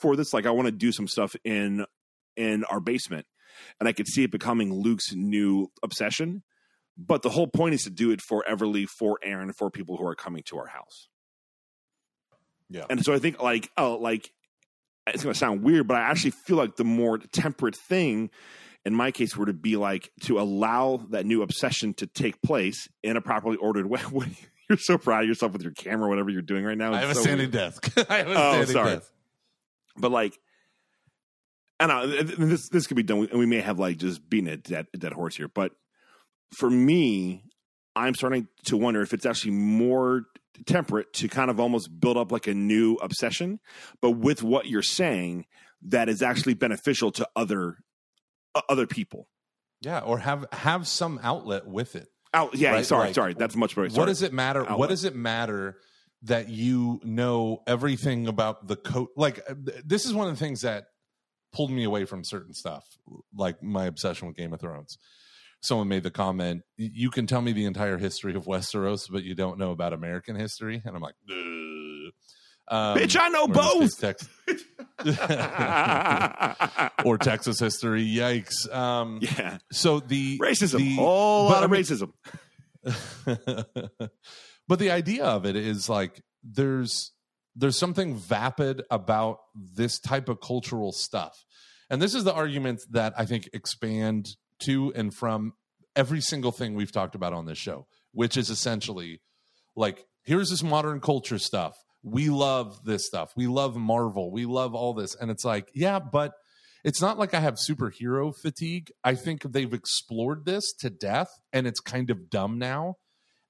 for 0.00 0.16
this? 0.16 0.32
Like, 0.32 0.46
I 0.46 0.50
want 0.50 0.66
to 0.66 0.72
do 0.72 0.92
some 0.92 1.08
stuff 1.08 1.34
in, 1.44 1.84
in 2.36 2.64
our 2.64 2.80
basement 2.80 3.26
and 3.78 3.88
I 3.88 3.92
could 3.92 4.08
see 4.08 4.24
it 4.24 4.30
becoming 4.30 4.72
Luke's 4.72 5.12
new 5.12 5.70
obsession. 5.82 6.42
But 6.98 7.22
the 7.22 7.30
whole 7.30 7.46
point 7.46 7.74
is 7.74 7.82
to 7.84 7.90
do 7.90 8.10
it 8.10 8.20
for 8.20 8.44
Everly, 8.48 8.86
for 8.86 9.18
Aaron, 9.22 9.52
for 9.52 9.70
people 9.70 9.96
who 9.96 10.06
are 10.06 10.14
coming 10.14 10.42
to 10.46 10.58
our 10.58 10.66
house. 10.66 11.08
yeah 12.68 12.84
And 12.90 13.02
so 13.04 13.12
I 13.14 13.18
think 13.18 13.40
like 13.42 13.70
oh 13.76 13.96
like 14.00 14.30
it's 15.06 15.22
gonna 15.22 15.34
sound 15.34 15.62
weird, 15.62 15.86
but 15.88 15.96
I 15.96 16.00
actually 16.02 16.32
feel 16.32 16.56
like 16.56 16.76
the 16.76 16.84
more 16.84 17.18
temperate 17.18 17.74
thing 17.76 18.30
in 18.84 18.94
my 18.94 19.10
case 19.10 19.36
were 19.36 19.46
to 19.46 19.52
be 19.52 19.76
like 19.76 20.10
to 20.22 20.38
allow 20.40 20.98
that 21.10 21.26
new 21.26 21.42
obsession 21.42 21.94
to 21.94 22.06
take 22.06 22.40
place 22.42 22.88
in 23.02 23.16
a 23.16 23.20
properly 23.20 23.56
ordered 23.56 23.86
way. 23.86 24.00
You're 24.68 24.78
so 24.78 24.98
proud 24.98 25.22
of 25.22 25.28
yourself 25.28 25.52
with 25.52 25.62
your 25.62 25.72
camera, 25.72 26.08
whatever 26.08 26.30
you're 26.30 26.42
doing 26.42 26.64
right 26.64 26.78
now. 26.78 26.92
I 26.92 26.98
It's 26.98 27.00
have 27.02 27.10
a 27.10 27.14
so 27.16 27.20
standing 27.22 27.50
weird. 27.50 27.52
desk. 27.52 27.92
I 28.10 28.18
have 28.18 28.28
a 28.28 28.30
Oh, 28.30 28.52
standing 28.52 28.72
sorry. 28.72 28.94
desk. 28.96 29.12
but 29.96 30.12
like 30.12 30.38
I 31.80 31.86
know 31.86 32.06
th- 32.06 32.26
th- 32.26 32.38
this 32.38 32.68
this 32.68 32.86
could 32.86 32.96
be 32.96 33.02
done 33.02 33.26
and 33.30 33.38
we 33.38 33.46
may 33.46 33.60
have 33.60 33.78
like 33.80 33.96
just 33.96 34.28
beating 34.30 34.48
a 34.48 34.56
dead, 34.58 34.86
a 34.94 34.98
dead 34.98 35.12
horse 35.12 35.34
here 35.36 35.48
but 35.48 35.72
for 36.52 36.70
me 36.70 37.44
I'm 37.96 38.14
starting 38.14 38.48
to 38.66 38.76
wonder 38.76 39.02
if 39.02 39.12
it's 39.12 39.26
actually 39.26 39.52
more 39.52 40.22
temperate 40.66 41.12
to 41.14 41.28
kind 41.28 41.50
of 41.50 41.58
almost 41.58 41.88
build 42.00 42.16
up 42.16 42.30
like 42.30 42.46
a 42.46 42.54
new 42.54 42.94
obsession 42.96 43.60
but 44.00 44.12
with 44.12 44.42
what 44.42 44.66
you're 44.66 44.82
saying 44.82 45.46
that 45.82 46.08
is 46.08 46.22
actually 46.22 46.54
beneficial 46.54 47.10
to 47.12 47.28
other 47.34 47.76
uh, 48.54 48.62
other 48.68 48.86
people. 48.86 49.28
Yeah, 49.80 50.00
or 50.00 50.18
have 50.18 50.46
have 50.52 50.86
some 50.86 51.18
outlet 51.22 51.66
with 51.66 51.96
it. 51.96 52.08
Oh, 52.32 52.50
yeah, 52.52 52.72
Right, 52.72 52.86
sorry, 52.86 53.06
like, 53.06 53.14
sorry. 53.14 53.34
That's 53.34 53.56
much 53.56 53.74
better. 53.74 53.88
What 53.88 54.06
does 54.06 54.22
it 54.22 54.32
matter? 54.32 54.60
Outlet. 54.60 54.78
What 54.78 54.88
does 54.90 55.04
it 55.04 55.16
matter 55.16 55.78
that 56.22 56.48
you 56.48 57.00
know 57.02 57.62
everything 57.66 58.28
about 58.28 58.68
the 58.68 58.76
coat? 58.76 59.10
Like 59.16 59.40
uh, 59.48 59.54
th- 59.54 59.82
this 59.84 60.06
is 60.06 60.12
one 60.12 60.28
of 60.28 60.34
the 60.34 60.44
things 60.44 60.60
that 60.60 60.84
pulled 61.52 61.70
me 61.70 61.84
away 61.84 62.04
from 62.04 62.24
certain 62.24 62.52
stuff, 62.52 62.84
like 63.34 63.62
my 63.62 63.86
obsession 63.86 64.28
with 64.28 64.36
Game 64.36 64.52
of 64.52 64.60
Thrones. 64.60 64.98
Someone 65.60 65.88
made 65.88 66.02
the 66.02 66.10
comment, 66.10 66.62
"You 66.76 67.10
can 67.10 67.26
tell 67.26 67.42
me 67.42 67.52
the 67.52 67.64
entire 67.66 67.98
history 67.98 68.34
of 68.34 68.44
Westeros, 68.46 69.10
but 69.10 69.24
you 69.24 69.34
don't 69.34 69.58
know 69.58 69.70
about 69.72 69.92
American 69.92 70.36
history," 70.36 70.80
and 70.84 70.96
I'm 70.96 71.02
like, 71.02 71.14
um, 72.68 72.96
Bitch, 72.96 73.16
I 73.20 73.28
know 73.28 73.44
or 73.44 73.48
both. 73.48 73.98
Tex- 73.98 74.28
or 77.04 77.18
Texas 77.18 77.58
history. 77.58 78.04
Yikes! 78.06 78.72
Um, 78.72 79.18
yeah, 79.22 79.58
So 79.72 80.00
the 80.00 80.38
racism. 80.38 80.78
the- 80.78 80.96
Whole 80.96 81.46
lot 81.46 81.62
I 81.62 81.64
of 81.64 81.70
mean- 81.70 81.82
racism. 81.82 82.12
but 84.68 84.78
the 84.78 84.90
idea 84.90 85.24
of 85.24 85.44
it 85.44 85.56
is 85.56 85.88
like 85.88 86.22
there's 86.42 87.12
there's 87.54 87.76
something 87.76 88.16
vapid 88.16 88.82
about 88.90 89.38
this 89.54 89.98
type 90.00 90.28
of 90.30 90.40
cultural 90.40 90.90
stuff 90.92 91.44
and 91.90 92.00
this 92.00 92.14
is 92.14 92.24
the 92.24 92.32
argument 92.32 92.80
that 92.90 93.12
i 93.18 93.26
think 93.26 93.50
expand 93.52 94.28
to 94.60 94.92
and 94.94 95.14
from 95.14 95.52
every 95.96 96.20
single 96.20 96.52
thing 96.52 96.74
we've 96.74 96.92
talked 96.92 97.14
about 97.14 97.32
on 97.32 97.46
this 97.46 97.58
show 97.58 97.86
which 98.12 98.36
is 98.36 98.50
essentially 98.50 99.20
like 99.76 100.06
here's 100.24 100.50
this 100.50 100.62
modern 100.62 101.00
culture 101.00 101.38
stuff 101.38 101.74
we 102.02 102.28
love 102.30 102.84
this 102.84 103.06
stuff 103.06 103.32
we 103.36 103.46
love 103.46 103.76
marvel 103.76 104.30
we 104.30 104.46
love 104.46 104.74
all 104.74 104.94
this 104.94 105.14
and 105.14 105.30
it's 105.30 105.44
like 105.44 105.70
yeah 105.74 105.98
but 105.98 106.32
it's 106.84 107.00
not 107.00 107.18
like 107.18 107.34
I 107.34 107.40
have 107.40 107.54
superhero 107.54 108.34
fatigue. 108.34 108.90
I 109.04 109.14
think 109.14 109.42
they've 109.42 109.72
explored 109.72 110.46
this 110.46 110.72
to 110.80 110.90
death 110.90 111.28
and 111.52 111.66
it's 111.66 111.80
kind 111.80 112.10
of 112.10 112.30
dumb 112.30 112.58
now. 112.58 112.96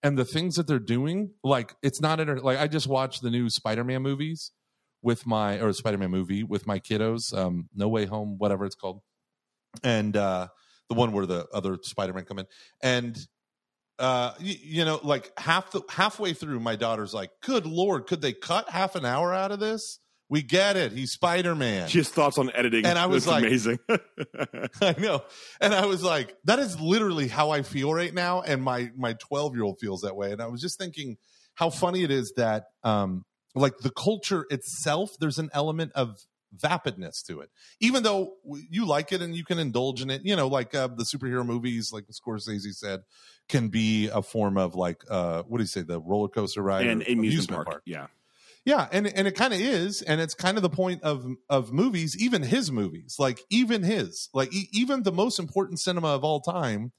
And 0.02 0.18
the 0.18 0.24
things 0.24 0.54
that 0.54 0.66
they're 0.66 0.78
doing, 0.78 1.34
like 1.44 1.74
it's 1.82 2.00
not 2.00 2.20
inter- 2.20 2.40
like 2.40 2.58
I 2.58 2.66
just 2.66 2.88
watched 2.88 3.22
the 3.22 3.30
new 3.30 3.50
Spider-Man 3.50 4.02
movies 4.02 4.50
with 5.02 5.26
my 5.26 5.60
or 5.60 5.72
Spider-Man 5.72 6.10
movie 6.10 6.42
with 6.42 6.66
my 6.66 6.78
kiddos, 6.80 7.34
um, 7.36 7.68
No 7.74 7.88
Way 7.88 8.06
Home, 8.06 8.36
whatever 8.38 8.64
it's 8.64 8.74
called. 8.74 9.02
And 9.84 10.16
uh 10.16 10.48
the 10.90 10.94
one 10.94 11.12
where 11.12 11.24
the 11.24 11.46
other 11.54 11.78
Spider-Man 11.82 12.24
come 12.26 12.40
in. 12.40 12.46
And 12.82 13.18
uh 13.98 14.32
you, 14.40 14.56
you 14.62 14.84
know, 14.84 15.00
like 15.02 15.30
half 15.38 15.70
the 15.70 15.82
halfway 15.88 16.34
through, 16.34 16.60
my 16.60 16.76
daughter's 16.76 17.14
like, 17.14 17.30
Good 17.42 17.64
lord, 17.64 18.06
could 18.06 18.20
they 18.20 18.32
cut 18.34 18.68
half 18.68 18.94
an 18.96 19.04
hour 19.06 19.32
out 19.32 19.52
of 19.52 19.60
this? 19.60 20.00
We 20.28 20.42
get 20.42 20.76
it. 20.76 20.92
He's 20.92 21.10
Spider-Man. 21.12 21.88
Just 21.88 22.12
thoughts 22.14 22.38
on 22.38 22.52
editing. 22.54 22.86
And 22.86 22.96
I 22.98 23.06
was 23.06 23.24
That's 23.24 23.32
like- 23.32 23.44
amazing. 23.44 23.78
I 24.80 24.94
know. 24.98 25.22
And 25.60 25.74
I 25.74 25.86
was 25.86 26.02
like, 26.04 26.36
that 26.44 26.58
is 26.60 26.80
literally 26.80 27.26
how 27.26 27.50
I 27.50 27.62
feel 27.62 27.92
right 27.92 28.12
now. 28.14 28.42
And 28.42 28.62
my 28.62 28.90
my 28.96 29.14
12 29.14 29.54
year 29.54 29.64
old 29.64 29.78
feels 29.80 30.02
that 30.02 30.16
way. 30.16 30.32
And 30.32 30.40
I 30.42 30.46
was 30.46 30.60
just 30.60 30.78
thinking 30.78 31.16
how 31.54 31.70
funny 31.70 32.02
it 32.02 32.10
is 32.10 32.32
that 32.36 32.64
um 32.84 33.24
like 33.54 33.76
the 33.78 33.90
culture 33.90 34.46
itself, 34.50 35.10
there's 35.20 35.38
an 35.38 35.50
element 35.52 35.92
of 35.94 36.16
vapidness 36.56 37.24
to 37.26 37.40
it. 37.40 37.50
Even 37.80 38.02
though 38.02 38.34
you 38.68 38.86
like 38.86 39.12
it 39.12 39.22
and 39.22 39.34
you 39.34 39.44
can 39.44 39.58
indulge 39.58 40.02
in 40.02 40.10
it, 40.10 40.22
you 40.24 40.34
know, 40.36 40.48
like 40.48 40.74
uh, 40.74 40.88
the 40.88 41.04
superhero 41.04 41.44
movies, 41.44 41.92
like 41.92 42.04
Scorsese 42.08 42.74
said, 42.74 43.00
can 43.48 43.68
be 43.68 44.08
a 44.08 44.22
form 44.22 44.56
of 44.56 44.74
like 44.74 45.02
uh 45.08 45.42
what 45.44 45.58
do 45.58 45.62
you 45.62 45.68
say, 45.68 45.82
the 45.82 46.00
roller 46.00 46.28
coaster 46.28 46.62
ride 46.62 46.86
and 46.86 47.02
or 47.02 47.12
amusement, 47.12 47.64
park. 47.64 47.82
Yeah. 47.84 48.06
yeah, 48.64 48.88
and 48.92 49.06
and 49.06 49.26
it 49.26 49.36
kind 49.36 49.52
of 49.52 49.60
is, 49.60 50.02
and 50.02 50.20
it's 50.20 50.34
kind 50.34 50.56
of 50.56 50.62
the 50.62 50.70
point 50.70 51.02
of 51.02 51.26
of 51.48 51.72
movies, 51.72 52.16
even 52.18 52.42
his 52.42 52.70
movies, 52.70 53.16
like 53.18 53.40
even 53.50 53.82
his, 53.82 54.28
like 54.34 54.52
e- 54.54 54.68
even 54.72 55.02
the 55.02 55.12
most 55.12 55.38
important 55.38 55.80
cinema 55.80 56.08
of 56.08 56.24
all 56.24 56.40
time. 56.40 56.92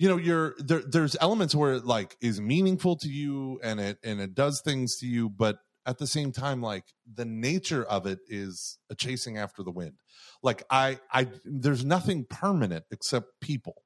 You 0.00 0.08
know, 0.08 0.16
you're 0.16 0.54
there. 0.58 0.82
There's 0.86 1.16
elements 1.20 1.56
where 1.56 1.74
it 1.74 1.84
like 1.84 2.16
is 2.20 2.40
meaningful 2.40 2.96
to 2.98 3.08
you, 3.08 3.58
and 3.64 3.80
it 3.80 3.98
and 4.04 4.20
it 4.20 4.34
does 4.34 4.60
things 4.60 4.96
to 4.98 5.06
you, 5.06 5.28
but 5.28 5.58
at 5.88 5.96
the 5.96 6.06
same 6.06 6.32
time, 6.32 6.60
like 6.60 6.84
the 7.12 7.24
nature 7.24 7.82
of 7.82 8.06
it 8.06 8.18
is 8.28 8.76
a 8.90 8.94
chasing 8.94 9.38
after 9.38 9.62
the 9.62 9.70
wind. 9.70 9.94
Like 10.42 10.62
I, 10.70 11.00
I, 11.10 11.28
there's 11.46 11.82
nothing 11.82 12.26
permanent 12.28 12.84
except 12.90 13.40
people, 13.40 13.82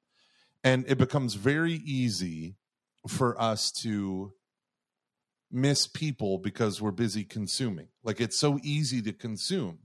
and 0.64 0.84
it 0.88 0.98
becomes 0.98 1.34
very 1.34 1.74
easy 1.74 2.56
for 3.08 3.40
us 3.40 3.70
to 3.82 4.32
miss 5.48 5.86
people 5.86 6.38
because 6.38 6.82
we're 6.82 6.90
busy 6.90 7.22
consuming. 7.22 7.88
Like 8.02 8.20
it's 8.20 8.38
so 8.38 8.58
easy 8.64 9.00
to 9.02 9.12
consume. 9.12 9.78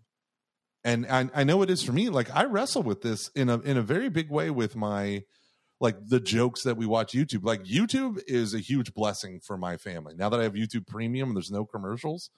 And 0.83 1.05
I, 1.05 1.29
I 1.35 1.43
know 1.43 1.61
it 1.61 1.69
is 1.69 1.83
for 1.83 1.91
me. 1.91 2.09
Like 2.09 2.35
I 2.35 2.45
wrestle 2.45 2.81
with 2.81 3.03
this 3.03 3.29
in 3.35 3.47
a 3.47 3.59
in 3.59 3.77
a 3.77 3.83
very 3.83 4.09
big 4.09 4.31
way 4.31 4.49
with 4.49 4.75
my 4.75 5.23
like 5.79 5.95
the 6.07 6.19
jokes 6.19 6.63
that 6.63 6.77
we 6.77 6.85
watch 6.85 7.13
YouTube. 7.13 7.43
Like 7.43 7.63
YouTube 7.63 8.19
is 8.27 8.53
a 8.53 8.59
huge 8.59 8.93
blessing 8.93 9.39
for 9.45 9.57
my 9.57 9.77
family. 9.77 10.15
Now 10.15 10.29
that 10.29 10.39
I 10.39 10.43
have 10.43 10.53
YouTube 10.53 10.87
Premium 10.87 11.33
there's 11.33 11.51
no 11.51 11.65
commercials, 11.65 12.29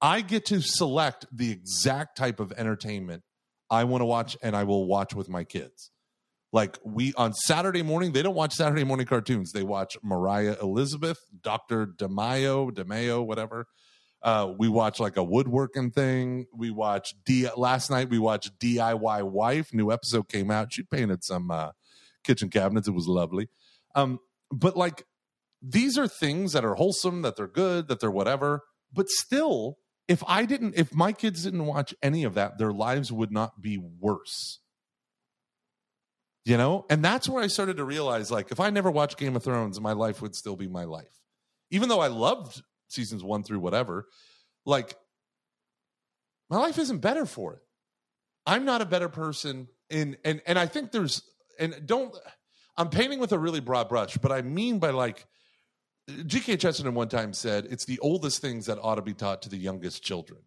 I 0.00 0.20
get 0.20 0.46
to 0.46 0.60
select 0.60 1.26
the 1.32 1.50
exact 1.50 2.16
type 2.16 2.40
of 2.40 2.52
entertainment 2.52 3.22
I 3.70 3.84
want 3.84 4.02
to 4.02 4.06
watch 4.06 4.36
and 4.42 4.54
I 4.54 4.64
will 4.64 4.86
watch 4.86 5.14
with 5.14 5.28
my 5.28 5.44
kids. 5.44 5.90
Like 6.52 6.78
we 6.84 7.14
on 7.14 7.32
Saturday 7.32 7.82
morning, 7.82 8.12
they 8.12 8.22
don't 8.22 8.34
watch 8.34 8.52
Saturday 8.52 8.84
morning 8.84 9.06
cartoons. 9.06 9.52
They 9.52 9.62
watch 9.62 9.96
Mariah 10.02 10.56
Elizabeth, 10.60 11.18
Dr. 11.40 11.86
DeMayo, 11.86 12.70
DeMayo, 12.70 13.24
whatever. 13.24 13.66
Uh, 14.22 14.52
we 14.58 14.68
watch 14.68 15.00
like 15.00 15.16
a 15.16 15.24
woodworking 15.24 15.90
thing. 15.90 16.46
We 16.54 16.70
watch 16.70 17.14
D 17.24 17.48
last 17.56 17.90
night 17.90 18.10
we 18.10 18.18
watched 18.18 18.58
DIY 18.60 19.22
Wife. 19.22 19.72
New 19.72 19.90
episode 19.90 20.28
came 20.28 20.50
out. 20.50 20.74
She 20.74 20.82
painted 20.82 21.24
some 21.24 21.50
uh 21.50 21.70
kitchen 22.24 22.50
cabinets. 22.50 22.88
It 22.88 22.92
was 22.92 23.08
lovely. 23.08 23.48
Um, 23.94 24.20
but 24.50 24.76
like 24.76 25.04
these 25.60 25.96
are 25.96 26.08
things 26.08 26.52
that 26.52 26.64
are 26.64 26.74
wholesome, 26.74 27.22
that 27.22 27.36
they're 27.36 27.46
good, 27.46 27.88
that 27.88 28.00
they're 28.00 28.10
whatever. 28.10 28.62
But 28.92 29.08
still, 29.08 29.78
if 30.08 30.22
I 30.26 30.44
didn't, 30.44 30.74
if 30.76 30.94
my 30.94 31.12
kids 31.12 31.44
didn't 31.44 31.66
watch 31.66 31.94
any 32.02 32.24
of 32.24 32.34
that, 32.34 32.58
their 32.58 32.72
lives 32.72 33.12
would 33.12 33.30
not 33.30 33.62
be 33.62 33.78
worse. 33.78 34.60
You 36.44 36.56
know? 36.56 36.84
And 36.90 37.04
that's 37.04 37.28
where 37.28 37.42
I 37.42 37.46
started 37.46 37.76
to 37.76 37.84
realize 37.84 38.30
like, 38.30 38.50
if 38.50 38.58
I 38.58 38.70
never 38.70 38.90
watched 38.90 39.16
Game 39.16 39.36
of 39.36 39.44
Thrones, 39.44 39.80
my 39.80 39.92
life 39.92 40.20
would 40.20 40.34
still 40.34 40.56
be 40.56 40.68
my 40.68 40.84
life. 40.84 41.20
Even 41.70 41.88
though 41.88 42.00
I 42.00 42.08
loved 42.08 42.62
seasons 42.88 43.22
one 43.22 43.44
through 43.44 43.60
whatever, 43.60 44.06
like, 44.66 44.96
my 46.50 46.58
life 46.58 46.78
isn't 46.78 46.98
better 46.98 47.24
for 47.24 47.54
it. 47.54 47.62
I'm 48.44 48.64
not 48.64 48.82
a 48.82 48.84
better 48.84 49.08
person 49.08 49.68
in, 49.88 50.16
and, 50.24 50.42
and 50.46 50.58
I 50.58 50.66
think 50.66 50.90
there's, 50.90 51.22
and 51.62 51.86
don't, 51.86 52.14
I'm 52.76 52.90
painting 52.90 53.18
with 53.20 53.32
a 53.32 53.38
really 53.38 53.60
broad 53.60 53.88
brush, 53.88 54.16
but 54.18 54.32
I 54.32 54.42
mean 54.42 54.78
by 54.78 54.90
like, 54.90 55.26
G.K. 56.26 56.56
Chesterton 56.56 56.94
one 56.94 57.08
time 57.08 57.32
said, 57.32 57.66
it's 57.70 57.84
the 57.84 57.98
oldest 58.00 58.40
things 58.40 58.66
that 58.66 58.78
ought 58.82 58.96
to 58.96 59.02
be 59.02 59.14
taught 59.14 59.42
to 59.42 59.48
the 59.48 59.56
youngest 59.56 60.02
children. 60.02 60.40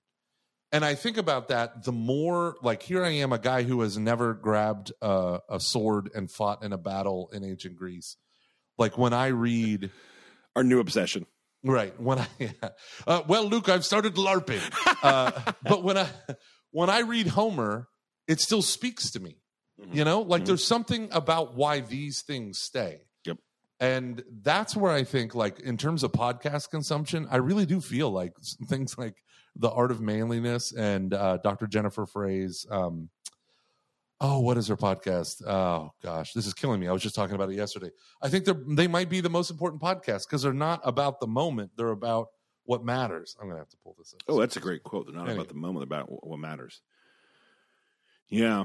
And 0.71 0.83
I 0.83 0.95
think 0.95 1.15
about 1.15 1.47
that 1.47 1.85
the 1.85 1.93
more, 1.93 2.57
like, 2.61 2.81
here 2.83 3.05
I 3.05 3.11
am, 3.11 3.31
a 3.31 3.39
guy 3.39 3.63
who 3.63 3.79
has 3.81 3.97
never 3.97 4.33
grabbed 4.33 4.91
a, 5.01 5.39
a 5.49 5.59
sword 5.61 6.09
and 6.13 6.29
fought 6.29 6.63
in 6.63 6.73
a 6.73 6.77
battle 6.77 7.29
in 7.31 7.45
ancient 7.45 7.77
Greece. 7.77 8.17
Like, 8.77 8.97
when 8.97 9.13
I 9.13 9.27
read, 9.27 9.91
Our 10.55 10.63
new 10.65 10.79
obsession. 10.79 11.25
right, 11.63 11.97
when 12.01 12.19
I, 12.19 12.27
uh, 13.07 13.21
well, 13.25 13.45
Luke, 13.45 13.69
I've 13.69 13.85
started 13.85 14.15
LARPing. 14.15 14.61
Uh, 15.01 15.31
but 15.63 15.83
when 15.83 15.97
I, 15.97 16.09
when 16.71 16.89
I 16.89 16.99
read 16.99 17.27
Homer, 17.27 17.87
it 18.27 18.41
still 18.41 18.61
speaks 18.61 19.11
to 19.11 19.21
me. 19.21 19.37
You 19.91 20.05
know, 20.05 20.21
like 20.21 20.43
Mhm. 20.43 20.45
there's 20.45 20.63
something 20.63 21.09
about 21.11 21.53
why 21.55 21.81
these 21.81 22.21
things 22.21 22.57
stay. 22.59 23.01
Yep. 23.25 23.37
And 23.79 24.23
that's 24.41 24.75
where 24.75 24.91
I 24.91 25.03
think, 25.03 25.35
like, 25.35 25.59
in 25.59 25.77
terms 25.77 26.03
of 26.03 26.11
podcast 26.13 26.69
consumption, 26.69 27.27
I 27.29 27.37
really 27.37 27.65
do 27.65 27.81
feel 27.81 28.09
like 28.09 28.33
things 28.67 28.97
like 28.97 29.15
The 29.55 29.69
Art 29.69 29.91
of 29.91 29.99
Manliness 30.01 30.71
and 30.71 31.13
uh, 31.13 31.37
Dr. 31.37 31.67
Jennifer 31.67 32.05
Frey's, 32.05 32.65
um, 32.71 33.09
oh, 34.21 34.39
what 34.39 34.57
is 34.57 34.67
her 34.69 34.77
podcast? 34.77 35.45
Oh, 35.45 35.91
gosh, 36.01 36.31
this 36.31 36.47
is 36.47 36.53
killing 36.53 36.79
me. 36.79 36.87
I 36.87 36.93
was 36.93 37.01
just 37.03 37.15
talking 37.15 37.35
about 37.35 37.49
it 37.49 37.55
yesterday. 37.55 37.91
I 38.21 38.29
think 38.29 38.45
they're, 38.45 38.61
they 38.65 38.87
might 38.87 39.09
be 39.09 39.19
the 39.19 39.29
most 39.29 39.51
important 39.51 39.81
podcast 39.81 40.25
because 40.25 40.41
they're 40.41 40.53
not 40.53 40.79
about 40.85 41.19
the 41.19 41.27
moment, 41.27 41.71
they're 41.75 41.89
about 41.89 42.29
what 42.63 42.83
matters. 42.85 43.35
I'm 43.41 43.47
going 43.47 43.57
to 43.57 43.59
have 43.61 43.69
to 43.69 43.77
pull 43.83 43.95
this 43.99 44.13
up. 44.13 44.21
Oh, 44.29 44.39
that's 44.39 44.55
a 44.55 44.61
great 44.61 44.83
quote. 44.83 45.05
They're 45.07 45.15
not 45.15 45.23
Anyway. 45.27 45.35
about 45.43 45.49
the 45.49 45.55
moment, 45.59 45.89
they're 45.89 45.99
about 45.99 46.25
what 46.25 46.39
matters. 46.39 46.81
Yeah. 48.29 48.63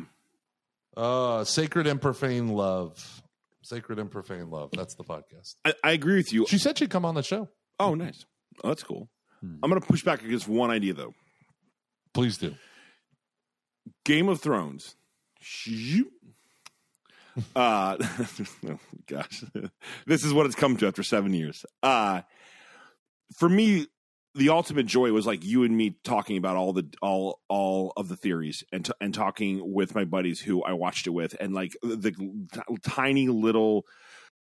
Uh, 0.96 1.44
Sacred 1.44 1.86
and 1.86 2.00
Profane 2.00 2.48
Love. 2.48 3.22
Sacred 3.62 3.98
and 3.98 4.10
Profane 4.10 4.50
Love. 4.50 4.70
That's 4.72 4.94
the 4.94 5.04
podcast. 5.04 5.54
I, 5.64 5.74
I 5.84 5.92
agree 5.92 6.16
with 6.16 6.32
you. 6.32 6.46
She 6.46 6.58
said 6.58 6.78
she'd 6.78 6.90
come 6.90 7.04
on 7.04 7.14
the 7.14 7.22
show. 7.22 7.48
Oh, 7.78 7.94
nice. 7.94 8.24
Oh, 8.64 8.68
that's 8.68 8.82
cool. 8.82 9.08
Hmm. 9.40 9.56
I'm 9.62 9.70
going 9.70 9.80
to 9.80 9.86
push 9.86 10.02
back 10.02 10.24
against 10.24 10.48
one 10.48 10.70
idea, 10.70 10.94
though. 10.94 11.14
Please 12.12 12.38
do. 12.38 12.54
Game 14.04 14.28
of 14.28 14.40
Thrones. 14.40 14.96
Uh, 17.54 17.96
oh, 18.68 18.78
gosh, 19.06 19.44
this 20.06 20.24
is 20.24 20.32
what 20.32 20.46
it's 20.46 20.54
come 20.54 20.76
to 20.76 20.86
after 20.86 21.02
seven 21.02 21.32
years. 21.32 21.64
Uh, 21.82 22.22
for 23.38 23.48
me, 23.48 23.86
the 24.34 24.50
ultimate 24.50 24.86
joy 24.86 25.12
was 25.12 25.26
like 25.26 25.44
you 25.44 25.64
and 25.64 25.76
me 25.76 25.96
talking 26.04 26.36
about 26.36 26.56
all 26.56 26.72
the 26.72 26.86
all 27.02 27.40
all 27.48 27.92
of 27.96 28.08
the 28.08 28.16
theories 28.16 28.62
and 28.72 28.84
t- 28.84 28.92
and 29.00 29.12
talking 29.12 29.72
with 29.72 29.94
my 29.94 30.04
buddies 30.04 30.40
who 30.40 30.62
I 30.62 30.72
watched 30.72 31.06
it 31.06 31.10
with 31.10 31.34
and 31.40 31.52
like 31.52 31.72
the 31.82 32.12
t- 32.12 32.60
tiny 32.82 33.28
little 33.28 33.86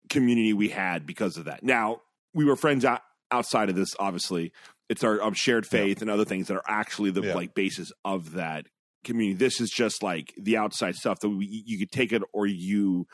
community 0.09 0.53
we 0.53 0.69
had 0.69 1.05
because 1.05 1.37
of 1.37 1.45
that. 1.45 1.63
Now 1.63 2.01
we 2.33 2.45
were 2.45 2.55
friends 2.55 2.85
out, 2.85 3.01
outside 3.31 3.69
of 3.69 3.75
this. 3.75 3.89
Obviously, 3.99 4.51
it's 4.89 5.03
our 5.03 5.21
um, 5.21 5.33
shared 5.33 5.65
faith 5.65 5.97
yeah. 5.97 6.03
and 6.03 6.09
other 6.09 6.25
things 6.25 6.47
that 6.47 6.57
are 6.57 6.63
actually 6.67 7.11
the 7.11 7.21
yeah. 7.21 7.33
like 7.33 7.55
basis 7.55 7.91
of 8.05 8.33
that 8.33 8.67
community. 9.03 9.37
This 9.37 9.59
is 9.59 9.71
just 9.71 10.03
like 10.03 10.33
the 10.37 10.57
outside 10.57 10.95
stuff 10.95 11.19
that 11.21 11.29
we, 11.29 11.63
you 11.65 11.79
could 11.79 11.91
take 11.91 12.11
it 12.11 12.21
or 12.31 12.45
you 12.45 13.07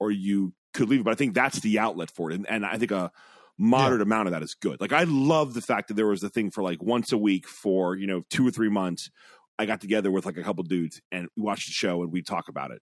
or 0.00 0.10
you 0.10 0.54
could 0.72 0.88
leave 0.88 1.00
it. 1.00 1.04
But 1.04 1.12
I 1.12 1.16
think 1.16 1.34
that's 1.34 1.60
the 1.60 1.78
outlet 1.78 2.10
for 2.10 2.30
it, 2.30 2.36
and, 2.36 2.48
and 2.48 2.64
I 2.64 2.78
think 2.78 2.90
a 2.90 3.12
moderate 3.58 4.00
yeah. 4.00 4.04
amount 4.04 4.28
of 4.28 4.32
that 4.32 4.42
is 4.42 4.54
good. 4.54 4.80
Like 4.80 4.92
I 4.92 5.04
love 5.04 5.54
the 5.54 5.60
fact 5.60 5.88
that 5.88 5.94
there 5.94 6.06
was 6.06 6.22
a 6.22 6.28
thing 6.28 6.50
for 6.50 6.62
like 6.62 6.82
once 6.82 7.12
a 7.12 7.18
week 7.18 7.46
for 7.46 7.96
you 7.96 8.06
know 8.06 8.22
two 8.30 8.46
or 8.46 8.50
three 8.50 8.70
months. 8.70 9.10
I 9.58 9.66
got 9.66 9.80
together 9.80 10.10
with 10.10 10.26
like 10.26 10.38
a 10.38 10.42
couple 10.42 10.64
dudes 10.64 11.00
and 11.12 11.28
we 11.36 11.42
watched 11.42 11.66
the 11.66 11.72
show 11.72 12.02
and 12.02 12.10
we 12.10 12.22
talk 12.22 12.48
about 12.48 12.70
it. 12.70 12.80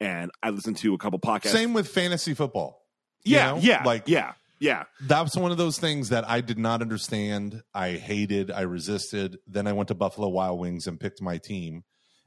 And 0.00 0.30
I 0.42 0.50
listened 0.50 0.78
to 0.78 0.94
a 0.94 0.98
couple 0.98 1.18
podcasts. 1.18 1.48
Same 1.48 1.74
with 1.74 1.88
fantasy 1.88 2.34
football. 2.34 2.80
Yeah, 3.24 3.52
know? 3.52 3.58
yeah, 3.58 3.82
like 3.84 4.04
yeah, 4.06 4.32
yeah. 4.58 4.84
That's 5.00 5.36
one 5.36 5.52
of 5.52 5.58
those 5.58 5.78
things 5.78 6.08
that 6.08 6.28
I 6.28 6.40
did 6.40 6.58
not 6.58 6.82
understand. 6.82 7.62
I 7.74 7.90
hated. 7.90 8.50
I 8.50 8.62
resisted. 8.62 9.38
Then 9.46 9.66
I 9.66 9.72
went 9.72 9.88
to 9.88 9.94
Buffalo 9.94 10.28
Wild 10.28 10.58
Wings 10.58 10.86
and 10.86 10.98
picked 10.98 11.20
my 11.20 11.38
team, 11.38 11.84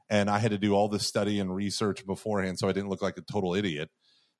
and 0.08 0.30
I 0.30 0.38
had 0.38 0.52
to 0.52 0.58
do 0.58 0.74
all 0.74 0.88
this 0.88 1.06
study 1.06 1.38
and 1.38 1.54
research 1.54 2.06
beforehand, 2.06 2.58
so 2.58 2.68
I 2.68 2.72
didn't 2.72 2.88
look 2.88 3.02
like 3.02 3.18
a 3.18 3.22
total 3.22 3.54
idiot 3.54 3.90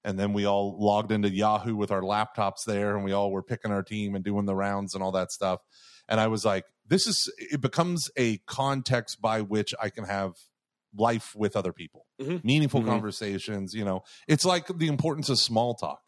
and 0.06 0.18
then 0.18 0.32
we 0.32 0.46
all 0.46 0.76
logged 0.78 1.10
into 1.10 1.28
Yahoo 1.28 1.74
with 1.74 1.90
our 1.90 2.00
laptops 2.00 2.64
there 2.64 2.94
and 2.94 3.04
we 3.04 3.10
all 3.10 3.32
were 3.32 3.42
picking 3.42 3.72
our 3.72 3.82
team 3.82 4.14
and 4.14 4.24
doing 4.24 4.46
the 4.46 4.54
rounds 4.54 4.94
and 4.94 5.02
all 5.02 5.10
that 5.10 5.32
stuff. 5.32 5.60
And 6.08 6.20
I 6.20 6.28
was 6.28 6.44
like, 6.44 6.64
this 6.86 7.08
is 7.08 7.30
it 7.38 7.60
becomes 7.60 8.08
a 8.16 8.38
context 8.46 9.20
by 9.20 9.40
which 9.40 9.74
I 9.82 9.90
can 9.90 10.04
have 10.04 10.34
life 10.96 11.34
with 11.34 11.56
other 11.56 11.72
people, 11.72 12.06
mm-hmm. 12.22 12.38
meaningful 12.46 12.80
mm-hmm. 12.80 12.90
conversations. 12.90 13.74
You 13.74 13.84
know, 13.84 14.04
it's 14.28 14.44
like 14.44 14.68
the 14.78 14.86
importance 14.86 15.28
of 15.28 15.40
small 15.40 15.74
talk. 15.74 15.98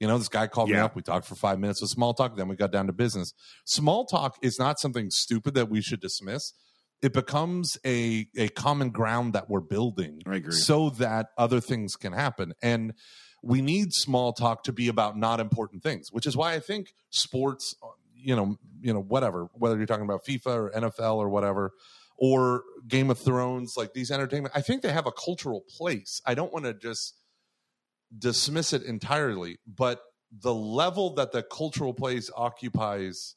You 0.00 0.08
know, 0.08 0.18
this 0.18 0.28
guy 0.28 0.48
called 0.48 0.70
yeah. 0.70 0.76
me 0.76 0.80
up. 0.82 0.96
We 0.96 1.02
talked 1.02 1.24
for 1.24 1.36
five 1.36 1.60
minutes 1.60 1.80
of 1.80 1.88
small 1.88 2.12
talk. 2.12 2.36
Then 2.36 2.48
we 2.48 2.56
got 2.56 2.72
down 2.72 2.88
to 2.88 2.92
business. 2.92 3.32
Small 3.64 4.04
talk 4.04 4.36
is 4.42 4.58
not 4.58 4.80
something 4.80 5.10
stupid 5.10 5.54
that 5.54 5.70
we 5.70 5.80
should 5.80 6.00
dismiss. 6.00 6.52
It 7.02 7.12
becomes 7.12 7.76
a 7.86 8.26
a 8.36 8.48
common 8.48 8.90
ground 8.90 9.34
that 9.34 9.48
we're 9.48 9.60
building, 9.60 10.22
so 10.52 10.90
that 10.90 11.28
other 11.38 11.60
things 11.60 11.94
can 11.94 12.12
happen. 12.12 12.54
And 12.60 12.94
we 13.44 13.60
need 13.60 13.92
small 13.92 14.32
talk 14.32 14.64
to 14.64 14.72
be 14.72 14.88
about 14.88 15.18
not 15.18 15.38
important 15.38 15.82
things, 15.82 16.10
which 16.10 16.26
is 16.26 16.36
why 16.36 16.54
I 16.54 16.60
think 16.60 16.94
sports, 17.10 17.74
you 18.14 18.34
know, 18.34 18.56
you 18.80 18.92
know, 18.92 19.02
whatever, 19.02 19.48
whether 19.52 19.76
you're 19.76 19.86
talking 19.86 20.04
about 20.04 20.24
FIFA 20.24 20.46
or 20.46 20.70
NFL 20.70 21.16
or 21.16 21.28
whatever, 21.28 21.72
or 22.16 22.62
Game 22.88 23.10
of 23.10 23.18
Thrones, 23.18 23.74
like 23.76 23.92
these 23.92 24.10
entertainment, 24.10 24.54
I 24.56 24.62
think 24.62 24.80
they 24.80 24.92
have 24.92 25.06
a 25.06 25.12
cultural 25.12 25.60
place. 25.60 26.22
I 26.24 26.34
don't 26.34 26.52
want 26.52 26.64
to 26.64 26.72
just 26.72 27.18
dismiss 28.18 28.72
it 28.72 28.82
entirely, 28.82 29.58
but 29.66 30.00
the 30.32 30.54
level 30.54 31.14
that 31.14 31.32
the 31.32 31.42
cultural 31.42 31.92
place 31.92 32.30
occupies 32.34 33.34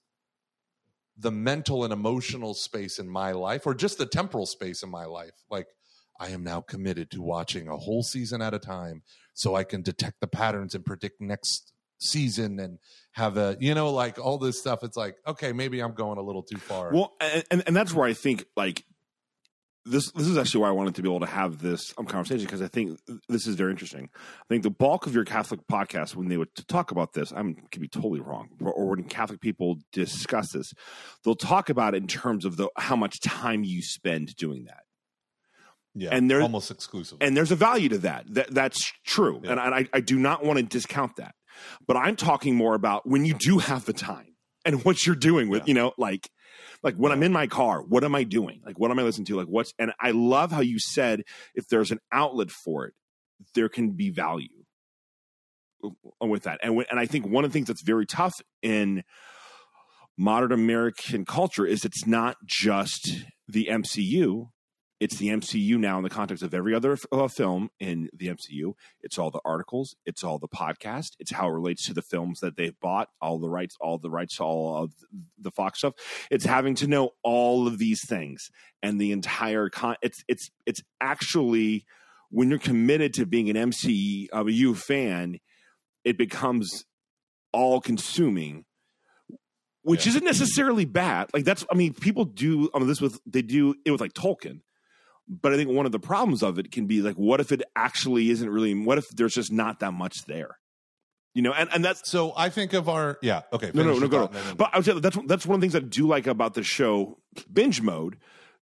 the 1.17 1.31
mental 1.31 1.83
and 1.83 1.91
emotional 1.91 2.53
space 2.53 2.97
in 2.97 3.09
my 3.09 3.31
life 3.31 3.65
or 3.65 3.73
just 3.73 3.97
the 3.97 4.05
temporal 4.05 4.45
space 4.45 4.83
in 4.83 4.89
my 4.89 5.05
life 5.05 5.33
like 5.49 5.67
i 6.19 6.29
am 6.29 6.43
now 6.43 6.61
committed 6.61 7.09
to 7.11 7.21
watching 7.21 7.67
a 7.67 7.77
whole 7.77 8.03
season 8.03 8.41
at 8.41 8.53
a 8.53 8.59
time 8.59 9.01
so 9.37 9.55
I 9.55 9.63
can 9.63 9.83
detect 9.83 10.19
the 10.19 10.27
patterns 10.27 10.73
and 10.73 10.83
predict 10.83 11.21
next 11.21 11.71
season 11.99 12.59
and 12.59 12.79
have 13.11 13.37
a 13.37 13.55
you 13.59 13.73
know 13.73 13.91
like 13.91 14.19
all 14.19 14.37
this 14.37 14.59
stuff. 14.59 14.83
It's 14.83 14.97
like 14.97 15.15
okay 15.25 15.53
maybe 15.53 15.79
i'm 15.79 15.93
going 15.93 16.17
a 16.17 16.21
little 16.21 16.43
too 16.43 16.57
far. 16.57 16.91
Well 16.91 17.13
and 17.21 17.63
and 17.65 17.75
that's 17.75 17.93
where 17.93 18.07
i 18.07 18.13
think 18.13 18.45
like 18.55 18.83
this 19.85 20.11
this 20.11 20.27
is 20.27 20.37
actually 20.37 20.61
why 20.61 20.67
i 20.67 20.71
wanted 20.71 20.95
to 20.95 21.01
be 21.01 21.07
able 21.07 21.21
to 21.21 21.25
have 21.27 21.59
this 21.59 21.93
um, 21.97 22.05
conversation 22.05 22.45
because 22.45 22.61
i 22.61 22.67
think 22.67 22.99
this 23.29 23.47
is 23.47 23.55
very 23.55 23.71
interesting. 23.71 24.09
I 24.13 24.45
think 24.49 24.63
the 24.63 24.69
bulk 24.69 25.07
of 25.07 25.15
your 25.15 25.23
catholic 25.23 25.61
podcast 25.71 26.15
when 26.15 26.27
they 26.27 26.37
would 26.37 26.53
talk 26.67 26.91
about 26.91 27.13
this 27.13 27.31
i 27.31 27.41
could 27.71 27.81
be 27.81 27.87
totally 27.87 28.19
wrong 28.19 28.49
or 28.59 28.89
when 28.89 29.03
catholic 29.05 29.39
people 29.39 29.77
discuss 29.93 30.51
this 30.51 30.73
they'll 31.23 31.35
talk 31.35 31.69
about 31.69 31.95
it 31.95 32.01
in 32.01 32.07
terms 32.07 32.43
of 32.43 32.57
the 32.57 32.69
how 32.77 32.95
much 32.95 33.21
time 33.21 33.63
you 33.63 33.81
spend 33.81 34.35
doing 34.35 34.65
that 34.65 34.81
yeah, 35.97 36.09
and 36.11 36.29
there's 36.29 36.43
almost 36.43 36.69
exclusive. 36.69 37.17
And 37.21 37.35
there's 37.35 37.51
a 37.51 37.55
value 37.55 37.89
to 37.89 37.97
that. 37.99 38.25
that 38.33 38.53
that's 38.53 38.91
true. 39.05 39.41
Yeah. 39.43 39.51
And 39.51 39.59
I, 39.59 39.87
I 39.91 39.99
do 39.99 40.19
not 40.19 40.45
want 40.45 40.59
to 40.59 40.63
discount 40.63 41.15
that. 41.15 41.33
But 41.87 41.97
I'm 41.97 42.15
talking 42.15 42.55
more 42.55 42.75
about 42.75 43.07
when 43.07 43.25
you 43.25 43.33
do 43.33 43.57
have 43.57 43.85
the 43.85 43.93
time 43.93 44.35
and 44.63 44.83
what 44.85 45.05
you're 45.05 45.15
doing 45.15 45.49
with, 45.49 45.63
yeah. 45.63 45.67
you 45.67 45.73
know, 45.73 45.93
like 45.97 46.29
like 46.83 46.95
when 46.95 47.11
I'm 47.11 47.23
in 47.23 47.33
my 47.33 47.47
car, 47.47 47.81
what 47.81 48.03
am 48.03 48.13
I 48.13 48.23
doing? 48.23 48.61
Like 48.63 48.77
what 48.77 48.91
am 48.91 48.99
I 48.99 49.03
listening 49.03 49.25
to? 49.25 49.37
Like 49.37 49.47
what's 49.47 49.73
and 49.79 49.91
I 49.99 50.11
love 50.11 50.51
how 50.51 50.61
you 50.61 50.77
said 50.79 51.23
if 51.55 51.67
there's 51.67 51.91
an 51.91 51.99
outlet 52.11 52.51
for 52.51 52.85
it, 52.85 52.93
there 53.55 53.69
can 53.69 53.91
be 53.91 54.11
value 54.11 54.49
with 56.21 56.43
that. 56.43 56.59
And 56.61 56.75
when, 56.75 56.85
and 56.91 56.99
I 56.99 57.07
think 57.07 57.25
one 57.25 57.43
of 57.43 57.51
the 57.51 57.53
things 57.53 57.67
that's 57.67 57.83
very 57.83 58.05
tough 58.05 58.33
in 58.61 59.03
modern 60.17 60.51
American 60.51 61.25
culture 61.25 61.65
is 61.65 61.85
it's 61.85 62.05
not 62.05 62.37
just 62.45 63.23
the 63.47 63.67
MCU 63.71 64.49
it's 64.99 65.17
the 65.17 65.27
MCU 65.27 65.77
now 65.77 65.97
in 65.97 66.03
the 66.03 66.09
context 66.09 66.43
of 66.43 66.53
every 66.53 66.73
other 66.73 66.97
uh, 67.11 67.27
film 67.27 67.69
in 67.79 68.09
the 68.13 68.27
MCU. 68.27 68.73
It's 69.01 69.17
all 69.17 69.29
the 69.29 69.41
articles, 69.45 69.95
it's 70.05 70.23
all 70.23 70.39
the 70.39 70.47
podcast, 70.47 71.11
it's 71.19 71.31
how 71.31 71.47
it 71.47 71.51
relates 71.51 71.85
to 71.87 71.93
the 71.93 72.01
films 72.01 72.39
that 72.39 72.57
they've 72.57 72.79
bought, 72.79 73.09
all 73.21 73.39
the 73.39 73.49
rights, 73.49 73.75
all 73.79 73.97
the 73.97 74.09
rights, 74.09 74.39
all 74.39 74.83
of 74.83 74.93
the 75.37 75.51
Fox 75.51 75.79
stuff. 75.79 75.93
It's 76.31 76.45
having 76.45 76.75
to 76.75 76.87
know 76.87 77.11
all 77.23 77.67
of 77.67 77.77
these 77.77 78.01
things 78.07 78.49
and 78.81 78.99
the 78.99 79.11
entire 79.11 79.69
con. 79.69 79.95
It's 80.01 80.23
it's 80.27 80.49
it's 80.65 80.81
actually 80.99 81.85
when 82.29 82.49
you're 82.49 82.59
committed 82.59 83.13
to 83.15 83.25
being 83.25 83.49
an 83.49 83.71
MCU 83.71 84.75
fan, 84.75 85.39
it 86.03 86.17
becomes 86.17 86.85
all 87.53 87.79
consuming 87.81 88.65
which 89.87 90.05
yeah. 90.05 90.09
isn't 90.09 90.25
necessarily 90.25 90.83
bad. 90.83 91.29
Like 91.33 91.45
that's, 91.45 91.65
I 91.71 91.75
mean, 91.75 91.93
people 91.93 92.25
do 92.25 92.69
I 92.75 92.79
mean, 92.79 92.89
this 92.89 92.99
with 92.99 93.21
they 93.25 93.41
do 93.41 93.73
it 93.85 93.91
with 93.91 94.01
like 94.01 94.11
Tolkien. 94.11 94.59
But 95.29 95.53
I 95.53 95.57
think 95.57 95.69
one 95.69 95.85
of 95.85 95.91
the 95.91 95.99
problems 95.99 96.41
of 96.41 96.57
it 96.57 96.71
can 96.71 96.85
be 96.85 97.01
like, 97.01 97.15
what 97.15 97.41
if 97.41 97.51
it 97.51 97.61
actually 97.75 98.29
isn't 98.29 98.49
really? 98.49 98.73
What 98.73 98.97
if 98.97 99.09
there's 99.09 99.33
just 99.33 99.51
not 99.51 99.81
that 99.81 99.91
much 99.91 100.25
there? 100.25 100.57
You 101.33 101.43
know, 101.43 101.53
and, 101.53 101.69
and 101.71 101.85
that's 101.85 102.09
so. 102.09 102.33
I 102.35 102.49
think 102.49 102.73
of 102.73 102.89
our 102.89 103.19
yeah. 103.21 103.41
Okay, 103.53 103.69
no, 103.73 103.83
no, 103.83 103.99
no, 103.99 104.07
go. 104.07 104.29
No, 104.33 104.39
But 104.55 104.71
I 104.73 104.77
would 104.77 104.85
say 104.85 104.99
that's 104.99 105.17
that's 105.27 105.45
one 105.45 105.55
of 105.55 105.61
the 105.61 105.67
things 105.67 105.75
I 105.75 105.85
do 105.85 106.07
like 106.07 106.25
about 106.25 106.55
the 106.55 106.63
show 106.63 107.19
binge 107.51 107.81
mode, 107.81 108.17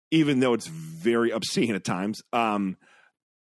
even 0.09 0.39
though 0.39 0.53
it's 0.53 0.67
very 0.67 1.29
obscene 1.29 1.75
at 1.75 1.83
times. 1.83 2.23
Um, 2.33 2.77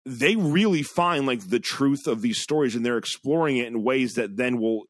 they 0.04 0.36
really 0.36 0.82
find 0.82 1.26
like 1.26 1.48
the 1.48 1.60
truth 1.60 2.06
of 2.06 2.20
these 2.20 2.42
stories, 2.42 2.74
and 2.74 2.84
they're 2.84 2.98
exploring 2.98 3.56
it 3.56 3.68
in 3.68 3.82
ways 3.82 4.14
that 4.14 4.36
then 4.36 4.60
will 4.60 4.82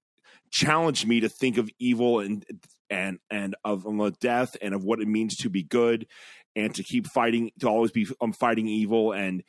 challenge 0.50 1.06
me 1.06 1.20
to 1.20 1.28
think 1.28 1.56
of 1.56 1.70
evil 1.78 2.18
and 2.18 2.44
and 2.90 3.18
and 3.30 3.54
of, 3.64 3.86
of 3.86 4.18
death 4.18 4.56
and 4.60 4.74
of 4.74 4.84
what 4.84 5.00
it 5.00 5.06
means 5.08 5.36
to 5.36 5.50
be 5.50 5.62
good 5.62 6.06
and 6.54 6.74
to 6.74 6.82
keep 6.82 7.06
fighting 7.06 7.50
to 7.60 7.68
always 7.68 7.90
be 7.90 8.06
um, 8.20 8.32
fighting 8.32 8.66
evil 8.66 9.12
and 9.12 9.42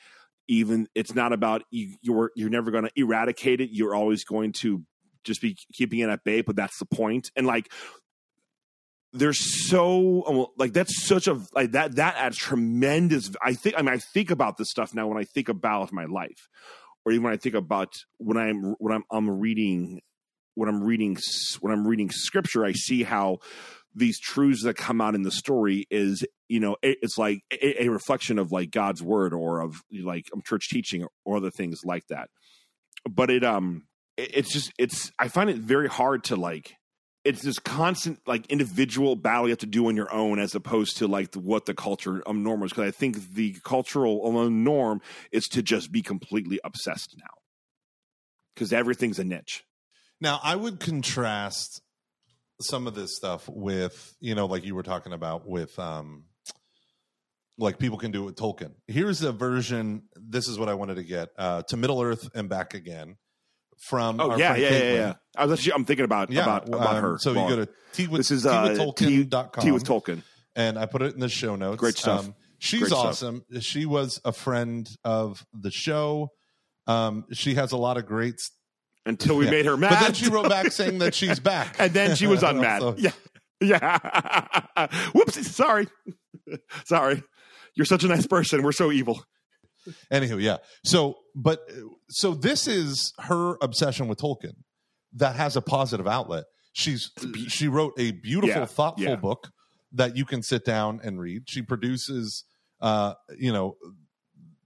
even 0.48 0.88
it's 0.94 1.16
not 1.16 1.34
about 1.34 1.64
you, 1.72 1.96
you're 2.02 2.32
you're 2.36 2.50
never 2.50 2.70
going 2.72 2.84
to 2.84 2.92
eradicate 2.96 3.62
it. 3.62 3.70
You're 3.72 3.96
always 3.96 4.24
going 4.24 4.52
to 4.54 4.84
just 5.24 5.42
be 5.42 5.58
keeping 5.74 6.00
it 6.00 6.10
at 6.10 6.24
bay 6.24 6.42
but 6.42 6.56
that's 6.56 6.78
the 6.80 6.86
point. 6.86 7.32
And 7.36 7.48
like 7.48 7.72
there's 9.14 9.70
so 9.70 10.24
um, 10.26 10.46
like 10.58 10.74
that's 10.74 11.06
such 11.06 11.28
a 11.28 11.40
like 11.54 11.72
that 11.72 11.96
that 11.96 12.16
adds 12.18 12.38
tremendous 12.38 13.30
i 13.44 13.54
think 13.54 13.76
i 13.78 13.82
mean 13.82 13.94
i 13.94 13.98
think 13.98 14.32
about 14.32 14.58
this 14.58 14.70
stuff 14.70 14.94
now 14.94 15.08
when 15.08 15.18
i 15.18 15.24
think 15.24 15.50
about 15.50 15.94
my 15.94 16.06
life 16.06 16.50
or 17.06 17.12
even 17.12 17.24
when 17.24 17.34
i 17.34 17.38
think 17.38 17.56
about 17.56 17.94
when 18.18 18.38
i'm 18.38 18.76
when 18.80 18.94
i'm 18.94 19.04
i'm 19.12 19.30
reading 19.30 20.02
when 20.56 20.68
i'm 20.68 20.84
reading 20.84 21.16
when 21.62 21.72
i'm 21.72 21.88
reading 21.88 22.10
scripture 22.10 22.66
i 22.66 22.72
see 22.72 23.04
how 23.04 23.38
these 23.96 24.20
truths 24.20 24.64
that 24.64 24.76
come 24.76 25.00
out 25.00 25.14
in 25.14 25.22
the 25.22 25.32
story 25.32 25.86
is 25.92 26.26
you 26.54 26.60
know 26.60 26.76
it's 26.84 27.18
like 27.18 27.42
a, 27.52 27.86
a 27.86 27.88
reflection 27.90 28.38
of 28.38 28.52
like 28.52 28.70
god's 28.70 29.02
word 29.02 29.34
or 29.34 29.60
of 29.60 29.82
like 29.92 30.28
um, 30.34 30.42
church 30.46 30.70
teaching 30.70 31.08
or 31.26 31.38
other 31.38 31.50
things 31.50 31.82
like 31.84 32.06
that. 32.10 32.30
But 33.10 33.32
it 33.32 33.44
um 33.44 33.88
it's 34.18 34.54
just 34.54 34.72
it's 34.78 35.12
i 35.18 35.28
find 35.28 35.50
it 35.50 35.58
very 35.58 35.90
hard 35.90 36.24
to 36.26 36.36
like 36.36 36.76
it's 37.26 37.42
this 37.42 37.58
constant 37.58 38.20
like 38.28 38.46
individual 38.48 39.16
battle 39.16 39.48
you 39.48 39.52
have 39.52 39.58
to 39.60 39.66
do 39.66 39.88
on 39.88 39.96
your 39.96 40.14
own 40.14 40.38
as 40.38 40.54
opposed 40.54 40.98
to 40.98 41.08
like 41.08 41.32
the, 41.32 41.40
what 41.40 41.66
the 41.66 41.74
culture 41.74 42.22
um, 42.28 42.44
norm 42.44 42.62
is. 42.62 42.70
Because 42.70 42.88
i 42.88 42.92
think 42.92 43.34
the 43.34 43.56
cultural 43.64 44.38
um, 44.38 44.64
norm 44.64 45.02
is 45.32 45.46
to 45.46 45.64
just 45.64 45.92
be 45.92 46.04
completely 46.04 46.60
obsessed 46.64 47.16
now. 47.18 47.34
Because 48.54 48.72
everything's 48.72 49.18
a 49.18 49.24
niche. 49.24 49.64
Now 50.22 50.40
i 50.44 50.56
would 50.56 50.80
contrast 50.80 51.82
some 52.62 52.86
of 52.86 52.94
this 52.94 53.16
stuff 53.16 53.50
with 53.50 54.16
you 54.20 54.36
know 54.36 54.46
like 54.46 54.64
you 54.64 54.76
were 54.76 54.84
talking 54.84 55.14
about 55.14 55.48
with 55.48 55.78
um 55.80 56.26
like 57.58 57.78
people 57.80 57.98
can 57.98 58.12
do 58.12 58.24
it 58.24 58.26
with 58.26 58.36
Tolkien. 58.36 58.72
Here's 58.88 59.22
a 59.22 59.32
version. 59.32 60.04
This 60.16 60.48
is 60.48 60.58
what 60.58 60.70
I 60.70 60.74
wanted 60.74 60.96
to 60.96 61.04
get 61.04 61.30
uh, 61.38 61.62
to 61.64 61.78
Middle 61.78 62.02
Earth 62.02 62.28
and 62.36 62.50
back 62.50 62.74
again 62.74 63.18
from 63.80 64.20
Oh 64.20 64.32
our 64.32 64.40
yeah, 64.40 64.56
yeah, 64.56 64.70
yeah, 64.70 64.94
yeah. 64.94 65.14
I 65.38 65.46
was 65.46 65.60
actually, 65.60 65.74
I'm 65.74 65.86
thinking 65.86 66.06
about 66.06 66.32
Yeah, 66.32 66.44
about 66.44 66.68
about 66.70 66.96
um, 66.96 67.02
her. 67.04 67.18
So 67.20 67.32
you 67.32 67.50
go 67.50 67.56
to 67.66 67.70
t 67.94 68.08
with, 68.08 68.20
this 68.20 68.32
is 68.32 68.46
uh, 68.46 68.70
T, 68.96 69.72
with 69.72 69.84
Tolkien. 69.84 70.24
and 70.56 70.80
I 70.80 70.86
put 70.86 71.02
it 71.02 71.14
in 71.14 71.20
the 71.20 71.30
show 71.30 71.56
notes. 71.56 71.74
Um, 71.74 71.78
Great 71.78 71.98
stuff. 71.98 72.30
she's 72.60 72.80
Great 72.82 72.90
stuff. 72.90 73.06
awesome. 73.06 73.44
She 73.60 73.86
was 73.86 74.20
a 74.26 74.32
friend 74.32 74.90
of 75.04 75.46
the 75.54 75.70
show. 75.72 76.30
Um, 76.88 77.26
she 77.34 77.56
has 77.56 77.72
a 77.72 77.78
lot 77.78 77.98
of 77.98 78.06
great. 78.06 78.36
s- 78.36 78.52
Until 79.06 79.36
we 79.38 79.46
yeah. 79.46 79.52
made 79.52 79.66
her 79.66 79.76
mad, 79.78 79.90
But 79.92 80.00
then 80.02 80.14
she 80.14 80.30
wrote 80.30 80.50
back 80.50 80.72
saying 80.72 81.00
that 81.00 81.14
she's 81.14 81.40
back, 81.52 81.76
and 81.80 81.94
then 81.94 82.16
she 82.16 82.26
was 82.28 82.42
unmad. 82.44 82.80
So- 82.80 82.96
yeah, 82.98 83.12
yeah. 83.62 84.88
Whoops! 85.14 85.46
Sorry, 85.54 85.88
sorry. 86.86 87.22
You're 87.76 87.86
such 87.86 88.04
a 88.04 88.08
nice 88.08 88.28
person. 88.28 88.62
We're 88.64 88.72
so 88.72 88.92
evil. 88.92 89.24
Anywho, 90.12 90.42
yeah. 90.42 90.58
So, 90.86 91.16
but 91.36 91.60
so 92.10 92.34
this 92.34 92.68
is 92.68 93.14
her 93.20 93.58
obsession 93.62 94.08
with 94.08 94.20
Tolkien 94.20 94.54
that 95.14 95.36
has 95.36 95.56
a 95.56 95.62
positive 95.62 96.08
outlet. 96.08 96.46
She's 96.72 97.12
she 97.50 97.68
wrote 97.68 97.94
a 98.00 98.12
beautiful, 98.12 98.62
Yeah, 98.62 98.66
thoughtful 98.66 99.04
yeah. 99.04 99.16
book 99.16 99.50
that 99.92 100.16
you 100.16 100.26
can 100.26 100.42
sit 100.42 100.66
down 100.66 101.00
and 101.04 101.20
read. 101.20 101.44
She 101.48 101.62
produces, 101.62 102.46
uh, 102.82 103.14
you 103.38 103.52
know, 103.54 103.76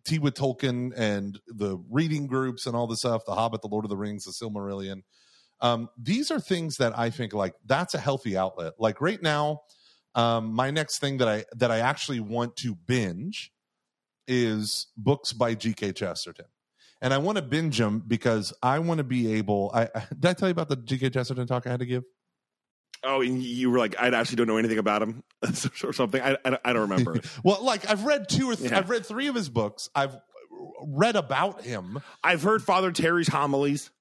tea 0.05 0.19
with 0.19 0.35
Tolkien 0.35 0.93
and 0.95 1.39
the 1.47 1.77
reading 1.89 2.27
groups 2.27 2.65
and 2.65 2.75
all 2.75 2.87
the 2.87 2.95
stuff. 2.95 3.23
The 3.25 3.33
Hobbit, 3.35 3.61
The 3.61 3.67
Lord 3.67 3.83
of 3.85 3.89
the 3.89 3.97
Rings, 3.97 4.23
The 4.23 4.31
Silmarillion. 4.31 5.01
Um, 5.59 5.89
these 6.01 6.29
are 6.31 6.39
things 6.39 6.77
that 6.77 6.97
I 6.97 7.09
think 7.09 7.33
like 7.33 7.55
that's 7.65 7.93
a 7.93 7.99
healthy 7.99 8.37
outlet. 8.37 8.73
Like 8.79 9.01
right 9.01 9.21
now, 9.21 9.61
um, 10.17 10.53
my 10.53 10.71
next 10.71 10.99
thing 10.99 11.17
that 11.19 11.27
I 11.29 11.45
that 11.55 11.71
I 11.71 11.79
actually 11.79 12.19
want 12.19 12.57
to 12.57 12.75
binge 12.75 13.51
is 14.27 14.87
books 14.97 15.31
by 15.31 15.53
G.K. 15.55 15.93
Chesterton. 15.93 16.45
And 17.01 17.13
I 17.13 17.19
want 17.19 17.37
to 17.37 17.41
binge 17.43 17.77
them 17.77 18.03
because 18.05 18.51
I 18.61 18.79
want 18.79 18.97
to 18.97 19.03
be 19.05 19.33
able. 19.35 19.71
I, 19.73 19.83
I 19.83 20.07
did 20.19 20.25
I 20.25 20.33
tell 20.33 20.49
you 20.49 20.51
about 20.51 20.67
the 20.69 20.75
G.K. 20.75 21.11
Chesterton 21.11 21.47
talk 21.47 21.65
I 21.65 21.69
had 21.69 21.79
to 21.79 21.85
give? 21.85 22.03
Oh, 23.03 23.21
and 23.21 23.41
you 23.41 23.69
were 23.69 23.77
like, 23.77 23.95
I 23.99 24.07
actually 24.07 24.37
don't 24.37 24.47
know 24.47 24.57
anything 24.57 24.79
about 24.79 25.03
him 25.03 25.23
or 25.83 25.93
something. 25.93 26.19
I, 26.19 26.35
I, 26.43 26.49
don't- 26.49 26.61
I 26.65 26.73
don't 26.73 26.89
remember. 26.89 27.19
Well, 27.43 27.63
like 27.63 27.87
I've 27.89 28.03
read 28.05 28.27
two 28.27 28.49
or 28.49 28.55
th- 28.55 28.71
Yeah. 28.71 28.77
I've 28.79 28.89
read 28.89 29.05
three 29.05 29.27
of 29.27 29.35
his 29.35 29.49
books. 29.49 29.87
I've 29.93 30.17
read 30.83 31.15
about 31.15 31.61
him. 31.61 31.99
I've 32.23 32.41
heard 32.41 32.63
Father 32.63 32.91
Terry's 32.91 33.27
homilies, 33.27 33.91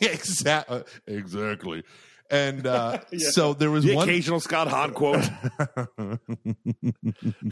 exactly, 0.00 0.82
exactly. 1.06 1.82
And 2.30 2.66
uh, 2.66 2.98
Yeah. 3.10 3.30
so 3.30 3.54
there 3.54 3.70
was 3.70 3.84
the 3.84 3.94
one 3.94 4.06
occasional 4.08 4.38
Scott 4.40 4.68
Hahn 4.68 4.92
quote. 4.92 5.24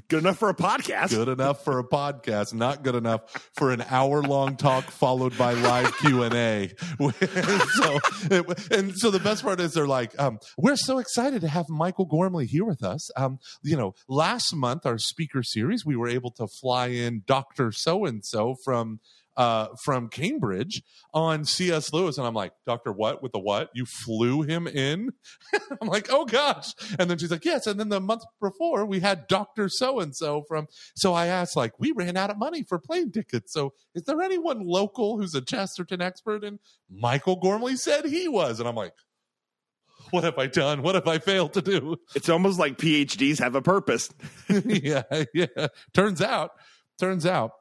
Good 0.08 0.20
enough 0.20 0.38
for 0.38 0.48
a 0.50 0.54
podcast. 0.54 1.10
good 1.10 1.28
enough 1.28 1.64
for 1.64 1.78
a 1.78 1.84
podcast, 1.84 2.52
not 2.54 2.82
good 2.82 2.94
enough 2.94 3.50
for 3.54 3.70
an 3.72 3.82
hour 3.88 4.22
long 4.22 4.56
talk 4.56 4.84
followed 4.84 5.36
by 5.38 5.54
live 5.54 5.96
Q 5.98 6.22
and 6.24 6.34
A. 6.34 6.72
So, 6.98 7.98
and 8.70 8.94
so 8.96 9.10
the 9.10 9.20
best 9.22 9.42
part 9.42 9.60
is 9.60 9.72
they're 9.74 9.86
like, 9.86 10.18
um, 10.20 10.38
"We're 10.58 10.76
so 10.76 10.98
excited 10.98 11.40
to 11.42 11.48
have 11.48 11.68
Michael 11.68 12.04
Gormley 12.06 12.46
here 12.46 12.64
with 12.64 12.82
us." 12.82 13.10
Um, 13.16 13.38
you 13.62 13.76
know, 13.76 13.94
last 14.08 14.54
month 14.54 14.84
our 14.86 14.98
speaker 14.98 15.42
series, 15.42 15.84
we 15.86 15.96
were 15.96 16.08
able 16.08 16.30
to 16.32 16.46
fly 16.46 16.88
in 16.88 17.22
Doctor 17.26 17.72
So 17.72 18.04
and 18.04 18.24
So 18.24 18.56
from. 18.64 19.00
Uh, 19.36 19.68
from 19.84 20.08
Cambridge 20.08 20.82
on 21.12 21.44
C.S. 21.44 21.92
Lewis, 21.92 22.16
and 22.16 22.26
I'm 22.26 22.32
like, 22.32 22.52
Doctor, 22.64 22.90
what 22.90 23.22
with 23.22 23.32
the 23.32 23.38
what? 23.38 23.68
You 23.74 23.84
flew 23.84 24.40
him 24.40 24.66
in? 24.66 25.12
I'm 25.82 25.88
like, 25.88 26.08
oh 26.10 26.24
gosh. 26.24 26.72
And 26.98 27.10
then 27.10 27.18
she's 27.18 27.30
like, 27.30 27.44
yes. 27.44 27.66
And 27.66 27.78
then 27.78 27.90
the 27.90 28.00
month 28.00 28.22
before, 28.40 28.86
we 28.86 29.00
had 29.00 29.26
Doctor 29.26 29.68
So 29.68 30.00
and 30.00 30.16
So 30.16 30.44
from 30.48 30.68
so 30.94 31.12
I 31.12 31.26
asked, 31.26 31.54
like, 31.54 31.78
we 31.78 31.92
ran 31.92 32.16
out 32.16 32.30
of 32.30 32.38
money 32.38 32.62
for 32.62 32.78
plane 32.78 33.12
tickets. 33.12 33.52
So 33.52 33.74
is 33.94 34.04
there 34.04 34.22
anyone 34.22 34.66
local 34.66 35.18
who's 35.18 35.34
a 35.34 35.42
Chesterton 35.42 36.00
expert? 36.00 36.42
And 36.42 36.58
Michael 36.90 37.36
Gormley 37.36 37.76
said 37.76 38.06
he 38.06 38.28
was. 38.28 38.58
And 38.58 38.66
I'm 38.66 38.74
like, 38.74 38.94
what 40.10 40.24
have 40.24 40.38
I 40.38 40.46
done? 40.46 40.82
What 40.82 40.94
have 40.94 41.08
I 41.08 41.18
failed 41.18 41.52
to 41.54 41.62
do? 41.62 41.96
It's 42.14 42.28
almost 42.28 42.58
like 42.58 42.78
PhDs 42.78 43.38
have 43.38 43.54
a 43.54 43.62
purpose. 43.62 44.12
yeah, 44.48 45.02
yeah. 45.34 45.66
Turns 45.94 46.22
out, 46.22 46.52
turns 46.98 47.26
out. 47.26 47.52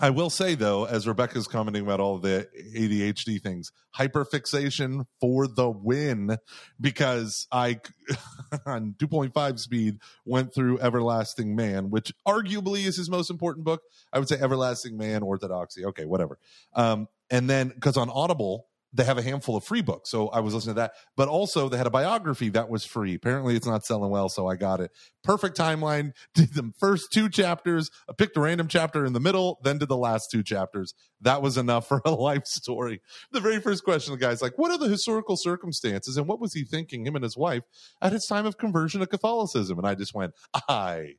I 0.00 0.10
will 0.10 0.30
say 0.30 0.54
though, 0.54 0.84
as 0.84 1.08
Rebecca's 1.08 1.48
commenting 1.48 1.82
about 1.82 1.98
all 1.98 2.18
the 2.18 2.48
ADHD 2.76 3.42
things, 3.42 3.72
hyperfixation 3.96 5.06
for 5.20 5.48
the 5.48 5.68
win 5.68 6.38
because 6.80 7.48
I 7.50 7.80
on 8.66 8.94
2.5 8.98 9.58
speed 9.58 9.98
went 10.24 10.54
through 10.54 10.78
Everlasting 10.78 11.56
Man, 11.56 11.90
which 11.90 12.12
arguably 12.26 12.86
is 12.86 12.96
his 12.96 13.10
most 13.10 13.28
important 13.28 13.64
book. 13.64 13.82
I 14.12 14.20
would 14.20 14.28
say 14.28 14.38
Everlasting 14.38 14.96
Man, 14.96 15.22
Orthodoxy. 15.22 15.84
Okay, 15.86 16.04
whatever. 16.04 16.38
Um, 16.74 17.08
and 17.28 17.50
then 17.50 17.68
because 17.68 17.96
on 17.96 18.08
Audible, 18.08 18.66
they 18.92 19.04
have 19.04 19.18
a 19.18 19.22
handful 19.22 19.56
of 19.56 19.64
free 19.64 19.82
books. 19.82 20.10
So 20.10 20.28
I 20.28 20.40
was 20.40 20.54
listening 20.54 20.74
to 20.76 20.80
that. 20.80 20.92
But 21.16 21.28
also 21.28 21.68
they 21.68 21.76
had 21.76 21.86
a 21.86 21.90
biography 21.90 22.48
that 22.50 22.70
was 22.70 22.84
free. 22.84 23.14
Apparently 23.14 23.54
it's 23.54 23.66
not 23.66 23.84
selling 23.84 24.10
well, 24.10 24.28
so 24.28 24.48
I 24.48 24.56
got 24.56 24.80
it. 24.80 24.90
Perfect 25.22 25.56
timeline. 25.56 26.12
Did 26.34 26.54
the 26.54 26.72
first 26.78 27.12
two 27.12 27.28
chapters, 27.28 27.90
I 28.08 28.12
picked 28.14 28.36
a 28.36 28.40
random 28.40 28.68
chapter 28.68 29.04
in 29.04 29.12
the 29.12 29.20
middle, 29.20 29.58
then 29.62 29.78
did 29.78 29.88
the 29.88 29.96
last 29.96 30.30
two 30.30 30.42
chapters. 30.42 30.94
That 31.20 31.42
was 31.42 31.58
enough 31.58 31.86
for 31.88 32.00
a 32.04 32.10
life 32.10 32.46
story. 32.46 33.00
The 33.32 33.40
very 33.40 33.60
first 33.60 33.84
question 33.84 34.12
the 34.12 34.18
guy's 34.18 34.42
like, 34.42 34.56
What 34.56 34.70
are 34.70 34.78
the 34.78 34.88
historical 34.88 35.36
circumstances 35.36 36.16
and 36.16 36.26
what 36.26 36.40
was 36.40 36.54
he 36.54 36.64
thinking, 36.64 37.06
him 37.06 37.14
and 37.14 37.24
his 37.24 37.36
wife, 37.36 37.64
at 38.00 38.12
his 38.12 38.26
time 38.26 38.46
of 38.46 38.58
conversion 38.58 39.00
to 39.00 39.06
Catholicism? 39.06 39.78
And 39.78 39.86
I 39.86 39.94
just 39.94 40.14
went, 40.14 40.32
I 40.68 41.14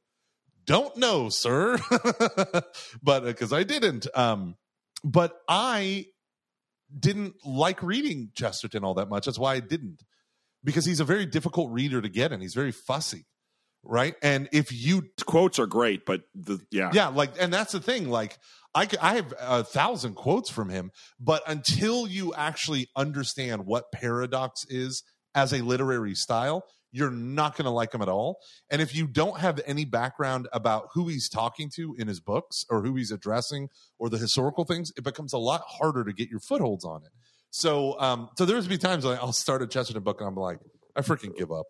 don't 0.65 0.95
know, 0.97 1.29
sir. 1.29 1.77
but 3.03 3.23
because 3.23 3.53
I 3.53 3.63
didn't. 3.63 4.07
Um, 4.15 4.55
but 5.03 5.39
I 5.47 6.07
didn't 6.97 7.35
like 7.45 7.83
reading 7.83 8.31
Chesterton 8.35 8.83
all 8.83 8.93
that 8.95 9.09
much. 9.09 9.25
That's 9.25 9.39
why 9.39 9.55
I 9.55 9.59
didn't, 9.59 10.03
because 10.63 10.85
he's 10.85 10.99
a 10.99 11.05
very 11.05 11.25
difficult 11.25 11.71
reader 11.71 12.01
to 12.01 12.09
get, 12.09 12.31
and 12.31 12.41
he's 12.41 12.53
very 12.53 12.71
fussy, 12.71 13.25
right? 13.83 14.15
And 14.21 14.49
if 14.51 14.71
you, 14.71 15.03
quotes 15.25 15.59
are 15.59 15.67
great, 15.67 16.05
but 16.05 16.21
the 16.33 16.59
yeah, 16.71 16.91
yeah, 16.93 17.07
like, 17.07 17.31
and 17.39 17.53
that's 17.53 17.73
the 17.73 17.79
thing. 17.79 18.09
Like, 18.09 18.37
I 18.73 18.87
I 19.01 19.15
have 19.15 19.33
a 19.39 19.63
thousand 19.63 20.15
quotes 20.15 20.49
from 20.49 20.69
him, 20.69 20.91
but 21.19 21.43
until 21.47 22.07
you 22.07 22.33
actually 22.35 22.87
understand 22.95 23.65
what 23.65 23.91
paradox 23.93 24.63
is 24.67 25.03
as 25.35 25.53
a 25.53 25.61
literary 25.61 26.15
style, 26.15 26.63
you're 26.91 27.11
not 27.11 27.55
going 27.55 27.65
to 27.65 27.71
like 27.71 27.93
him 27.93 28.01
at 28.01 28.09
all. 28.09 28.39
And 28.69 28.81
if 28.81 28.95
you 28.95 29.07
don't 29.07 29.39
have 29.39 29.59
any 29.65 29.85
background 29.85 30.47
about 30.51 30.89
who 30.93 31.07
he's 31.07 31.29
talking 31.29 31.69
to 31.75 31.95
in 31.97 32.07
his 32.07 32.19
books 32.19 32.65
or 32.69 32.81
who 32.81 32.95
he's 32.95 33.11
addressing 33.11 33.69
or 33.97 34.09
the 34.09 34.17
historical 34.17 34.65
things, 34.65 34.91
it 34.97 35.03
becomes 35.03 35.33
a 35.33 35.37
lot 35.37 35.61
harder 35.65 36.03
to 36.03 36.13
get 36.13 36.29
your 36.29 36.39
footholds 36.39 36.85
on 36.85 37.03
it. 37.03 37.11
So, 37.51 37.99
um, 37.99 38.29
so 38.37 38.45
there's 38.45 38.67
be 38.67 38.77
times 38.77 39.05
I'll 39.05 39.33
start 39.33 39.61
a 39.61 39.67
Chesterton 39.67 40.03
book 40.03 40.19
and 40.19 40.27
I'm 40.27 40.35
like, 40.35 40.59
I 40.95 41.01
freaking 41.01 41.35
give 41.35 41.51
up. 41.51 41.65